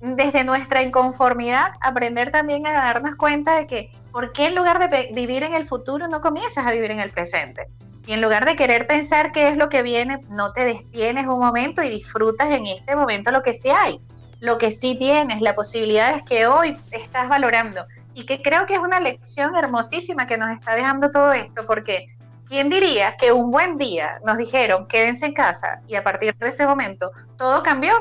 desde 0.00 0.44
nuestra 0.44 0.82
inconformidad, 0.82 1.72
aprender 1.80 2.30
también 2.30 2.66
a 2.66 2.72
darnos 2.72 3.14
cuenta 3.14 3.56
de 3.56 3.66
que, 3.66 3.90
¿por 4.12 4.32
qué 4.32 4.46
en 4.46 4.54
lugar 4.54 4.78
de 4.78 5.10
vivir 5.14 5.42
en 5.42 5.54
el 5.54 5.66
futuro 5.66 6.06
no 6.08 6.20
comienzas 6.20 6.66
a 6.66 6.72
vivir 6.72 6.90
en 6.90 7.00
el 7.00 7.10
presente? 7.10 7.66
Y 8.06 8.12
en 8.12 8.20
lugar 8.20 8.44
de 8.44 8.56
querer 8.56 8.86
pensar 8.86 9.32
qué 9.32 9.48
es 9.48 9.56
lo 9.56 9.68
que 9.68 9.82
viene, 9.82 10.20
no 10.28 10.52
te 10.52 10.64
detienes 10.64 11.26
un 11.26 11.40
momento 11.40 11.82
y 11.82 11.88
disfrutas 11.88 12.50
en 12.50 12.66
este 12.66 12.94
momento 12.94 13.30
lo 13.30 13.42
que 13.42 13.54
sí 13.54 13.70
hay 13.70 14.00
lo 14.40 14.58
que 14.58 14.70
sí 14.70 14.96
tienes, 14.98 15.40
la 15.40 15.54
posibilidad 15.54 16.16
es 16.16 16.22
que 16.24 16.46
hoy 16.46 16.78
estás 16.90 17.28
valorando. 17.28 17.86
Y 18.14 18.24
que 18.24 18.40
creo 18.40 18.66
que 18.66 18.74
es 18.74 18.80
una 18.80 19.00
lección 19.00 19.54
hermosísima 19.56 20.26
que 20.26 20.38
nos 20.38 20.50
está 20.50 20.74
dejando 20.74 21.10
todo 21.10 21.32
esto, 21.32 21.66
porque 21.66 22.16
¿quién 22.48 22.68
diría 22.70 23.16
que 23.16 23.32
un 23.32 23.50
buen 23.50 23.76
día 23.76 24.18
nos 24.24 24.38
dijeron 24.38 24.86
quédense 24.86 25.26
en 25.26 25.34
casa 25.34 25.80
y 25.86 25.96
a 25.96 26.04
partir 26.04 26.34
de 26.36 26.48
ese 26.48 26.66
momento 26.66 27.10
todo 27.36 27.62
cambió? 27.62 27.92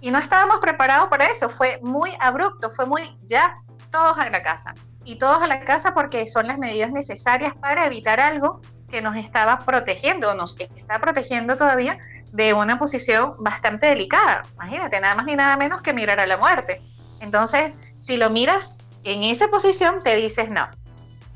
Y 0.00 0.10
no 0.10 0.18
estábamos 0.18 0.58
preparados 0.58 1.08
para 1.08 1.26
eso, 1.26 1.48
fue 1.48 1.78
muy 1.82 2.10
abrupto, 2.20 2.70
fue 2.70 2.86
muy 2.86 3.16
ya, 3.22 3.56
todos 3.90 4.18
a 4.18 4.28
la 4.28 4.42
casa. 4.42 4.74
Y 5.04 5.16
todos 5.16 5.42
a 5.42 5.46
la 5.46 5.64
casa 5.64 5.94
porque 5.94 6.26
son 6.26 6.46
las 6.46 6.58
medidas 6.58 6.90
necesarias 6.90 7.54
para 7.54 7.86
evitar 7.86 8.20
algo 8.20 8.60
que 8.92 9.00
nos 9.00 9.16
estaba 9.16 9.58
protegiendo 9.58 10.34
nos 10.34 10.54
está 10.60 11.00
protegiendo 11.00 11.56
todavía 11.56 11.98
de 12.32 12.54
una 12.54 12.78
posición 12.78 13.34
bastante 13.38 13.86
delicada. 13.86 14.42
Imagínate, 14.54 15.00
nada 15.00 15.14
más 15.14 15.26
ni 15.26 15.36
nada 15.36 15.56
menos 15.56 15.82
que 15.82 15.92
mirar 15.92 16.18
a 16.18 16.26
la 16.26 16.38
muerte. 16.38 16.82
Entonces, 17.20 17.72
si 17.96 18.16
lo 18.16 18.30
miras 18.30 18.78
en 19.04 19.22
esa 19.22 19.48
posición, 19.48 20.02
te 20.02 20.16
dices 20.16 20.48
no. 20.48 20.68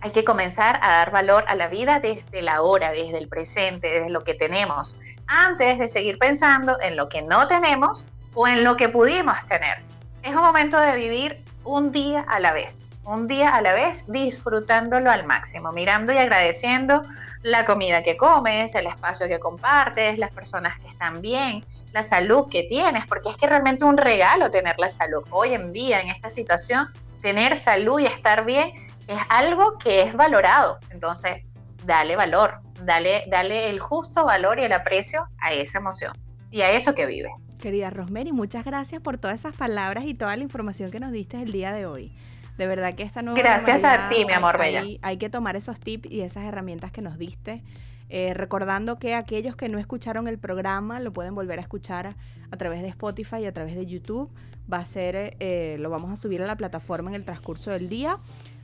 Hay 0.01 0.11
que 0.11 0.25
comenzar 0.25 0.79
a 0.83 0.89
dar 0.89 1.11
valor 1.11 1.45
a 1.49 1.55
la 1.55 1.69
vida 1.69 2.01
desde 2.01 2.43
la 2.43 2.63
hora, 2.63 2.91
desde 2.91 3.19
el 3.19 3.29
presente, 3.29 3.89
desde 3.89 4.11
lo 4.11 4.25
que 4.25 4.35
tenemos, 4.35 4.97
antes 5.27 5.79
de 5.79 5.89
seguir 5.89 6.19
pensando 6.19 6.81
en 6.81 6.97
lo 6.97 7.09
que 7.09 7.23
no 7.23 7.47
tenemos 7.47 8.05
o 8.35 8.49
en 8.49 8.65
lo 8.65 8.77
que 8.77 8.89
pudimos 8.89 9.45
tener. 9.47 9.83
Es 10.23 10.35
un 10.35 10.43
momento 10.43 10.79
de 10.79 10.97
vivir 10.97 11.45
un 11.65 11.93
día 11.93 12.25
a 12.29 12.41
la 12.41 12.53
vez, 12.53 12.91
un 13.05 13.27
día 13.27 13.55
a 13.55 13.61
la 13.61 13.73
vez 13.73 14.05
disfrutándolo 14.07 15.11
al 15.11 15.25
máximo, 15.25 15.73
mirando 15.73 16.13
y 16.13 16.19
agradeciendo 16.19 17.03
la 17.43 17.65
comida 17.65 18.03
que 18.03 18.17
comes, 18.17 18.75
el 18.75 18.87
espacio 18.87 19.29
que 19.29 19.39
compartes, 19.39 20.19
las 20.19 20.31
personas 20.31 20.79
que 20.81 20.89
están 20.89 21.21
bien, 21.21 21.65
la 21.93 22.03
salud 22.03 22.49
que 22.51 22.65
tienes, 22.65 23.07
porque 23.07 23.31
es 23.31 23.37
que 23.37 23.47
realmente 23.47 23.85
un 23.85 23.97
regalo 23.97 24.51
tener 24.51 24.79
la 24.79 24.91
salud. 24.91 25.25
Hoy 25.31 25.55
en 25.55 25.73
día, 25.73 26.01
en 26.01 26.09
esta 26.09 26.31
situación, 26.31 26.89
tener 27.23 27.57
salud 27.57 28.01
y 28.01 28.07
estar 28.07 28.45
bien 28.45 28.73
es 29.07 29.19
algo 29.29 29.79
que 29.79 30.03
es 30.03 30.15
valorado. 30.15 30.79
Entonces, 30.91 31.43
dale 31.85 32.17
valor, 32.17 32.61
dale, 32.85 33.25
dale 33.29 33.71
el 33.71 33.81
justo 33.81 34.25
valor 34.25 34.59
y 34.59 34.65
el 34.65 34.73
aprecio 34.73 35.27
a 35.41 35.53
esa 35.53 35.79
emoción 35.79 36.13
y 36.51 36.63
a 36.63 36.71
eso 36.71 36.95
que 36.95 37.07
vives. 37.07 37.49
Querida 37.61 37.91
Rosemary, 37.91 38.33
muchas 38.33 38.65
gracias 38.65 39.01
por 39.03 39.19
todas 39.19 39.41
esas 39.41 39.57
palabras 39.57 40.05
y 40.05 40.15
toda 40.15 40.37
la 40.37 40.43
información 40.43 40.91
que 40.91 41.01
nos 41.01 41.13
diste 41.13 41.41
el 41.43 41.53
día 41.53 41.73
de 41.73 41.87
hoy. 41.87 42.13
De 42.59 42.67
verdad 42.67 42.95
que 42.95 43.03
esta 43.03 43.23
nueva 43.23 43.39
Gracias 43.39 43.85
a 43.85 44.09
ti, 44.09 44.25
mi 44.25 44.33
amor 44.33 44.59
bella. 44.59 44.85
Hay, 45.03 45.17
que 45.19 45.29
tomar 45.29 45.57
esos 45.57 45.79
tips 45.79 46.11
y 46.11 46.23
esas 46.23 46.45
herramientas 46.45 46.91
que 46.91 47.03
nos 47.03 47.19
diste. 47.19 47.63
Eh, 48.09 48.35
recordando 48.35 48.99
que 48.99 49.15
aquellos 49.15 49.57
que 49.57 49.69
no 49.69 49.79
escucharon 49.79 50.29
el 50.29 50.39
programa 50.39 51.01
lo 51.01 51.13
pueden 51.13 51.35
volver 51.35 51.59
a 51.59 51.63
escuchar 51.63 52.15
a, 52.51 52.57
través 52.57 52.83
de 52.83 52.89
Spotify 52.89 53.39
y 53.41 53.47
a 53.47 53.53
través 53.53 53.75
de 53.75 53.87
YouTube. 53.87 54.31
Va 54.73 54.79
a 54.79 54.87
ser, 54.87 55.37
eh, 55.39 55.77
lo 55.81 55.91
vamos 55.91 56.13
a 56.13 56.17
subir 56.17 56.43
a 56.43 56.47
la 56.47 56.57
plataforma 56.57 57.11
en 57.11 57.17
el 57.17 57.25
transcurso 57.25 57.71
del 57.71 57.89
día. 57.89 58.17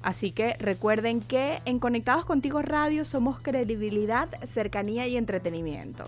Así 0.03 0.32
que 0.32 0.55
recuerden 0.59 1.20
que 1.20 1.61
en 1.64 1.78
Conectados 1.78 2.24
Contigo 2.24 2.61
Radio 2.61 3.05
somos 3.05 3.40
credibilidad, 3.40 4.28
cercanía 4.47 5.07
y 5.07 5.16
entretenimiento. 5.16 6.05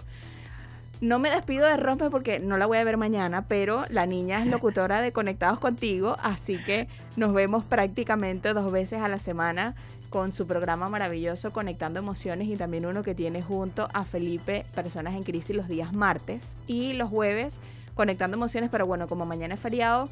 No 1.04 1.18
me 1.18 1.28
despido 1.28 1.66
de 1.66 1.76
Rompe 1.76 2.08
porque 2.08 2.40
no 2.40 2.56
la 2.56 2.64
voy 2.64 2.78
a 2.78 2.84
ver 2.84 2.96
mañana, 2.96 3.46
pero 3.46 3.84
la 3.90 4.06
niña 4.06 4.40
es 4.40 4.46
locutora 4.46 5.02
de 5.02 5.12
Conectados 5.12 5.58
Contigo, 5.58 6.16
así 6.22 6.56
que 6.56 6.88
nos 7.14 7.34
vemos 7.34 7.62
prácticamente 7.62 8.54
dos 8.54 8.72
veces 8.72 9.02
a 9.02 9.08
la 9.08 9.18
semana 9.18 9.74
con 10.08 10.32
su 10.32 10.46
programa 10.46 10.88
maravilloso 10.88 11.52
Conectando 11.52 11.98
Emociones 11.98 12.48
y 12.48 12.56
también 12.56 12.86
uno 12.86 13.02
que 13.02 13.14
tiene 13.14 13.42
junto 13.42 13.86
a 13.92 14.06
Felipe 14.06 14.64
Personas 14.74 15.12
en 15.12 15.24
Crisis 15.24 15.54
los 15.54 15.68
días 15.68 15.92
martes 15.92 16.56
y 16.66 16.94
los 16.94 17.10
jueves 17.10 17.60
Conectando 17.94 18.38
Emociones, 18.38 18.70
pero 18.72 18.86
bueno, 18.86 19.06
como 19.06 19.26
mañana 19.26 19.52
es 19.52 19.60
feriado, 19.60 20.08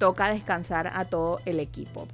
toca 0.00 0.28
descansar 0.28 0.90
a 0.92 1.04
todo 1.04 1.38
el 1.44 1.60
equipo. 1.60 2.08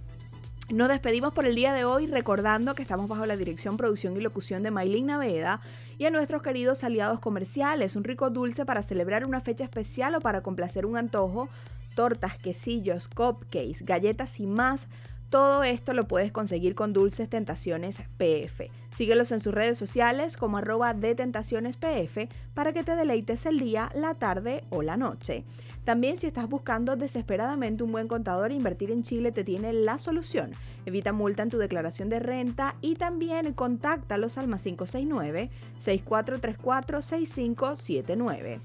Nos 0.71 0.91
despedimos 0.91 1.33
por 1.33 1.47
el 1.47 1.55
día 1.55 1.73
de 1.73 1.87
hoy 1.87 2.07
recordando 2.07 2.75
que 2.75 2.83
estamos 2.83 3.09
bajo 3.09 3.25
la 3.25 3.39
dirección, 3.39 3.79
producción 3.79 4.19
y 4.19 4.21
locución 4.21 4.63
de 4.63 4.71
Maylin 4.71 5.07
Naveda 5.07 5.63
y 5.97 6.05
a 6.05 6.11
nuestros 6.11 6.43
queridos 6.43 6.85
aliados 6.85 7.21
comerciales, 7.21 7.97
un 7.97 8.05
rico 8.05 8.29
dulce 8.29 8.67
para 8.67 8.83
celebrar 8.83 9.25
una 9.25 9.41
fecha 9.41 9.65
especial 9.65 10.15
o 10.15 10.21
para 10.21 10.43
complacer 10.43 10.85
un 10.85 10.99
antojo, 10.99 11.49
tortas, 11.95 12.37
quesillos, 12.37 13.09
cupcakes, 13.09 13.83
galletas 13.83 14.41
y 14.41 14.47
más 14.47 14.89
todo 15.31 15.63
esto 15.63 15.93
lo 15.93 16.09
puedes 16.09 16.33
conseguir 16.33 16.75
con 16.75 16.93
Dulces 16.93 17.29
Tentaciones 17.29 17.99
PF. 18.17 18.71
Síguelos 18.91 19.31
en 19.31 19.41
sus 19.41 19.53
redes 19.53 19.77
sociales 19.77 20.37
como 20.39 20.59
arroba 20.59 20.95
de 20.95 21.15
Tentaciones 21.15 21.77
PF 21.77 22.29
para 22.55 22.73
que 22.73 22.83
te 22.83 22.97
deleites 22.97 23.45
el 23.45 23.59
día, 23.59 23.91
la 23.95 24.15
tarde 24.15 24.65
o 24.71 24.83
la 24.83 24.97
noche. 24.97 25.45
También 25.85 26.17
si 26.17 26.27
estás 26.27 26.49
buscando 26.49 26.97
desesperadamente 26.97 27.83
un 27.83 27.93
buen 27.93 28.09
contador, 28.09 28.53
invertir 28.53 28.91
en 28.91 29.03
Chile 29.03 29.31
te 29.31 29.45
tiene 29.45 29.73
la 29.73 29.99
solución. 29.99 30.53
Evita 30.87 31.13
multa 31.13 31.43
en 31.43 31.51
tu 31.51 31.59
declaración 31.59 32.09
de 32.09 32.21
renta 32.21 32.77
y 32.81 32.95
también 32.95 33.53
contáctalos 33.53 34.39
al 34.39 34.49
más 34.49 34.63
569 34.63 35.51
6434 35.79 37.03
6579. 37.03 38.61